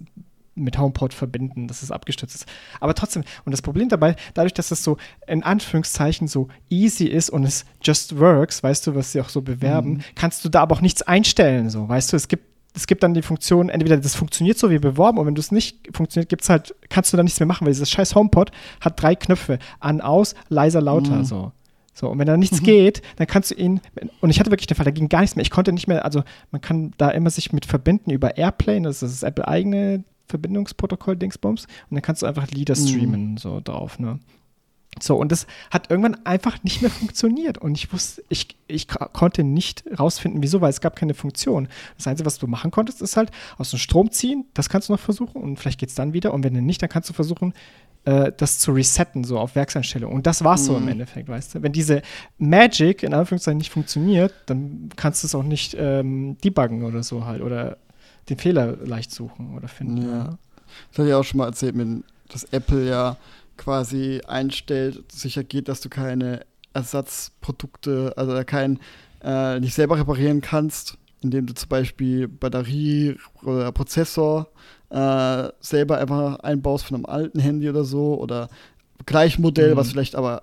mit 0.54 0.78
HomePod 0.78 1.14
verbinden, 1.14 1.68
dass 1.68 1.82
es 1.82 1.90
abgestürzt 1.90 2.34
ist. 2.34 2.46
Aber 2.80 2.94
trotzdem, 2.94 3.22
und 3.44 3.52
das 3.52 3.62
Problem 3.62 3.88
dabei, 3.88 4.16
dadurch, 4.34 4.54
dass 4.54 4.70
es 4.70 4.82
so 4.82 4.96
in 5.26 5.42
Anführungszeichen 5.42 6.28
so 6.28 6.48
easy 6.68 7.06
ist 7.06 7.30
und 7.30 7.44
es 7.44 7.64
just 7.82 8.18
works, 8.18 8.62
weißt 8.62 8.86
du, 8.86 8.94
was 8.94 9.12
sie 9.12 9.20
auch 9.20 9.28
so 9.28 9.42
bewerben, 9.42 9.92
mhm. 9.92 10.00
kannst 10.14 10.44
du 10.44 10.48
da 10.48 10.62
aber 10.62 10.74
auch 10.74 10.80
nichts 10.80 11.02
einstellen, 11.02 11.70
so, 11.70 11.88
weißt 11.88 12.12
du, 12.12 12.16
es 12.16 12.28
gibt 12.28 12.50
es 12.72 12.86
gibt 12.86 13.02
dann 13.02 13.14
die 13.14 13.22
Funktion, 13.22 13.68
entweder 13.68 13.96
das 13.96 14.14
funktioniert 14.14 14.56
so 14.56 14.70
wie 14.70 14.78
beworben 14.78 15.18
und 15.18 15.26
wenn 15.26 15.34
du 15.34 15.40
es 15.40 15.50
nicht 15.50 15.88
funktioniert, 15.92 16.28
gibt's 16.28 16.48
halt, 16.48 16.72
kannst 16.88 17.12
du 17.12 17.16
da 17.16 17.24
nichts 17.24 17.40
mehr 17.40 17.48
machen, 17.48 17.66
weil 17.66 17.72
dieses 17.72 17.90
scheiß 17.90 18.14
HomePod 18.14 18.52
hat 18.80 19.02
drei 19.02 19.16
Knöpfe. 19.16 19.58
An, 19.80 20.00
aus, 20.00 20.36
leiser, 20.48 20.80
lauter, 20.80 21.16
mhm. 21.16 21.24
so. 21.24 21.52
So, 21.92 22.08
und 22.08 22.18
wenn 22.18 22.26
da 22.26 22.36
nichts 22.36 22.60
mhm. 22.60 22.64
geht, 22.64 23.02
dann 23.16 23.26
kannst 23.26 23.50
du 23.50 23.54
ihn, 23.54 23.80
und 24.20 24.30
ich 24.30 24.40
hatte 24.40 24.50
wirklich 24.50 24.66
den 24.66 24.76
Fall, 24.76 24.84
da 24.84 24.90
ging 24.90 25.08
gar 25.08 25.20
nichts 25.20 25.36
mehr. 25.36 25.42
Ich 25.42 25.50
konnte 25.50 25.72
nicht 25.72 25.88
mehr, 25.88 26.04
also 26.04 26.22
man 26.50 26.60
kann 26.60 26.92
da 26.98 27.10
immer 27.10 27.30
sich 27.30 27.52
mit 27.52 27.66
verbinden 27.66 28.10
über 28.10 28.36
Airplane, 28.36 28.82
das 28.82 29.02
ist 29.02 29.22
das 29.22 29.22
Apple 29.22 29.46
eigene 29.46 30.04
Verbindungsprotokoll 30.26 31.16
Dingsbums, 31.16 31.64
und 31.64 31.94
dann 31.94 32.02
kannst 32.02 32.22
du 32.22 32.26
einfach 32.26 32.48
Lieder 32.48 32.76
mhm. 32.76 32.86
streamen, 32.86 33.30
mhm. 33.32 33.36
so 33.38 33.60
drauf, 33.62 33.98
ne? 33.98 34.18
So, 34.98 35.16
und 35.16 35.30
das 35.30 35.46
hat 35.70 35.90
irgendwann 35.90 36.26
einfach 36.26 36.62
nicht 36.64 36.82
mehr 36.82 36.90
funktioniert. 36.90 37.58
Und 37.58 37.76
ich 37.76 37.92
wusste, 37.92 38.24
ich, 38.28 38.48
ich 38.66 38.88
konnte 38.88 39.44
nicht 39.44 39.84
rausfinden, 39.98 40.42
wieso, 40.42 40.60
weil 40.60 40.70
es 40.70 40.80
gab 40.80 40.96
keine 40.96 41.14
Funktion. 41.14 41.68
Das 41.96 42.06
Einzige, 42.06 42.26
was 42.26 42.38
du 42.38 42.46
machen 42.46 42.70
konntest, 42.70 43.00
ist 43.00 43.16
halt 43.16 43.30
aus 43.56 43.70
dem 43.70 43.78
Strom 43.78 44.10
ziehen, 44.10 44.46
das 44.52 44.68
kannst 44.68 44.88
du 44.88 44.92
noch 44.92 45.00
versuchen 45.00 45.40
und 45.40 45.58
vielleicht 45.58 45.78
geht 45.78 45.90
es 45.90 45.94
dann 45.94 46.12
wieder. 46.12 46.34
Und 46.34 46.42
wenn 46.44 46.52
nicht, 46.52 46.82
dann 46.82 46.88
kannst 46.88 47.08
du 47.08 47.12
versuchen, 47.12 47.54
äh, 48.04 48.32
das 48.36 48.58
zu 48.58 48.72
resetten, 48.72 49.24
so 49.24 49.38
auf 49.38 49.54
Werkseinstellung. 49.54 50.12
Und 50.12 50.26
das 50.26 50.42
war's 50.42 50.62
mhm. 50.62 50.66
so 50.66 50.76
im 50.76 50.82
mhm. 50.82 50.88
Endeffekt, 50.88 51.28
weißt 51.28 51.54
du. 51.54 51.62
Wenn 51.62 51.72
diese 51.72 52.02
Magic 52.38 53.02
in 53.02 53.14
Anführungszeichen 53.14 53.58
nicht 53.58 53.70
funktioniert, 53.70 54.34
dann 54.46 54.88
kannst 54.96 55.22
du 55.22 55.26
es 55.26 55.34
auch 55.34 55.44
nicht 55.44 55.76
ähm, 55.78 56.36
debuggen 56.42 56.82
oder 56.82 57.02
so 57.02 57.26
halt 57.26 57.42
oder 57.42 57.76
den 58.28 58.38
Fehler 58.38 58.76
leicht 58.84 59.12
suchen 59.12 59.56
oder 59.56 59.68
finden. 59.68 59.98
Ja. 59.98 60.08
ja. 60.08 60.38
Das 60.90 60.98
hatte 60.98 61.08
ich 61.08 61.14
auch 61.14 61.24
schon 61.24 61.38
mal 61.38 61.46
erzählt, 61.46 61.74
dass 62.28 62.44
Apple 62.44 62.88
ja 62.88 63.16
quasi 63.60 64.22
einstellt, 64.26 65.12
sicher 65.12 65.44
geht, 65.44 65.68
dass 65.68 65.82
du 65.82 65.90
keine 65.90 66.40
Ersatzprodukte, 66.72 68.14
also 68.16 68.42
kein 68.44 68.80
äh, 69.22 69.60
nicht 69.60 69.74
selber 69.74 69.98
reparieren 69.98 70.40
kannst, 70.40 70.96
indem 71.20 71.46
du 71.46 71.52
zum 71.52 71.68
Beispiel 71.68 72.26
Batterie 72.26 73.16
oder 73.42 73.70
Prozessor 73.70 74.48
äh, 74.88 75.48
selber 75.60 75.98
einfach 75.98 76.38
einbaust 76.40 76.86
von 76.86 76.96
einem 76.96 77.06
alten 77.06 77.38
Handy 77.38 77.68
oder 77.68 77.84
so 77.84 78.18
oder 78.18 78.48
gleich 79.04 79.38
Modell, 79.38 79.72
mhm. 79.72 79.76
was 79.76 79.90
vielleicht 79.90 80.14
aber 80.16 80.42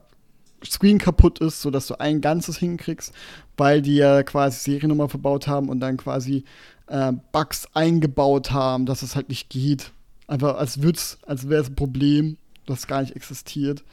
Screen 0.63 0.99
kaputt 0.99 1.39
ist, 1.39 1.61
sodass 1.61 1.87
du 1.87 1.99
ein 1.99 2.21
ganzes 2.21 2.57
hinkriegst, 2.57 3.13
weil 3.57 3.81
die 3.81 3.95
ja 3.95 4.21
quasi 4.21 4.59
Seriennummer 4.59 5.09
verbaut 5.09 5.47
haben 5.47 5.69
und 5.69 5.79
dann 5.79 5.97
quasi 5.97 6.43
äh, 6.85 7.13
Bugs 7.31 7.67
eingebaut 7.73 8.51
haben, 8.51 8.85
dass 8.85 9.01
es 9.01 9.15
halt 9.15 9.29
nicht 9.29 9.49
geht. 9.49 9.91
Einfach 10.27 10.57
als 10.57 10.79
als 11.25 11.49
wäre 11.49 11.61
es 11.61 11.69
ein 11.69 11.75
Problem, 11.75 12.37
das 12.67 12.87
gar 12.87 13.01
nicht 13.01 13.15
existiert. 13.15 13.83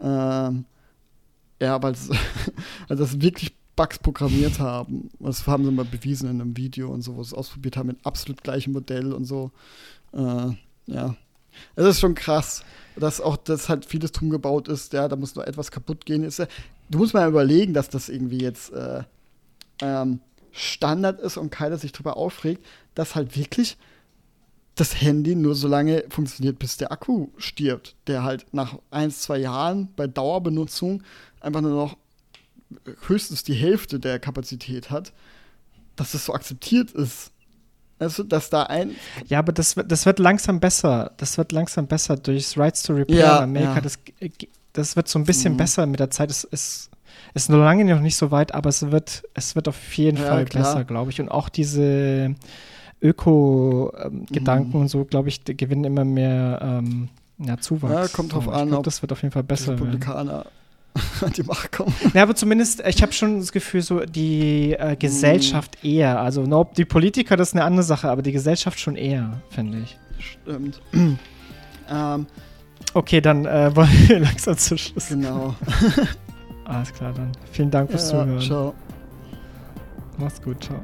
Ähm, 0.00 0.64
ja, 1.60 1.80
weil 1.82 1.92
es 1.92 2.10
also 2.88 3.04
das 3.04 3.20
wirklich 3.20 3.54
Bugs 3.76 3.98
programmiert 3.98 4.58
haben. 4.58 5.10
Das 5.18 5.46
haben 5.46 5.64
sie 5.64 5.70
mal 5.70 5.84
bewiesen 5.84 6.28
in 6.28 6.40
einem 6.40 6.56
Video 6.56 6.90
und 6.90 7.02
so, 7.02 7.16
wo 7.16 7.22
sie 7.22 7.28
es 7.28 7.34
ausprobiert 7.34 7.76
haben, 7.76 7.86
mit 7.86 8.04
absolut 8.04 8.42
gleichem 8.42 8.72
Modell 8.72 9.12
und 9.12 9.24
so. 9.24 9.50
Äh, 10.12 10.50
ja. 10.86 11.16
Es 11.76 11.86
ist 11.86 12.00
schon 12.00 12.14
krass, 12.14 12.64
dass 12.96 13.20
auch 13.20 13.36
das 13.36 13.68
halt 13.68 13.84
vieles 13.84 14.12
drum 14.12 14.30
gebaut 14.30 14.68
ist, 14.68 14.92
ja, 14.92 15.06
da 15.06 15.16
muss 15.16 15.34
nur 15.34 15.46
etwas 15.46 15.70
kaputt 15.70 16.06
gehen. 16.06 16.24
Ist, 16.24 16.40
du 16.90 16.98
musst 16.98 17.14
mal 17.14 17.28
überlegen, 17.28 17.74
dass 17.74 17.88
das 17.88 18.08
irgendwie 18.08 18.40
jetzt 18.40 18.72
äh, 18.72 19.04
ähm, 19.80 20.20
Standard 20.50 21.20
ist 21.20 21.36
und 21.36 21.50
keiner 21.50 21.78
sich 21.78 21.92
darüber 21.92 22.16
aufregt, 22.16 22.64
dass 22.94 23.14
halt 23.14 23.36
wirklich 23.36 23.76
das 24.74 25.00
Handy 25.00 25.34
nur 25.34 25.54
so 25.54 25.68
lange 25.68 26.04
funktioniert, 26.08 26.58
bis 26.58 26.76
der 26.76 26.92
Akku 26.92 27.28
stirbt, 27.36 27.94
der 28.06 28.22
halt 28.22 28.46
nach 28.52 28.78
ein, 28.90 29.10
zwei 29.10 29.38
Jahren 29.38 29.88
bei 29.96 30.06
Dauerbenutzung 30.06 31.02
einfach 31.40 31.60
nur 31.60 31.72
noch 31.72 31.96
höchstens 33.06 33.44
die 33.44 33.54
Hälfte 33.54 34.00
der 34.00 34.18
Kapazität 34.18 34.90
hat, 34.90 35.12
dass 35.96 36.12
das 36.12 36.24
so 36.24 36.34
akzeptiert 36.34 36.92
ist. 36.92 37.32
Also, 37.98 38.24
dass 38.24 38.50
da 38.50 38.64
ein. 38.64 38.96
Ja, 39.26 39.38
aber 39.38 39.52
das, 39.52 39.76
das 39.86 40.06
wird 40.06 40.18
langsam 40.18 40.58
besser. 40.58 41.12
Das 41.18 41.38
wird 41.38 41.52
langsam 41.52 41.86
besser 41.86 42.16
durchs 42.16 42.58
Rights 42.58 42.82
to 42.82 42.94
Repair 42.94 43.16
ja, 43.16 43.36
in 43.38 43.44
Amerika. 43.44 43.74
Ja. 43.74 43.80
Das, 43.80 43.98
das 44.72 44.96
wird 44.96 45.06
so 45.06 45.18
ein 45.18 45.24
bisschen 45.24 45.52
mhm. 45.52 45.58
besser 45.58 45.86
mit 45.86 46.00
der 46.00 46.10
Zeit. 46.10 46.30
Es 46.30 46.42
ist, 46.42 46.90
ist 47.34 47.48
nur 47.48 47.60
lange 47.64 47.84
noch 47.84 48.00
nicht 48.00 48.16
so 48.16 48.32
weit, 48.32 48.54
aber 48.54 48.70
es 48.70 48.90
wird, 48.90 49.22
es 49.34 49.54
wird 49.54 49.68
auf 49.68 49.92
jeden 49.94 50.16
ja, 50.16 50.26
Fall 50.26 50.44
klar. 50.46 50.64
besser, 50.64 50.84
glaube 50.84 51.12
ich. 51.12 51.20
Und 51.20 51.28
auch 51.28 51.48
diese 51.48 52.34
Öko-Gedanken 53.02 54.76
mhm. 54.76 54.82
und 54.82 54.88
so, 54.88 55.04
glaube 55.04 55.28
ich, 55.28 55.44
gewinnen 55.44 55.84
immer 55.84 56.04
mehr 56.04 56.60
ähm, 56.62 57.08
ja, 57.38 57.58
Zuwachs. 57.58 57.92
Ja, 57.92 58.08
kommt 58.08 58.32
drauf 58.32 58.48
an. 58.48 58.68
Glaub, 58.68 58.84
das 58.84 59.02
wird 59.02 59.12
auf 59.12 59.22
jeden 59.22 59.32
Fall 59.32 59.42
besser. 59.42 59.74
Die 59.74 59.82
Republikaner 59.82 60.46
an 61.20 61.32
die 61.32 61.42
Macht 61.42 61.72
kommen. 61.72 61.94
Ja, 62.14 62.22
aber 62.22 62.34
zumindest, 62.34 62.82
ich 62.86 63.02
habe 63.02 63.12
schon 63.12 63.40
das 63.40 63.52
Gefühl, 63.52 63.82
so 63.82 64.00
die 64.00 64.74
äh, 64.74 64.96
Gesellschaft 64.96 65.82
mm. 65.82 65.86
eher. 65.86 66.20
Also, 66.20 66.42
no, 66.42 66.68
die 66.76 66.84
Politiker, 66.84 67.36
das 67.36 67.48
ist 67.48 67.54
eine 67.54 67.64
andere 67.64 67.82
Sache, 67.82 68.08
aber 68.08 68.22
die 68.22 68.32
Gesellschaft 68.32 68.78
schon 68.78 68.96
eher, 68.96 69.40
finde 69.50 69.78
ich. 69.78 69.98
Stimmt. 70.18 70.80
ähm, 71.90 72.26
okay, 72.94 73.20
dann 73.20 73.46
äh, 73.46 73.70
wollen 73.76 74.08
wir 74.08 74.20
langsam 74.20 74.56
zu 74.56 74.76
Schluss. 74.76 75.08
Genau. 75.08 75.54
Alles 76.64 76.92
klar, 76.92 77.12
dann. 77.12 77.32
Vielen 77.50 77.70
Dank 77.70 77.90
fürs 77.90 78.12
ja, 78.12 78.24
Zuhören. 78.24 78.40
Ciao. 78.40 78.74
Mach's 80.18 80.40
gut, 80.40 80.62
ciao. 80.62 80.78